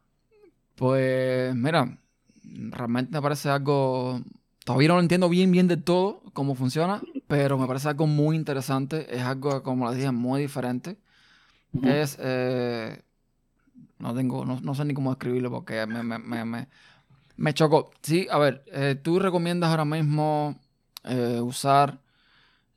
Pues, 0.75 1.55
mira, 1.55 1.97
realmente 2.43 3.11
me 3.11 3.21
parece 3.21 3.49
algo. 3.49 4.21
Todavía 4.63 4.89
no 4.89 4.95
lo 4.95 5.01
entiendo 5.01 5.29
bien, 5.29 5.51
bien 5.51 5.67
de 5.67 5.77
todo 5.77 6.21
cómo 6.33 6.55
funciona, 6.55 7.01
pero 7.27 7.57
me 7.57 7.67
parece 7.67 7.87
algo 7.87 8.07
muy 8.07 8.35
interesante. 8.35 9.15
Es 9.15 9.21
algo, 9.21 9.61
como 9.63 9.87
les 9.87 9.97
dije, 9.97 10.11
muy 10.11 10.41
diferente. 10.41 10.97
Es. 11.83 12.17
eh, 12.19 13.01
no 13.99 14.13
tengo. 14.13 14.45
No, 14.45 14.59
no 14.61 14.75
sé 14.75 14.85
ni 14.85 14.93
cómo 14.93 15.11
describirlo 15.11 15.51
porque 15.51 15.85
me, 15.85 16.03
me, 16.03 16.17
me, 16.17 16.45
me, 16.45 16.67
me 17.37 17.53
chocó. 17.53 17.91
Sí, 18.01 18.27
a 18.29 18.37
ver, 18.37 18.63
eh, 18.67 18.95
tú 19.01 19.19
recomiendas 19.19 19.69
ahora 19.69 19.85
mismo 19.85 20.59
eh, 21.03 21.39
usar 21.41 21.99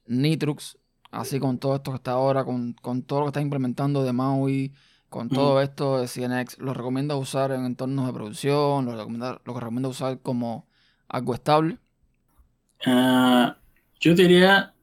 Nitrux, 0.07 0.77
así 1.11 1.41
con 1.41 1.59
todo 1.59 1.77
esto 1.77 1.91
que 1.93 1.97
está 1.97 2.13
ahora, 2.13 2.45
con, 2.45 2.75
con 2.75 3.03
todo 3.03 3.21
lo 3.21 3.25
que 3.27 3.31
está 3.31 3.41
implementando 3.41 4.03
de 4.03 4.13
Maui, 4.13 4.73
con 5.09 5.29
todo 5.29 5.61
esto 5.63 6.01
de 6.01 6.09
CNX. 6.09 6.59
¿Lo 6.59 6.75
recomiendas 6.75 7.19
usar 7.19 7.53
en 7.53 7.65
entornos 7.65 8.07
de 8.07 8.13
producción? 8.13 8.85
¿Lo 8.85 8.93
recomiendas, 8.93 9.39
lo 9.45 9.55
recomiendas 9.59 9.93
usar 9.93 10.21
como 10.21 10.67
algo 11.09 11.35
estable? 11.35 11.79
Ah, 12.85 13.59
yo 14.01 14.15
diría 14.15 14.75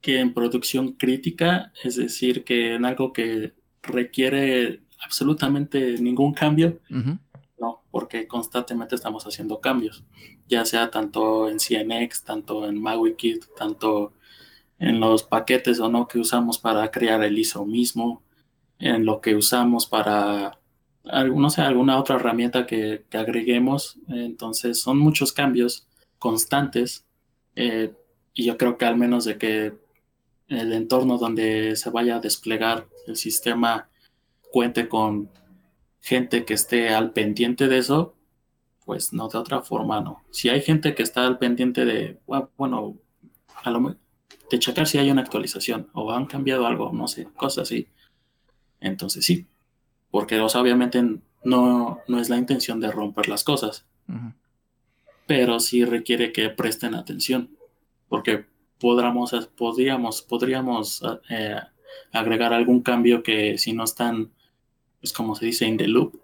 que 0.00 0.20
en 0.20 0.32
producción 0.34 0.92
crítica, 0.92 1.72
es 1.82 1.96
decir, 1.96 2.44
que 2.44 2.74
en 2.74 2.84
algo 2.84 3.12
que 3.12 3.54
requiere 3.82 4.82
absolutamente 5.04 5.98
ningún 6.00 6.32
cambio, 6.32 6.80
no, 7.58 7.82
porque 7.90 8.26
constantemente 8.26 8.94
estamos 8.94 9.26
haciendo 9.26 9.60
cambios, 9.60 10.04
ya 10.46 10.64
sea 10.64 10.90
tanto 10.90 11.48
en 11.48 11.58
CNX, 11.58 12.24
tanto 12.24 12.68
en 12.68 12.80
MauiKit, 12.80 13.46
tanto 13.56 14.12
en 14.78 15.00
los 15.00 15.22
paquetes 15.22 15.80
o 15.80 15.88
no 15.88 16.08
que 16.08 16.18
usamos 16.18 16.58
para 16.58 16.90
crear 16.90 17.22
el 17.24 17.38
ISO 17.38 17.64
mismo, 17.64 18.22
en 18.78 19.04
lo 19.04 19.20
que 19.20 19.34
usamos 19.36 19.86
para, 19.86 20.58
no 21.04 21.50
sé, 21.50 21.62
alguna 21.62 21.98
otra 21.98 22.16
herramienta 22.16 22.66
que, 22.66 23.04
agreguemos. 23.12 23.98
Entonces 24.08 24.80
son 24.80 24.98
muchos 24.98 25.32
cambios 25.32 25.86
constantes 26.18 27.06
eh, 27.54 27.94
y 28.34 28.44
yo 28.44 28.56
creo 28.58 28.76
que 28.78 28.84
al 28.84 28.96
menos 28.96 29.24
de 29.24 29.38
que 29.38 29.74
el 30.48 30.72
entorno 30.72 31.18
donde 31.18 31.76
se 31.76 31.90
vaya 31.90 32.16
a 32.16 32.20
desplegar 32.20 32.86
el 33.06 33.16
sistema 33.16 33.88
cuente 34.52 34.88
con 34.88 35.30
gente 36.00 36.44
que 36.44 36.54
esté 36.54 36.90
al 36.90 37.12
pendiente 37.12 37.68
de 37.68 37.78
eso, 37.78 38.14
pues 38.84 39.12
no, 39.12 39.28
de 39.28 39.38
otra 39.38 39.62
forma 39.62 40.00
no. 40.00 40.22
Si 40.30 40.48
hay 40.48 40.62
gente 40.62 40.94
que 40.94 41.02
está 41.02 41.26
al 41.26 41.38
pendiente 41.38 41.84
de, 41.84 42.20
"Bueno, 42.56 42.96
a 43.64 43.70
lo 43.70 43.80
me- 43.80 43.96
de 44.50 44.58
checar 44.58 44.86
si 44.86 44.98
hay 44.98 45.10
una 45.10 45.22
actualización 45.22 45.88
o 45.92 46.12
han 46.12 46.26
cambiado 46.26 46.66
algo, 46.66 46.92
no 46.92 47.08
sé, 47.08 47.28
cosas 47.36 47.64
así, 47.64 47.88
entonces 48.80 49.24
sí, 49.24 49.46
porque 50.10 50.40
o 50.40 50.48
sea, 50.48 50.60
obviamente 50.60 51.02
no, 51.44 52.00
no 52.06 52.20
es 52.20 52.28
la 52.28 52.36
intención 52.36 52.80
de 52.80 52.90
romper 52.90 53.28
las 53.28 53.44
cosas, 53.44 53.86
pero 55.26 55.60
sí 55.60 55.84
requiere 55.84 56.32
que 56.32 56.50
presten 56.50 56.94
atención, 56.94 57.50
porque 58.08 58.46
podríamos, 58.78 59.32
podríamos, 59.56 60.22
podríamos 60.22 61.02
eh, 61.28 61.60
agregar 62.12 62.52
algún 62.52 62.82
cambio 62.82 63.22
que 63.22 63.58
si 63.58 63.72
no 63.72 63.84
están, 63.84 64.32
pues 65.00 65.12
como 65.12 65.34
se 65.34 65.46
dice, 65.46 65.66
in 65.66 65.76
the 65.76 65.88
loop, 65.88 66.20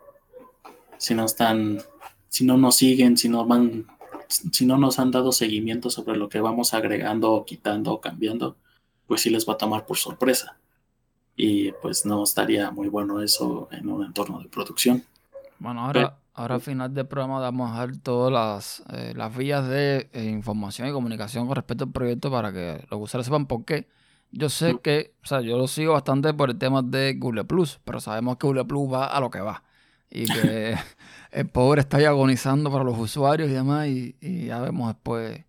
si 0.99 1.15
no 1.15 1.25
están, 1.25 1.81
si 2.29 2.45
no 2.45 2.57
nos 2.57 2.77
siguen, 2.77 3.17
si 3.17 3.29
no 3.29 3.45
van, 3.45 3.87
si 4.33 4.67
no 4.67 4.79
nos 4.79 4.99
han 4.99 5.11
dado 5.11 5.33
seguimiento 5.33 5.91
sobre 5.91 6.17
lo 6.17 6.29
que 6.29 6.41
vamos 6.41 6.75
agregando 6.75 7.33
o 7.33 7.45
quitando 7.45 7.93
o 7.93 8.01
cambiando, 8.01 8.57
pues 9.07 9.21
sí 9.21 9.31
les 9.31 9.49
va 9.49 9.55
a 9.55 9.59
tomar 9.59 9.87
por 9.87 9.99
sorpresa. 9.99 10.57
Y 11.37 11.73
pues 11.73 12.05
no 12.05 12.23
estaría 12.25 12.71
muy 12.71 12.89
bueno 12.89 13.23
eso 13.23 13.69
en 13.71 13.89
un 13.89 14.05
entorno 14.05 14.41
de 14.41 14.49
producción. 14.49 15.05
Bueno, 15.59 15.85
ahora, 15.85 16.19
ahora 16.35 16.57
al 16.57 16.61
final 16.61 16.93
del 16.93 17.07
programa 17.07 17.41
vamos 17.41 17.71
a 17.71 17.73
dejar 17.87 17.97
todas 17.99 18.33
las, 18.33 18.83
eh, 18.93 19.13
las 19.17 19.37
vías 19.37 19.69
de 19.69 20.11
eh, 20.13 20.25
información 20.25 20.89
y 20.89 20.93
comunicación 20.93 21.47
con 21.47 21.57
respecto 21.57 21.85
al 21.85 21.93
proyecto 21.93 22.31
para 22.31 22.53
que 22.53 22.85
los 22.91 23.01
usuarios 23.01 23.27
sepan 23.27 23.47
por 23.47 23.65
qué. 23.65 23.87
Yo 24.31 24.49
sé 24.49 24.79
que, 24.83 25.15
o 25.23 25.27
sea, 25.27 25.43
yo 25.43 25.59
lo 25.59 25.69
sigo 25.69 25.93
bastante 25.93 26.33
por 26.33 26.49
el 26.49 26.59
tema 26.59 26.81
de 26.83 27.15
Google 27.19 27.45
Plus, 27.45 27.81
pero 27.85 28.01
sabemos 28.01 28.39
que 28.39 28.47
Google 28.47 28.65
Plus 28.65 28.91
va 28.93 29.07
a 29.07 29.21
lo 29.21 29.31
que 29.31 29.41
va. 29.41 29.63
Y 30.15 30.27
que 30.27 30.77
el 31.33 31.49
pobre 31.49 31.81
está 31.81 31.97
ahí 31.97 32.05
agonizando 32.05 32.71
para 32.71 32.85
los 32.85 32.99
usuarios 32.99 33.49
y 33.51 33.55
demás, 33.55 33.89
y, 33.89 34.15
y 34.21 34.47
ya 34.47 34.61
vemos 34.61 34.89
después 34.89 35.45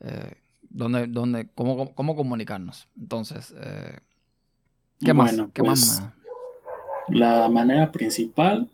eh, 0.00 0.34
dónde, 0.68 1.06
dónde, 1.06 1.48
cómo, 1.54 1.94
cómo 1.94 2.16
comunicarnos. 2.16 2.88
Entonces, 2.98 3.54
eh, 3.56 3.98
¿qué 5.00 5.14
más? 5.14 5.34
¿Qué 5.52 5.62
pues, 5.62 6.00
más? 6.00 6.02
La 7.08 7.48
manera 7.48 7.90
principal, 7.92 8.70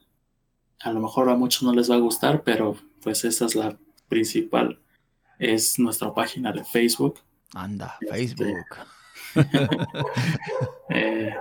a 0.81 0.93
lo 0.93 1.01
mejor 1.01 1.29
a 1.29 1.37
muchos 1.37 1.63
no 1.63 1.73
les 1.73 1.91
va 1.91 1.97
a 1.97 1.99
gustar, 1.99 2.43
pero 2.43 2.77
pues 3.03 3.25
esa 3.25 3.45
es 3.45 3.55
la 3.55 3.77
principal. 4.09 4.81
Es 5.39 5.79
nuestra 5.79 6.13
página 6.13 6.53
de 6.53 6.65
Facebook. 6.65 7.21
Anda, 7.55 7.97
este, 8.01 8.45
Facebook. 8.45 8.67
Eh, 10.93 11.33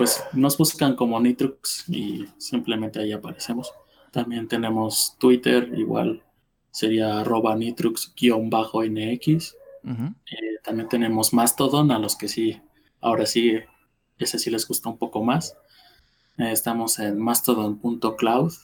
pues 0.00 0.24
nos 0.32 0.56
buscan 0.56 0.96
como 0.96 1.20
Nitrux 1.20 1.84
y 1.90 2.24
simplemente 2.38 3.00
ahí 3.00 3.12
aparecemos. 3.12 3.70
También 4.10 4.48
tenemos 4.48 5.14
Twitter, 5.18 5.70
igual 5.76 6.22
sería 6.70 7.20
arroba 7.20 7.54
Nitrux-NX. 7.54 9.54
Eh, 9.84 10.58
también 10.64 10.88
tenemos 10.88 11.34
Mastodon, 11.34 11.90
a 11.90 11.98
los 11.98 12.16
que 12.16 12.28
sí, 12.28 12.58
ahora 13.02 13.26
sí, 13.26 13.58
ese 14.18 14.38
sí 14.38 14.48
les 14.48 14.66
gusta 14.66 14.88
un 14.88 14.96
poco 14.96 15.22
más. 15.22 15.54
Eh, 16.38 16.50
estamos 16.50 16.98
en 16.98 17.20
mastodon.cloud, 17.20 18.54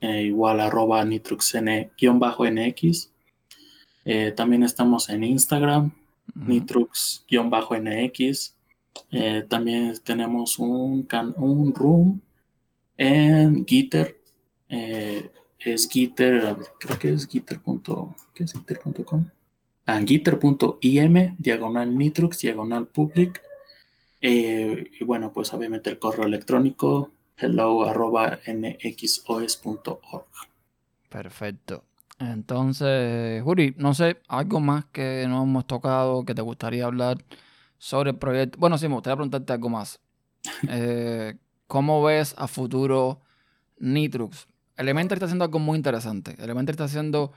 eh, 0.00 0.22
igual 0.22 0.58
arroba 0.58 1.04
nitrux-nx. 1.04 3.08
También 4.34 4.64
estamos 4.64 5.08
en 5.10 5.22
Instagram, 5.22 5.92
Ujú. 6.34 6.44
nitrux-nx. 6.44 8.54
Eh, 9.10 9.44
también 9.48 9.94
tenemos 10.04 10.58
un, 10.58 11.02
can- 11.04 11.34
un 11.36 11.74
room 11.74 12.20
en 12.96 13.64
Gitter. 13.66 14.20
Eh, 14.68 15.30
es 15.58 15.88
Gitter, 15.88 16.56
creo 16.80 16.98
que 16.98 17.12
es 17.12 17.26
Gitter. 17.26 17.60
punto- 17.60 18.14
¿Qué 18.34 18.44
es 18.44 18.52
Gitter.com? 18.52 19.26
Ah, 19.86 20.00
Gitter.im, 20.04 21.36
diagonal 21.38 21.96
Nitrux, 21.96 22.38
diagonal 22.40 22.86
public. 22.86 23.42
Eh, 24.20 24.90
y 25.00 25.04
bueno, 25.04 25.32
pues 25.32 25.52
obviamente 25.52 25.90
el 25.90 25.98
correo 25.98 26.24
electrónico 26.26 27.10
hello 27.36 27.84
arroba 27.84 28.38
nxos.org. 28.46 30.26
Perfecto. 31.08 31.84
Entonces, 32.18 33.42
Juri, 33.42 33.74
no 33.78 33.94
sé, 33.94 34.18
algo 34.28 34.60
más 34.60 34.84
que 34.86 35.24
no 35.28 35.42
hemos 35.42 35.66
tocado 35.66 36.24
que 36.24 36.34
te 36.34 36.42
gustaría 36.42 36.84
hablar 36.86 37.18
sobre 37.82 38.10
el 38.10 38.16
proyecto. 38.16 38.60
Bueno, 38.60 38.78
sí, 38.78 38.86
me 38.86 38.94
gustaría 38.94 39.16
preguntarte 39.16 39.52
algo 39.52 39.68
más. 39.68 40.00
Eh, 40.68 41.36
¿cómo 41.66 42.02
ves 42.02 42.34
a 42.38 42.46
futuro 42.46 43.20
Nitrux? 43.78 44.46
Elementary 44.76 45.16
está 45.16 45.26
haciendo 45.26 45.44
algo 45.44 45.58
muy 45.58 45.76
interesante. 45.76 46.36
Elementary 46.38 46.74
está 46.74 46.84
haciendo 46.84 47.32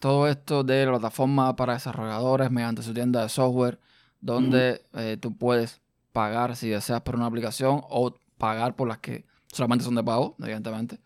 todo 0.00 0.26
esto 0.26 0.64
de 0.64 0.84
la 0.84 0.92
plataforma 0.92 1.54
para 1.54 1.74
desarrolladores 1.74 2.50
mediante 2.50 2.82
su 2.82 2.92
tienda 2.92 3.22
de 3.22 3.28
software, 3.28 3.78
donde 4.20 4.84
eh, 4.94 5.16
tú 5.20 5.36
puedes 5.36 5.80
pagar 6.12 6.56
si 6.56 6.70
deseas 6.70 7.02
por 7.02 7.14
una 7.14 7.26
aplicación 7.26 7.80
o 7.88 8.16
pagar 8.36 8.74
por 8.74 8.88
las 8.88 8.98
que 8.98 9.24
solamente 9.46 9.84
son 9.84 9.94
de 9.94 10.02
pago, 10.02 10.34
evidentemente. 10.40 10.98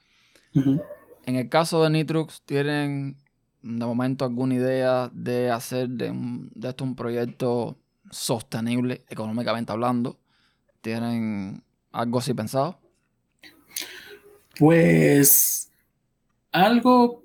En 0.55 1.37
el 1.37 1.49
caso 1.51 1.83
de 1.83 1.91
Nitrux, 1.91 2.41
tienen 2.43 3.19
de 3.63 3.85
momento 3.85 4.25
alguna 4.25 4.55
idea 4.55 5.11
de 5.13 5.51
hacer 5.51 5.91
de, 5.91 6.11
de 6.55 6.69
esto 6.69 6.85
un 6.85 6.97
proyecto 6.97 7.77
sostenible 8.11 9.05
económicamente 9.09 9.73
hablando? 9.73 10.19
¿Tienen 10.81 11.63
algo 11.93 12.19
así 12.19 12.35
pensado? 12.35 12.79
Pues 14.59 15.71
algo 16.53 17.23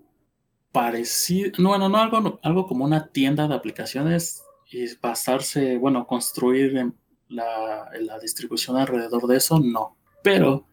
parecido, 0.71 1.51
bueno, 1.59 1.89
no 1.89 1.97
algo, 1.97 2.39
algo 2.43 2.67
como 2.67 2.86
una 2.86 3.07
tienda 3.07 3.47
de 3.47 3.55
aplicaciones 3.55 4.43
y 4.71 4.95
basarse, 4.95 5.77
bueno, 5.77 6.07
construir 6.07 6.93
la, 7.29 7.89
la 7.99 8.19
distribución 8.19 8.77
alrededor 8.77 9.27
de 9.27 9.38
eso, 9.38 9.59
no. 9.59 9.97
Pero 10.23 10.65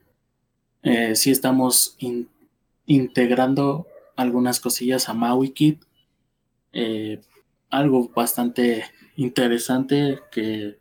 eh, 0.82 1.14
sí 1.16 1.30
estamos 1.30 1.96
integrando 2.86 3.86
algunas 4.16 4.60
cosillas 4.60 5.08
a 5.08 5.14
MauiKit. 5.14 5.82
Eh, 6.72 7.20
algo 7.68 8.08
bastante 8.08 8.84
interesante 9.22 10.20
que 10.30 10.78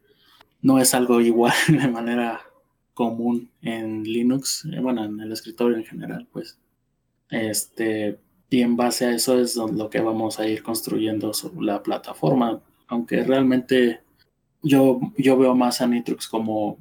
no 0.61 0.79
es 0.79 0.93
algo 0.93 1.21
igual 1.21 1.53
de 1.67 1.87
manera 1.87 2.41
común 2.93 3.49
en 3.61 4.03
Linux, 4.03 4.65
eh, 4.65 4.79
bueno, 4.79 5.05
en 5.05 5.19
el 5.19 5.31
escritorio 5.31 5.77
en 5.77 5.85
general, 5.85 6.27
pues. 6.31 6.57
Este, 7.29 8.19
y 8.49 8.61
en 8.61 8.75
base 8.75 9.05
a 9.05 9.11
eso 9.11 9.39
es 9.39 9.55
lo 9.55 9.89
que 9.89 10.01
vamos 10.01 10.39
a 10.39 10.47
ir 10.47 10.63
construyendo 10.63 11.31
la 11.59 11.83
plataforma, 11.83 12.61
aunque 12.87 13.23
realmente 13.23 14.01
yo, 14.63 14.99
yo 15.17 15.37
veo 15.37 15.55
más 15.55 15.81
a 15.81 15.87
Nitrux 15.87 16.27
como 16.27 16.77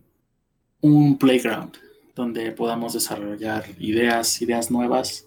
un 0.80 1.18
playground 1.18 1.76
donde 2.14 2.50
podamos 2.52 2.94
desarrollar 2.94 3.64
ideas, 3.78 4.40
ideas 4.42 4.70
nuevas, 4.70 5.26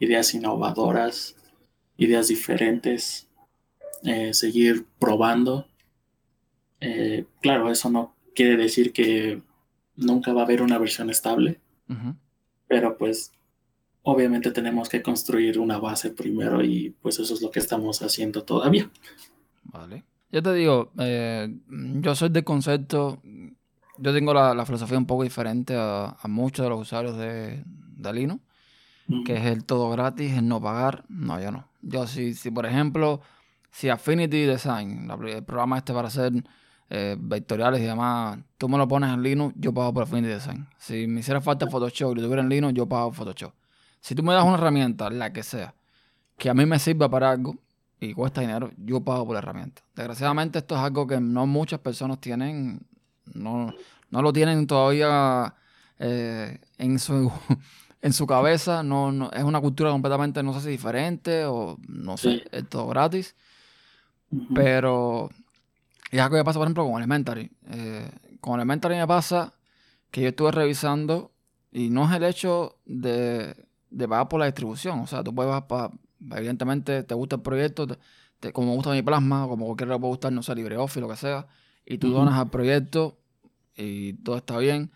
ideas 0.00 0.34
innovadoras, 0.34 1.36
ideas 1.96 2.28
diferentes, 2.28 3.25
eh, 4.06 4.32
seguir 4.32 4.86
probando. 5.00 5.66
Eh, 6.80 7.26
claro, 7.42 7.70
eso 7.70 7.90
no 7.90 8.14
quiere 8.36 8.56
decir 8.56 8.92
que 8.92 9.42
nunca 9.96 10.32
va 10.32 10.42
a 10.42 10.44
haber 10.44 10.62
una 10.62 10.78
versión 10.78 11.10
estable, 11.10 11.58
pero 12.68 12.96
pues 12.96 13.32
obviamente 14.02 14.52
tenemos 14.52 14.88
que 14.88 15.02
construir 15.02 15.58
una 15.58 15.78
base 15.78 16.10
primero 16.10 16.62
y 16.62 16.94
pues 17.02 17.18
eso 17.18 17.34
es 17.34 17.42
lo 17.42 17.50
que 17.50 17.58
estamos 17.58 18.00
haciendo 18.00 18.44
todavía. 18.44 18.88
Vale. 19.64 20.04
Yo 20.30 20.40
te 20.40 20.54
digo, 20.54 20.92
eh, 20.98 21.52
yo 21.68 22.14
soy 22.14 22.28
de 22.28 22.44
concepto, 22.44 23.20
yo 23.98 24.12
tengo 24.12 24.32
la, 24.32 24.66
filosofía 24.66 24.98
un 24.98 25.06
poco 25.06 25.24
diferente 25.24 25.74
a, 25.76 26.16
muchos 26.28 26.64
de 26.64 26.70
los 26.70 26.80
usuarios 26.80 27.16
de, 27.16 27.64
de 27.64 28.12
Linux, 28.12 28.40
que 29.24 29.36
es 29.36 29.46
el 29.46 29.64
todo 29.64 29.90
gratis, 29.90 30.34
el 30.34 30.46
no 30.46 30.60
pagar. 30.60 31.04
No, 31.08 31.40
yo 31.40 31.50
no. 31.50 31.68
Yo 31.82 32.06
si, 32.06 32.34
si 32.34 32.50
por 32.50 32.66
ejemplo, 32.66 33.20
si 33.76 33.90
Affinity 33.90 34.46
Design, 34.46 35.10
el 35.10 35.44
programa 35.44 35.76
este 35.76 35.92
para 35.92 36.08
hacer 36.08 36.32
eh, 36.88 37.14
vectoriales 37.18 37.82
y 37.82 37.84
demás, 37.84 38.38
tú 38.56 38.70
me 38.70 38.78
lo 38.78 38.88
pones 38.88 39.12
en 39.12 39.22
Linux, 39.22 39.54
yo 39.58 39.74
pago 39.74 39.92
por 39.92 40.04
Affinity 40.04 40.32
Design. 40.32 40.66
Si 40.78 41.06
me 41.06 41.20
hiciera 41.20 41.42
falta 41.42 41.66
Photoshop 41.66 42.12
y 42.12 42.14
lo 42.14 42.22
tuviera 42.22 42.40
en 42.40 42.48
Linux, 42.48 42.72
yo 42.72 42.86
pago 42.88 43.12
Photoshop. 43.12 43.52
Si 44.00 44.14
tú 44.14 44.22
me 44.22 44.32
das 44.32 44.44
una 44.44 44.54
herramienta, 44.54 45.10
la 45.10 45.30
que 45.30 45.42
sea, 45.42 45.74
que 46.38 46.48
a 46.48 46.54
mí 46.54 46.64
me 46.64 46.78
sirva 46.78 47.10
para 47.10 47.30
algo 47.30 47.58
y 48.00 48.14
cuesta 48.14 48.40
dinero, 48.40 48.70
yo 48.78 49.02
pago 49.02 49.26
por 49.26 49.34
la 49.34 49.40
herramienta. 49.40 49.82
Desgraciadamente 49.94 50.60
esto 50.60 50.74
es 50.74 50.80
algo 50.80 51.06
que 51.06 51.20
no 51.20 51.46
muchas 51.46 51.80
personas 51.80 52.18
tienen, 52.18 52.80
no, 53.34 53.74
no 54.08 54.22
lo 54.22 54.32
tienen 54.32 54.66
todavía 54.66 55.54
eh, 55.98 56.60
en, 56.78 56.98
su, 56.98 57.30
en 58.00 58.12
su 58.14 58.26
cabeza. 58.26 58.82
No, 58.82 59.30
es 59.32 59.44
una 59.44 59.60
cultura 59.60 59.90
completamente, 59.90 60.42
no 60.42 60.54
sé 60.54 60.62
si 60.62 60.70
diferente 60.70 61.44
o 61.44 61.76
no 61.86 62.16
sé, 62.16 62.42
es 62.50 62.66
todo 62.70 62.86
gratis. 62.86 63.36
Pero 64.54 65.30
es 66.10 66.20
algo 66.20 66.36
que 66.36 66.44
pasa, 66.44 66.58
por 66.58 66.66
ejemplo, 66.66 66.84
con 66.84 66.96
Elementary. 66.96 67.50
Eh, 67.70 68.10
con 68.40 68.54
Elementary 68.54 68.96
me 68.96 69.06
pasa 69.06 69.54
que 70.10 70.22
yo 70.22 70.28
estuve 70.28 70.52
revisando 70.52 71.32
y 71.72 71.90
no 71.90 72.08
es 72.08 72.16
el 72.16 72.24
hecho 72.24 72.78
de 72.84 73.66
de 73.90 74.08
pagar 74.08 74.28
por 74.28 74.40
la 74.40 74.46
distribución. 74.46 75.00
O 75.00 75.06
sea, 75.06 75.22
tú 75.22 75.34
puedes 75.34 75.62
para, 75.62 75.90
evidentemente 76.32 77.02
te 77.02 77.14
gusta 77.14 77.36
el 77.36 77.42
proyecto, 77.42 77.86
como 78.52 78.68
me 78.68 78.74
gusta 78.74 78.90
mi 78.90 79.02
plasma, 79.02 79.46
como 79.48 79.66
cualquiera 79.66 79.94
le 79.94 79.98
puede 79.98 80.10
gustar, 80.10 80.32
no 80.32 80.42
sé, 80.42 80.54
LibreOffice, 80.54 81.00
lo 81.00 81.08
que 81.08 81.16
sea, 81.16 81.46
y 81.84 81.98
tú 81.98 82.10
donas 82.10 82.34
al 82.34 82.50
proyecto 82.50 83.18
y 83.74 84.14
todo 84.14 84.36
está 84.36 84.58
bien. 84.58 84.90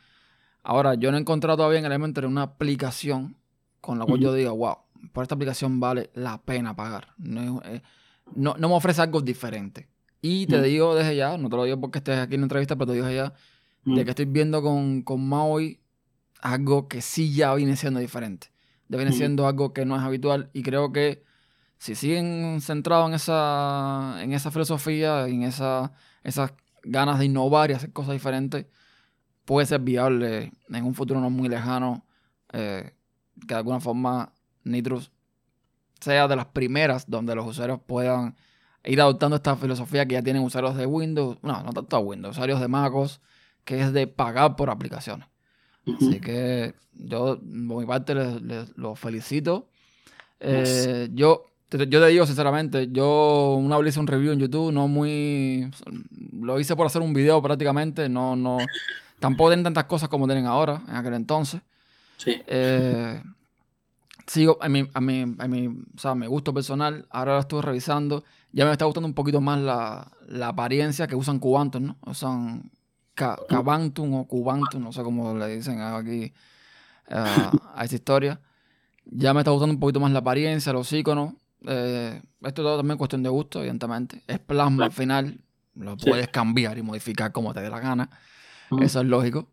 Ahora, 0.62 0.94
yo 0.94 1.10
no 1.10 1.16
he 1.16 1.20
encontrado 1.20 1.56
todavía 1.56 1.78
en 1.78 1.86
Elementor 1.86 2.26
una 2.26 2.42
aplicación 2.42 3.36
con 3.80 3.98
la 3.98 4.04
cual 4.04 4.20
yo 4.20 4.34
diga, 4.34 4.50
wow, 4.50 4.76
por 5.12 5.22
esta 5.22 5.34
aplicación 5.34 5.80
vale 5.80 6.10
la 6.14 6.38
pena 6.42 6.76
pagar. 6.76 7.14
No, 7.16 7.62
eh, 7.64 7.82
no, 8.34 8.54
me 8.54 8.66
ofrece 8.66 9.02
algo 9.02 9.20
diferente. 9.20 9.88
Y 10.22 10.46
te 10.46 10.60
digo 10.60 10.94
desde 10.94 11.16
ya, 11.16 11.38
no 11.38 11.48
te 11.48 11.56
lo 11.56 11.64
digo 11.64 11.80
porque 11.80 11.98
estés 11.98 12.18
aquí 12.18 12.34
en 12.34 12.42
la 12.42 12.44
entrevista, 12.44 12.76
pero 12.76 12.88
te 12.88 12.92
digo 12.92 13.08
ya, 13.08 13.32
de 13.84 14.04
que 14.04 14.10
estoy 14.10 14.26
viendo 14.26 14.60
con, 14.62 15.02
con 15.02 15.26
Maui 15.26 15.80
algo 16.42 16.88
que 16.88 17.00
sí 17.00 17.32
ya 17.32 17.54
viene 17.54 17.76
siendo 17.76 18.00
diferente. 18.00 18.48
Viene 18.88 19.12
siendo 19.12 19.46
algo 19.46 19.72
que 19.72 19.84
no 19.84 19.96
es 19.96 20.02
habitual 20.02 20.50
y 20.52 20.62
creo 20.62 20.92
que 20.92 21.22
si 21.78 21.94
siguen 21.94 22.60
centrados 22.60 23.08
en 23.08 23.14
esa, 23.14 24.16
en 24.20 24.32
esa 24.32 24.50
filosofía, 24.50 25.26
en 25.28 25.44
esa, 25.44 25.92
esas 26.24 26.52
ganas 26.82 27.18
de 27.18 27.26
innovar 27.26 27.70
y 27.70 27.74
hacer 27.74 27.92
cosas 27.92 28.12
diferentes, 28.12 28.66
puede 29.44 29.66
ser 29.66 29.80
viable 29.80 30.52
en 30.68 30.84
un 30.84 30.94
futuro 30.94 31.20
no 31.20 31.30
muy 31.30 31.48
lejano 31.48 32.04
eh, 32.52 32.92
que 33.40 33.46
de 33.46 33.54
alguna 33.54 33.80
forma 33.80 34.32
Nitrus 34.64 35.10
sea 36.00 36.28
de 36.28 36.36
las 36.36 36.46
primeras 36.46 37.08
donde 37.08 37.34
los 37.34 37.46
usuarios 37.46 37.80
puedan 37.86 38.36
ir 38.84 39.00
adoptando 39.00 39.36
esta 39.36 39.56
filosofía 39.56 40.06
que 40.06 40.14
ya 40.14 40.22
tienen 40.22 40.42
usuarios 40.42 40.76
de 40.76 40.86
Windows, 40.86 41.38
no, 41.42 41.62
no 41.62 41.72
tanto 41.72 41.96
a 41.96 42.00
Windows, 42.00 42.36
usuarios 42.36 42.60
de 42.60 42.68
MacOS, 42.68 43.20
que 43.64 43.80
es 43.80 43.92
de 43.92 44.06
pagar 44.06 44.56
por 44.56 44.70
aplicaciones. 44.70 45.28
Así 45.86 46.20
que 46.20 46.74
yo, 46.94 47.38
por 47.38 47.80
mi 47.80 47.86
parte, 47.86 48.14
les, 48.14 48.76
los 48.76 48.98
felicito. 48.98 49.68
Eh, 50.38 51.08
yo, 51.12 51.46
yo 51.70 52.00
te 52.00 52.06
digo 52.08 52.26
sinceramente, 52.26 52.88
yo 52.90 53.54
una 53.54 53.78
vez 53.78 53.88
hice 53.88 54.00
un 54.00 54.06
review 54.06 54.32
en 54.32 54.38
YouTube, 54.38 54.72
no 54.72 54.88
muy. 54.88 55.70
Lo 56.32 56.58
hice 56.58 56.76
por 56.76 56.86
hacer 56.86 57.02
un 57.02 57.12
video 57.12 57.42
prácticamente, 57.42 58.08
no, 58.08 58.36
no. 58.36 58.58
Tampoco 59.18 59.50
tienen 59.50 59.64
tantas 59.64 59.84
cosas 59.84 60.08
como 60.08 60.26
tienen 60.26 60.46
ahora, 60.46 60.82
en 60.88 60.96
aquel 60.96 61.14
entonces. 61.14 61.60
Sí. 62.16 62.40
Eh, 62.46 63.22
sigo, 64.30 64.58
a 64.60 64.68
mi, 64.68 64.88
a, 64.94 65.00
mi, 65.00 65.22
a 65.38 65.48
mi, 65.48 65.66
o 65.66 65.98
sea, 65.98 66.14
mi 66.14 66.26
gusto 66.26 66.54
personal, 66.54 67.04
ahora 67.10 67.34
lo 67.34 67.40
estuve 67.40 67.62
revisando, 67.62 68.22
ya 68.52 68.64
me 68.64 68.70
está 68.70 68.84
gustando 68.84 69.08
un 69.08 69.14
poquito 69.14 69.40
más 69.40 69.58
la, 69.58 70.08
la 70.28 70.48
apariencia 70.48 71.08
que 71.08 71.16
usan 71.16 71.40
cubantos, 71.40 71.82
¿no? 71.82 71.96
Usan 72.06 72.70
Cabantum 73.14 74.14
o 74.14 74.28
Cubantum, 74.28 74.84
no 74.84 74.92
sé 74.92 75.02
cómo 75.02 75.36
le 75.36 75.56
dicen 75.56 75.80
aquí 75.80 76.32
eh, 77.08 77.50
a 77.74 77.82
esta 77.82 77.96
historia. 77.96 78.40
Ya 79.04 79.34
me 79.34 79.40
está 79.40 79.50
gustando 79.50 79.74
un 79.74 79.80
poquito 79.80 79.98
más 79.98 80.12
la 80.12 80.20
apariencia, 80.20 80.72
los 80.72 80.92
iconos. 80.92 81.34
Eh, 81.66 82.22
esto 82.42 82.62
todo 82.62 82.76
también 82.76 82.92
es 82.92 82.98
cuestión 82.98 83.24
de 83.24 83.30
gusto, 83.30 83.58
evidentemente. 83.58 84.22
Es 84.28 84.38
plasma 84.38 84.84
al 84.84 84.92
final, 84.92 85.40
lo 85.74 85.96
puedes 85.96 86.28
cambiar 86.28 86.78
y 86.78 86.82
modificar 86.82 87.32
como 87.32 87.52
te 87.52 87.62
dé 87.62 87.68
la 87.68 87.80
gana. 87.80 88.08
Eso 88.80 89.00
es 89.00 89.06
lógico. 89.06 89.48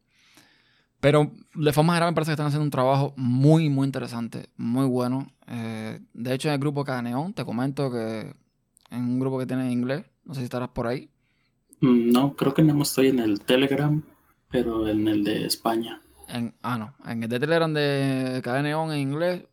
Pero 1.00 1.32
de 1.54 1.74
forma 1.74 1.94
general 1.94 2.12
me 2.12 2.16
parece 2.16 2.30
que 2.30 2.34
están 2.34 2.48
haciendo 2.48 2.64
un 2.64 2.72
trabajo 2.72 3.14
muy, 3.18 3.70
muy 3.70 3.86
interesante, 3.86 4.50
muy 4.58 4.86
bueno. 4.86 5.32
Eh, 5.48 6.00
de 6.14 6.34
hecho, 6.34 6.48
en 6.48 6.56
el 6.56 6.60
grupo 6.60 6.84
Caneón, 6.84 7.34
te 7.34 7.46
comento 7.46 7.92
que 7.92 8.34
en 8.90 9.02
un 9.02 9.20
grupo 9.20 9.38
que 9.38 9.46
tiene 9.46 9.66
en 9.66 9.72
inglés, 9.72 10.06
no 10.26 10.34
sé 10.34 10.42
si 10.42 10.46
estarás 10.46 10.70
por 10.70 10.88
ahí, 10.88 11.10
Mm, 11.82 12.12
no, 12.12 12.36
creo 12.36 12.54
que 12.54 12.64
no 12.64 12.82
estoy 12.82 13.08
en 13.10 13.20
el 13.20 13.42
Telegram, 13.42 14.02
pero 14.50 14.88
en 14.88 15.08
el 15.08 15.24
de 15.24 15.46
España. 15.46 16.02
En, 16.28 16.56
ah, 16.62 16.78
no. 16.78 16.96
En 17.10 17.24
el 17.24 17.30
de 17.30 17.40
Telegram 17.40 17.72
de 17.74 18.42
Cadena 18.44 18.70
Neón 18.70 18.92
en 18.92 19.00
inglés, 19.00 19.44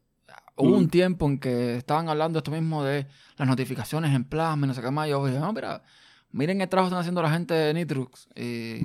hubo 0.57 0.77
un 0.77 0.85
mm. 0.85 0.89
tiempo 0.89 1.27
en 1.27 1.39
que 1.39 1.77
estaban 1.77 2.09
hablando 2.09 2.39
esto 2.39 2.51
mismo 2.51 2.83
de 2.83 3.07
las 3.37 3.49
notificaciones 3.49 4.15
en 4.15 4.25
plasma 4.25 4.67
y 4.67 4.69
no 4.69 4.75
sé 4.75 4.81
qué 4.81 4.91
más. 4.91 5.09
Yo 5.09 5.25
dije, 5.27 5.39
no, 5.39 5.53
mira, 5.53 5.83
miren 6.31 6.61
el 6.61 6.69
trabajo 6.69 6.89
que 6.89 6.93
están 6.93 7.01
haciendo 7.01 7.23
la 7.23 7.31
gente 7.31 7.55
de 7.55 7.75
Nitrux. 7.75 8.29
Y, 8.35 8.83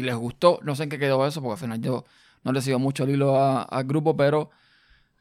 les 0.00 0.14
gustó. 0.16 0.58
No 0.62 0.74
sé 0.74 0.84
en 0.84 0.88
qué 0.88 0.98
quedó 0.98 1.26
eso, 1.26 1.42
porque 1.42 1.52
al 1.52 1.58
final 1.58 1.80
yo 1.80 2.04
no 2.44 2.52
le 2.52 2.62
sigo 2.62 2.78
mucho 2.78 3.04
el 3.04 3.10
hilo 3.10 3.38
al 3.38 3.84
grupo, 3.84 4.16
pero 4.16 4.50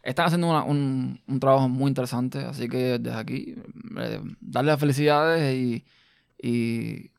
están 0.03 0.27
haciendo 0.27 0.63
un, 0.63 1.21
trabajo 1.39 1.67
muy 1.67 1.89
interesante. 1.89 2.39
Así 2.39 2.69
que 2.69 2.99
desde 2.99 3.19
aquí, 3.19 3.55
eh, 3.97 4.21
darle 4.39 4.71
las 4.71 4.79
felicidades 4.79 5.53
y, 5.53 5.85
y 6.41 7.11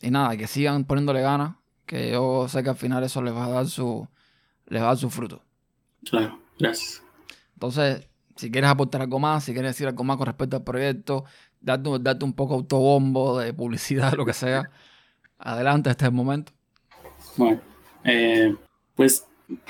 y 0.00 0.10
nada, 0.10 0.36
que 0.36 0.46
sigan 0.46 0.84
poniéndole 0.84 1.20
ganas, 1.20 1.56
que 1.86 2.10
yo 2.10 2.48
sé 2.48 2.62
que 2.62 2.70
al 2.70 2.76
final 2.76 3.04
eso 3.04 3.22
les 3.22 3.34
va 3.34 3.46
a 3.46 3.50
dar 3.50 3.66
su, 3.66 4.08
les 4.66 4.80
va 4.80 4.86
a 4.86 4.88
dar 4.88 4.96
su 4.96 5.10
fruto. 5.10 5.42
Claro, 6.08 6.40
gracias. 6.58 7.02
Entonces, 7.54 8.08
si 8.36 8.50
quieres 8.50 8.70
aportar 8.70 9.02
algo 9.02 9.18
más, 9.18 9.44
si 9.44 9.52
quieres 9.52 9.72
decir 9.72 9.86
algo 9.86 10.02
más 10.04 10.16
con 10.16 10.26
respecto 10.26 10.56
al 10.56 10.64
proyecto, 10.64 11.24
darte, 11.60 11.90
darte 12.00 12.24
un 12.24 12.32
poco 12.32 12.54
autobombo 12.54 13.38
de 13.38 13.52
publicidad, 13.52 14.12
lo 14.16 14.24
que 14.24 14.32
sea, 14.32 14.70
adelante, 15.38 15.90
este 15.90 16.04
es 16.04 16.08
el 16.08 16.14
momento. 16.14 16.52
Bueno, 17.36 17.60
eh, 18.04 18.54
pues, 18.94 19.26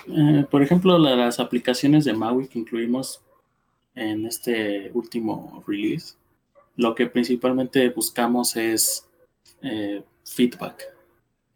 eh, 0.09 0.47
por 0.51 0.63
ejemplo, 0.63 0.99
las 0.99 1.41
aplicaciones 1.41 2.05
de 2.05 2.13
Maui 2.13 2.49
que 2.49 2.59
incluimos, 2.59 3.23
en 3.95 4.27
este 4.27 4.91
último 4.95 5.63
release, 5.67 6.15
lo 6.77 6.95
que 6.95 7.07
principalmente 7.07 7.91
buscamos 7.91 8.57
es 8.57 9.07
eh, 9.63 10.03
feedback, 10.25 10.83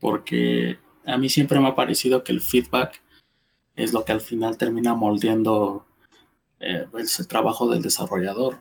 porque 0.00 0.78
a 1.06 1.16
mí 1.16 1.28
siempre 1.28 1.58
me 1.60 1.68
ha 1.68 1.74
parecido 1.74 2.24
que 2.24 2.32
el 2.32 2.40
feedback 2.40 3.00
es 3.76 3.92
lo 3.92 4.04
que 4.04 4.12
al 4.12 4.20
final 4.20 4.56
termina 4.56 4.94
moldeando 4.94 5.86
eh, 6.60 6.86
el 6.92 7.28
trabajo 7.28 7.68
del 7.68 7.82
desarrollador. 7.82 8.58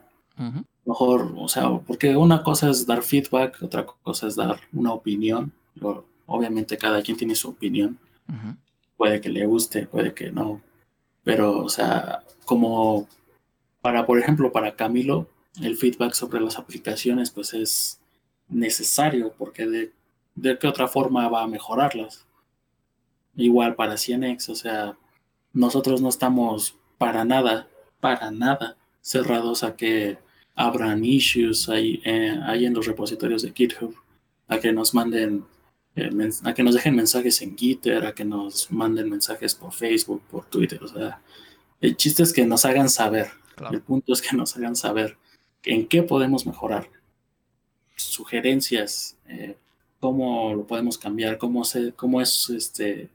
Mejor, 0.85 1.33
o 1.37 1.47
sea, 1.47 1.69
porque 1.85 2.17
una 2.17 2.43
cosa 2.43 2.69
es 2.69 2.85
dar 2.85 3.03
feedback, 3.03 3.61
otra 3.61 3.85
cosa 3.85 4.27
es 4.27 4.35
dar 4.35 4.59
una 4.73 4.91
opinión. 4.91 5.53
Obviamente 6.25 6.77
cada 6.77 7.01
quien 7.01 7.17
tiene 7.17 7.35
su 7.35 7.49
opinión. 7.49 7.99
Puede 8.97 9.21
que 9.21 9.29
le 9.29 9.45
guste, 9.45 9.87
puede 9.87 10.13
que 10.13 10.31
no. 10.31 10.61
Pero, 11.23 11.59
o 11.59 11.69
sea, 11.69 12.23
como 12.45 13.07
para, 13.81 14.05
por 14.05 14.19
ejemplo, 14.19 14.51
para 14.51 14.75
Camilo, 14.75 15.27
el 15.61 15.77
feedback 15.77 16.13
sobre 16.13 16.41
las 16.41 16.57
aplicaciones, 16.57 17.31
pues 17.31 17.53
es 17.53 17.99
necesario, 18.47 19.33
porque 19.37 19.67
de, 19.67 19.93
de 20.35 20.57
qué 20.57 20.67
otra 20.67 20.87
forma 20.87 21.27
va 21.29 21.43
a 21.43 21.47
mejorarlas. 21.47 22.25
Igual 23.35 23.75
para 23.75 23.95
CNX, 23.95 24.49
o 24.49 24.55
sea, 24.55 24.97
nosotros 25.53 26.01
no 26.01 26.09
estamos 26.09 26.75
para 26.97 27.25
nada, 27.25 27.67
para 27.99 28.31
nada 28.31 28.77
cerrados 29.01 29.63
a 29.63 29.75
que 29.75 30.17
abran 30.55 31.03
issues 31.03 31.69
ahí, 31.69 32.01
eh, 32.05 32.39
ahí 32.43 32.65
en 32.65 32.73
los 32.73 32.85
repositorios 32.85 33.41
de 33.41 33.51
GitHub, 33.51 33.95
a 34.47 34.59
que 34.59 34.71
nos 34.71 34.93
manden, 34.93 35.45
a 36.43 36.53
que 36.53 36.63
nos 36.63 36.75
dejen 36.75 36.95
mensajes 36.95 37.41
en 37.41 37.57
Gitter, 37.57 38.05
a 38.05 38.13
que 38.13 38.25
nos 38.25 38.71
manden 38.71 39.09
mensajes 39.09 39.53
por 39.53 39.71
Facebook, 39.73 40.21
por 40.29 40.45
Twitter, 40.45 40.83
o 40.83 40.87
sea, 40.87 41.21
el 41.81 41.95
chiste 41.97 42.23
es 42.23 42.33
que 42.33 42.45
nos 42.45 42.65
hagan 42.65 42.89
saber, 42.89 43.27
el 43.71 43.81
punto 43.81 44.13
es 44.13 44.21
que 44.21 44.35
nos 44.35 44.55
hagan 44.55 44.75
saber 44.75 45.17
en 45.63 45.87
qué 45.87 46.01
podemos 46.03 46.45
mejorar, 46.45 46.89
sugerencias, 47.95 49.17
eh, 49.27 49.57
cómo 49.99 50.53
lo 50.53 50.65
podemos 50.65 50.97
cambiar, 50.97 51.37
cómo, 51.37 51.63
se, 51.63 51.93
cómo 51.93 52.21
es 52.21 52.49
este 52.49 53.09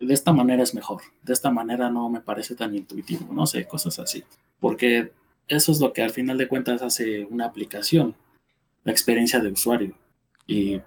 de 0.00 0.14
esta 0.14 0.32
manera 0.32 0.62
es 0.62 0.74
mejor, 0.74 1.02
de 1.22 1.32
esta 1.32 1.50
manera 1.50 1.90
no 1.90 2.08
me 2.08 2.20
parece 2.20 2.54
tan 2.54 2.74
intuitivo, 2.74 3.32
no 3.32 3.46
sé, 3.46 3.66
cosas 3.66 3.98
así. 3.98 4.24
Porque 4.58 5.12
eso 5.46 5.72
es 5.72 5.80
lo 5.80 5.92
que 5.92 6.02
al 6.02 6.10
final 6.10 6.38
de 6.38 6.48
cuentas 6.48 6.80
hace 6.82 7.24
una 7.26 7.44
aplicación, 7.44 8.16
la 8.84 8.92
experiencia 8.92 9.40
de 9.40 9.52
usuario. 9.52 9.94
Y 10.46 10.80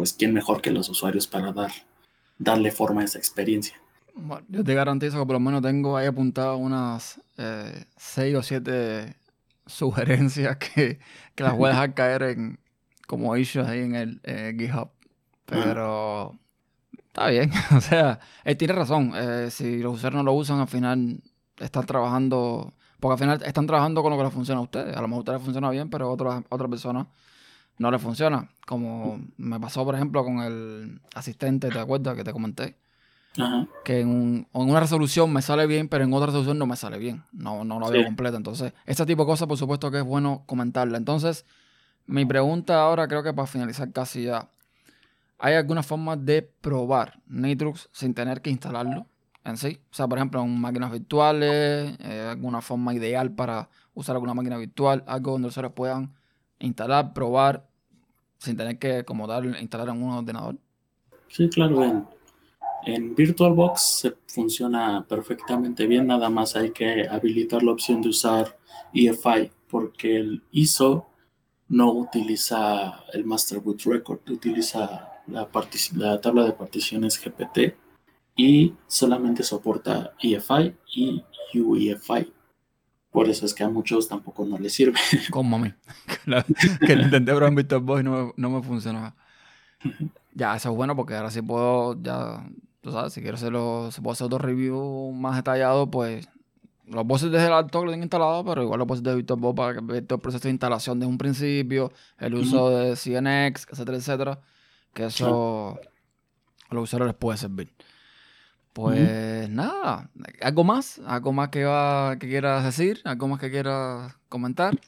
pues, 0.00 0.14
¿quién 0.14 0.32
mejor 0.32 0.62
que 0.62 0.70
los 0.70 0.88
usuarios 0.88 1.26
para 1.26 1.52
dar, 1.52 1.70
darle 2.38 2.70
forma 2.70 3.02
a 3.02 3.04
esa 3.04 3.18
experiencia? 3.18 3.76
Bueno, 4.14 4.46
yo 4.48 4.64
te 4.64 4.72
garantizo 4.72 5.18
que 5.18 5.26
por 5.26 5.34
lo 5.34 5.40
menos 5.40 5.60
tengo 5.60 5.94
ahí 5.94 6.06
apuntado 6.06 6.56
unas 6.56 7.20
eh, 7.36 7.84
seis 7.98 8.34
o 8.34 8.42
siete 8.42 9.14
sugerencias 9.66 10.56
que, 10.56 11.00
que 11.34 11.42
las 11.44 11.54
voy 11.54 11.66
a 11.66 11.72
dejar 11.72 11.92
caer 11.92 12.22
en 12.22 12.58
como 13.06 13.36
issues 13.36 13.66
ahí 13.66 13.80
en 13.80 13.94
el 13.94 14.20
GitHub. 14.58 14.88
Pero 15.44 16.38
está 17.08 17.28
bien, 17.28 17.52
o 17.76 17.82
sea, 17.82 18.20
él 18.44 18.56
tiene 18.56 18.72
razón. 18.72 19.12
Eh, 19.14 19.48
si 19.50 19.80
los 19.82 19.96
usuarios 19.96 20.16
no 20.16 20.24
lo 20.24 20.32
usan, 20.32 20.60
al 20.60 20.68
final 20.68 21.20
están 21.58 21.84
trabajando 21.84 22.72
porque 23.00 23.12
al 23.12 23.18
final 23.18 23.42
están 23.44 23.66
trabajando 23.66 24.02
con 24.02 24.12
lo 24.12 24.16
que 24.16 24.24
les 24.24 24.32
funciona 24.32 24.60
a 24.60 24.62
ustedes. 24.62 24.96
A 24.96 25.02
lo 25.02 25.08
mejor 25.08 25.18
a 25.18 25.20
ustedes 25.20 25.38
les 25.40 25.44
funciona 25.44 25.68
bien, 25.68 25.90
pero 25.90 26.06
a 26.06 26.10
otras, 26.10 26.42
otras 26.48 26.70
personas 26.70 27.06
no 27.80 27.90
les 27.90 28.02
funciona. 28.02 28.50
Como 28.66 29.18
me 29.38 29.58
pasó, 29.58 29.86
por 29.86 29.94
ejemplo, 29.94 30.22
con 30.22 30.40
el 30.40 31.00
asistente, 31.14 31.70
¿te 31.70 31.78
acuerdas? 31.78 32.14
Que 32.14 32.24
te 32.24 32.32
comenté. 32.32 32.76
Que 33.84 34.00
en, 34.00 34.46
una 34.52 34.80
resolución 34.80 35.32
me 35.32 35.40
sale 35.40 35.66
bien, 35.66 35.88
pero 35.88 36.04
en 36.04 36.12
otra 36.12 36.26
resolución 36.26 36.58
no 36.58 36.66
me 36.66 36.76
sale 36.76 36.98
bien. 36.98 37.24
No, 37.32 37.64
no 37.64 37.80
lo 37.80 37.88
veo 37.88 38.04
completa. 38.04 38.36
Entonces, 38.36 38.74
ese 38.84 39.06
tipo 39.06 39.22
de 39.22 39.28
cosas, 39.28 39.48
por 39.48 39.56
supuesto 39.56 39.90
que 39.90 39.96
es 39.96 40.04
bueno 40.04 40.42
comentarla. 40.44 40.98
Entonces, 40.98 41.46
mi 42.04 42.26
pregunta 42.26 42.82
ahora, 42.82 43.08
creo 43.08 43.22
que 43.22 43.32
para 43.32 43.46
finalizar 43.46 43.90
casi 43.92 44.24
ya. 44.24 44.50
¿Hay 45.38 45.54
alguna 45.54 45.82
forma 45.82 46.16
de 46.16 46.42
probar 46.42 47.18
Nitrux 47.28 47.88
sin 47.92 48.12
tener 48.12 48.42
que 48.42 48.50
instalarlo? 48.50 49.06
en 49.42 49.56
sí. 49.56 49.80
O 49.90 49.94
sea, 49.94 50.06
por 50.06 50.18
ejemplo, 50.18 50.42
en 50.42 50.60
máquinas 50.60 50.92
virtuales, 50.92 51.96
eh, 51.98 52.28
alguna 52.30 52.60
forma 52.60 52.92
ideal 52.92 53.32
para 53.32 53.70
usar 53.94 54.16
alguna 54.16 54.34
máquina 54.34 54.58
virtual, 54.58 55.02
algo 55.06 55.32
donde 55.32 55.46
los 55.46 55.54
usuarios 55.54 55.72
puedan 55.72 56.12
instalar, 56.60 57.14
probar, 57.14 57.69
sin 58.40 58.56
tener 58.56 58.78
que 58.78 59.04
como 59.04 59.28
tal 59.28 59.56
instalar 59.60 59.90
en 59.90 60.02
un 60.02 60.12
ordenador. 60.12 60.56
Sí, 61.28 61.48
claro, 61.48 61.84
en, 61.84 62.06
en 62.86 63.14
VirtualBox 63.14 63.80
se 63.82 64.14
funciona 64.26 65.04
perfectamente 65.06 65.86
bien, 65.86 66.06
nada 66.06 66.30
más 66.30 66.56
hay 66.56 66.70
que 66.70 67.06
habilitar 67.06 67.62
la 67.62 67.72
opción 67.72 68.00
de 68.00 68.08
usar 68.08 68.58
EFI, 68.94 69.50
porque 69.68 70.16
el 70.16 70.42
ISO 70.50 71.06
no 71.68 71.92
utiliza 71.92 73.04
el 73.12 73.24
Master 73.24 73.60
Boot 73.60 73.82
Record, 73.82 74.20
utiliza 74.30 75.20
la, 75.26 75.48
la 75.96 76.20
tabla 76.20 76.44
de 76.44 76.52
particiones 76.52 77.22
GPT 77.22 77.76
y 78.34 78.72
solamente 78.86 79.42
soporta 79.42 80.14
EFI 80.20 80.74
y 80.94 81.22
UEFI. 81.54 82.32
Por 83.10 83.28
eso 83.28 83.44
es 83.44 83.54
que 83.54 83.64
a 83.64 83.68
muchos 83.68 84.08
tampoco 84.08 84.44
no 84.44 84.58
les 84.58 84.72
sirve. 84.72 84.98
Como 85.30 85.56
a 85.56 85.58
mí. 85.58 85.72
que 86.86 86.96
lo 86.96 87.02
intenté 87.02 87.32
probar 87.32 87.48
en 87.48 87.56
VictorBox 87.56 88.00
y 88.00 88.04
no 88.04 88.26
me, 88.26 88.32
no 88.36 88.50
me 88.50 88.62
funcionaba. 88.62 89.14
Ya, 90.34 90.54
eso 90.54 90.70
es 90.70 90.76
bueno 90.76 90.94
porque 90.94 91.14
ahora 91.14 91.30
sí 91.30 91.42
puedo, 91.42 92.00
ya, 92.00 92.48
tú 92.80 92.92
sabes, 92.92 93.12
si 93.12 93.20
quiero 93.20 93.36
hacerlo, 93.36 93.90
si 93.90 94.00
puedo 94.00 94.12
hacer 94.12 94.26
otro 94.26 94.38
review 94.38 95.12
más 95.12 95.36
detallado, 95.36 95.90
pues 95.90 96.28
los 96.86 97.06
bosses 97.06 97.30
desde 97.30 97.46
el 97.46 97.52
alto 97.52 97.84
lo 97.84 97.90
tengo 97.90 98.02
instalado, 98.02 98.44
pero 98.44 98.62
igual 98.62 98.78
los 98.78 98.88
bosses 98.88 99.02
de 99.02 99.14
VictorBox 99.14 99.56
para 99.56 99.74
que 99.74 99.80
ver 99.80 100.06
todo 100.06 100.16
el 100.16 100.22
proceso 100.22 100.44
de 100.44 100.50
instalación 100.50 100.98
desde 100.98 101.10
un 101.10 101.18
principio, 101.18 101.92
el 102.18 102.34
uso 102.34 102.70
de 102.70 102.96
CNX, 102.96 103.66
etcétera, 103.70 103.96
etcétera, 103.96 104.40
que 104.92 105.06
eso 105.06 105.78
a 106.68 106.74
los 106.74 106.84
usuarios 106.84 107.08
les 107.08 107.16
puede 107.16 107.38
servir. 107.38 107.72
Pues 108.72 109.48
nada, 109.48 110.10
¿algo 110.40 110.64
más? 110.64 111.00
¿Algo 111.04 111.32
más 111.32 111.48
que, 111.48 111.64
va, 111.64 112.16
que 112.18 112.28
quieras 112.28 112.64
decir? 112.64 113.00
¿Algo 113.04 113.26
más 113.26 113.40
que 113.40 113.50
quieras 113.50 114.16
comentar? 114.28 114.78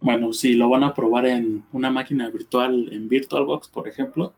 Bueno, 0.00 0.32
si 0.32 0.54
lo 0.54 0.68
van 0.68 0.84
a 0.84 0.92
probar 0.92 1.26
en 1.26 1.64
una 1.72 1.90
máquina 1.90 2.28
virtual, 2.30 2.88
en 2.92 3.08
VirtualBox, 3.08 3.68
por 3.68 3.88
ejemplo, 3.88 4.34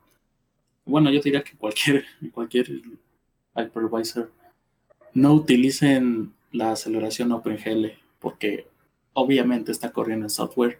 bueno, 0.84 1.10
yo 1.10 1.20
diría 1.20 1.42
que 1.42 1.56
cualquier, 1.56 2.04
cualquier 2.32 2.82
hypervisor, 3.56 4.30
no 5.14 5.32
utilicen 5.34 6.34
la 6.52 6.72
aceleración 6.72 7.32
OpenGL, 7.32 7.92
porque 8.18 8.68
obviamente 9.14 9.72
está 9.72 9.92
corriendo 9.92 10.26
en 10.26 10.30
software, 10.30 10.78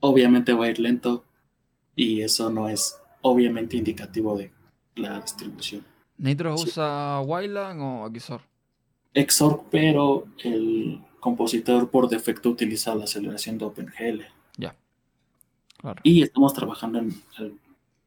obviamente 0.00 0.52
va 0.54 0.66
a 0.66 0.70
ir 0.70 0.78
lento, 0.78 1.24
y 1.94 2.22
eso 2.22 2.50
no 2.50 2.68
es 2.68 2.98
obviamente 3.22 3.76
indicativo 3.76 4.36
de 4.36 4.50
la 4.96 5.20
distribución. 5.20 5.89
¿Nitro 6.20 6.54
usa 6.54 7.20
Wayland 7.22 7.80
o 7.80 8.10
Xor? 8.20 8.42
Xor, 9.14 9.64
pero 9.70 10.26
el 10.44 11.02
compositor 11.18 11.90
por 11.90 12.10
defecto 12.10 12.50
utiliza 12.50 12.94
la 12.94 13.04
aceleración 13.04 13.56
de 13.56 13.64
OpenGL. 13.64 14.22
Ya. 14.58 14.76
Y 16.02 16.22
estamos 16.22 16.52
trabajando 16.52 16.98
en 16.98 17.22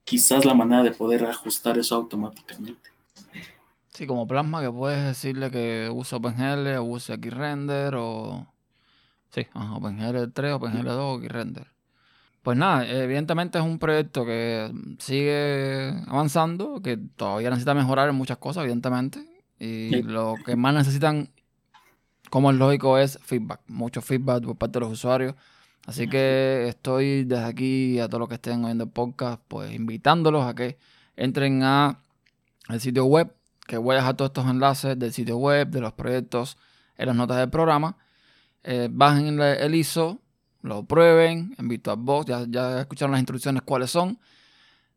quizás 0.03 0.45
la 0.45 0.53
manera 0.53 0.83
de 0.83 0.91
poder 0.91 1.25
ajustar 1.25 1.79
eso 1.79 1.95
automáticamente. 1.95 2.91
Sí, 3.89 4.05
como 4.05 4.27
Plasma 4.27 4.61
que 4.61 4.71
puedes 4.71 5.03
decirle 5.03 5.49
que 5.49 5.89
use 5.91 6.15
OpenGL 6.15 6.67
o 6.77 6.83
use 6.83 7.15
XRender 7.15 7.95
o... 7.95 8.45
Sí, 9.31 9.47
OpenGL 9.55 10.31
3, 10.31 10.53
OpenGL 10.53 10.85
2 10.85 10.97
o 10.99 11.19
XRender. 11.19 11.72
Pues 12.43 12.57
nada, 12.57 12.85
evidentemente 12.85 13.57
es 13.57 13.63
un 13.63 13.79
proyecto 13.79 14.25
que 14.25 14.69
sigue 14.99 15.93
avanzando, 16.07 16.81
que 16.81 16.97
todavía 16.97 17.49
necesita 17.49 17.73
mejorar 17.73 18.09
en 18.09 18.15
muchas 18.15 18.37
cosas, 18.37 18.63
evidentemente. 18.63 19.25
Y 19.59 20.03
lo 20.03 20.35
que 20.45 20.57
más 20.57 20.73
necesitan, 20.73 21.29
como 22.29 22.51
es 22.51 22.57
lógico, 22.57 22.97
es 22.97 23.17
feedback. 23.23 23.61
Mucho 23.67 24.01
feedback 24.01 24.43
por 24.43 24.57
parte 24.57 24.73
de 24.73 24.81
los 24.81 24.91
usuarios. 24.91 25.35
Así 25.85 26.09
que 26.09 26.67
estoy 26.67 27.23
desde 27.23 27.45
aquí 27.45 27.99
a 27.99 28.09
todos 28.09 28.19
los 28.19 28.29
que 28.29 28.35
estén 28.35 28.65
oyendo 28.65 28.83
el 28.83 28.89
podcast, 28.89 29.41
pues 29.47 29.73
invitándolos 29.73 30.45
a 30.45 30.53
que 30.53 30.77
entren 31.15 31.63
a 31.63 31.99
el 32.67 32.81
sitio 32.81 33.05
web, 33.05 33.33
que 33.67 33.77
voy 33.77 33.93
a 33.95 33.99
dejar 33.99 34.15
todos 34.15 34.29
estos 34.29 34.49
enlaces 34.49 34.99
del 34.99 35.13
sitio 35.13 35.37
web, 35.37 35.69
de 35.69 35.79
los 35.79 35.93
proyectos, 35.93 36.57
en 36.97 37.07
las 37.07 37.15
notas 37.15 37.37
del 37.37 37.49
programa. 37.49 37.95
Eh, 38.63 38.89
bajen 38.91 39.39
el 39.39 39.75
ISO, 39.75 40.19
lo 40.63 40.83
prueben 40.85 41.53
en 41.57 41.67
VirtualBox, 41.67 42.25
ya, 42.25 42.45
ya 42.49 42.81
escucharon 42.81 43.11
las 43.11 43.21
instrucciones 43.21 43.61
cuáles 43.61 43.91
son. 43.91 44.17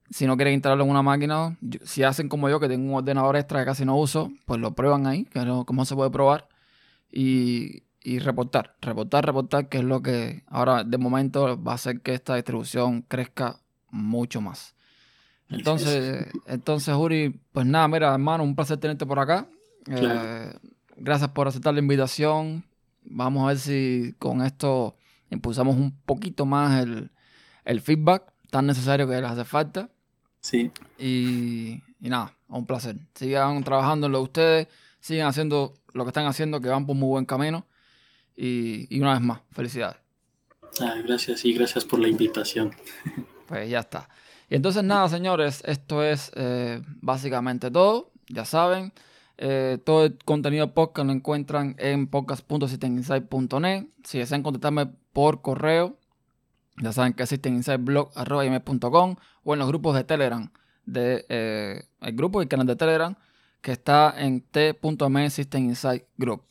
Si 0.08 0.24
no 0.26 0.36
quieren 0.36 0.54
instalarlo 0.54 0.84
en 0.84 0.90
una 0.90 1.02
máquina, 1.02 1.58
si 1.82 2.04
hacen 2.04 2.28
como 2.28 2.48
yo, 2.48 2.60
que 2.60 2.68
tengo 2.68 2.88
un 2.88 2.94
ordenador 2.94 3.36
extra 3.36 3.60
que 3.60 3.66
casi 3.66 3.84
no 3.84 3.96
uso, 3.96 4.30
pues 4.44 4.60
lo 4.60 4.74
prueban 4.74 5.06
ahí, 5.06 5.24
que 5.24 5.40
es 5.40 5.46
cómo 5.66 5.84
se 5.84 5.96
puede 5.96 6.10
probar. 6.10 6.48
Y, 7.10 7.82
y 8.02 8.20
reportar, 8.20 8.76
reportar, 8.80 9.26
reportar, 9.26 9.68
que 9.68 9.78
es 9.78 9.84
lo 9.84 10.00
que 10.00 10.44
ahora 10.46 10.84
de 10.84 10.96
momento 10.98 11.60
va 11.60 11.72
a 11.72 11.74
hacer 11.74 12.00
que 12.00 12.14
esta 12.14 12.36
distribución 12.36 13.02
crezca 13.02 13.58
mucho 13.90 14.40
más. 14.40 14.76
Entonces, 15.48 16.26
entonces 16.46 16.94
Uri, 16.94 17.40
pues 17.52 17.66
nada, 17.66 17.88
mira, 17.88 18.12
hermano, 18.12 18.44
un 18.44 18.54
placer 18.54 18.78
tenerte 18.78 19.06
por 19.06 19.18
acá. 19.18 19.48
Eh, 19.88 20.52
gracias 20.96 21.30
por 21.30 21.48
aceptar 21.48 21.74
la 21.74 21.80
invitación 21.80 22.64
Vamos 23.08 23.44
a 23.44 23.48
ver 23.48 23.58
si 23.58 24.14
con 24.18 24.42
esto 24.42 24.96
impulsamos 25.30 25.76
un 25.76 25.96
poquito 26.04 26.46
más 26.46 26.82
el, 26.82 27.10
el 27.64 27.80
feedback 27.80 28.32
tan 28.50 28.66
necesario 28.66 29.06
que 29.08 29.20
les 29.20 29.30
hace 29.30 29.44
falta. 29.44 29.90
Sí. 30.40 30.70
Y, 30.98 31.82
y 32.00 32.08
nada, 32.08 32.36
un 32.48 32.66
placer. 32.66 32.96
Sigan 33.14 33.64
trabajando 33.64 34.06
en 34.06 34.12
lo 34.12 34.18
de 34.18 34.24
ustedes, 34.24 34.68
sigan 35.00 35.26
haciendo 35.26 35.74
lo 35.92 36.04
que 36.04 36.10
están 36.10 36.26
haciendo, 36.26 36.60
que 36.60 36.68
van 36.68 36.86
por 36.86 36.96
muy 36.96 37.08
buen 37.08 37.24
camino. 37.24 37.66
Y, 38.36 38.86
y 38.94 39.00
una 39.00 39.14
vez 39.14 39.22
más, 39.22 39.40
felicidades. 39.52 39.96
Ah, 40.80 40.94
gracias 41.04 41.44
y 41.44 41.54
gracias 41.54 41.84
por 41.84 41.98
la 41.98 42.08
invitación. 42.08 42.74
Pues 43.46 43.70
ya 43.70 43.78
está. 43.78 44.08
Y 44.50 44.56
entonces 44.56 44.82
nada, 44.82 45.08
señores, 45.08 45.62
esto 45.66 46.02
es 46.02 46.32
eh, 46.34 46.82
básicamente 47.00 47.70
todo. 47.70 48.10
Ya 48.28 48.44
saben, 48.44 48.92
eh, 49.38 49.78
todo 49.84 50.04
el 50.04 50.18
contenido 50.24 50.72
podcast 50.72 51.06
lo 51.06 51.12
encuentran 51.12 51.76
en 51.78 52.06
podcast.systeminsight.net. 52.06 53.86
Si 54.04 54.18
desean 54.18 54.42
contactarme 54.42 54.86
por 55.12 55.42
correo, 55.42 55.98
ya 56.78 56.92
saben 56.92 57.12
que 57.12 57.22
existen 57.22 57.54
insightblog.com 57.54 59.16
o 59.44 59.52
en 59.52 59.58
los 59.58 59.68
grupos 59.68 59.94
de 59.94 60.04
Telegram, 60.04 60.50
de, 60.84 61.24
eh, 61.28 61.84
el 62.00 62.16
grupo 62.16 62.42
y 62.42 62.46
canal 62.46 62.66
de 62.66 62.76
Telegram 62.76 63.16
que 63.60 63.72
está 63.72 64.14
en 64.16 64.42
t.me 64.42 65.24
Insight 65.24 66.04
Group. 66.16 66.42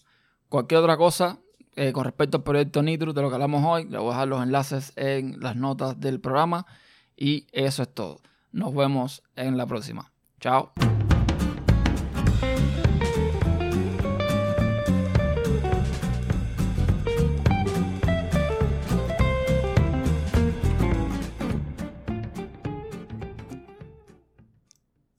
Cualquier 0.50 0.82
otra 0.82 0.98
cosa 0.98 1.40
eh, 1.78 1.92
con 1.92 2.04
respecto 2.04 2.38
al 2.38 2.44
proyecto 2.44 2.82
Nitrus 2.82 3.16
de 3.16 3.22
lo 3.22 3.30
que 3.30 3.36
hablamos 3.36 3.64
hoy, 3.66 3.86
le 3.86 3.98
voy 3.98 4.08
a 4.08 4.12
dejar 4.12 4.28
los 4.28 4.44
enlaces 4.44 4.94
en 4.96 5.40
las 5.40 5.56
notas 5.56 6.00
del 6.00 6.20
programa 6.20 6.66
y 7.16 7.48
eso 7.52 7.84
es 7.84 7.94
todo. 7.94 8.22
Nos 8.52 8.74
vemos 8.74 9.24
en 9.36 9.58
la 9.58 9.66
próxima. 9.66 10.12
Chao. 10.40 10.74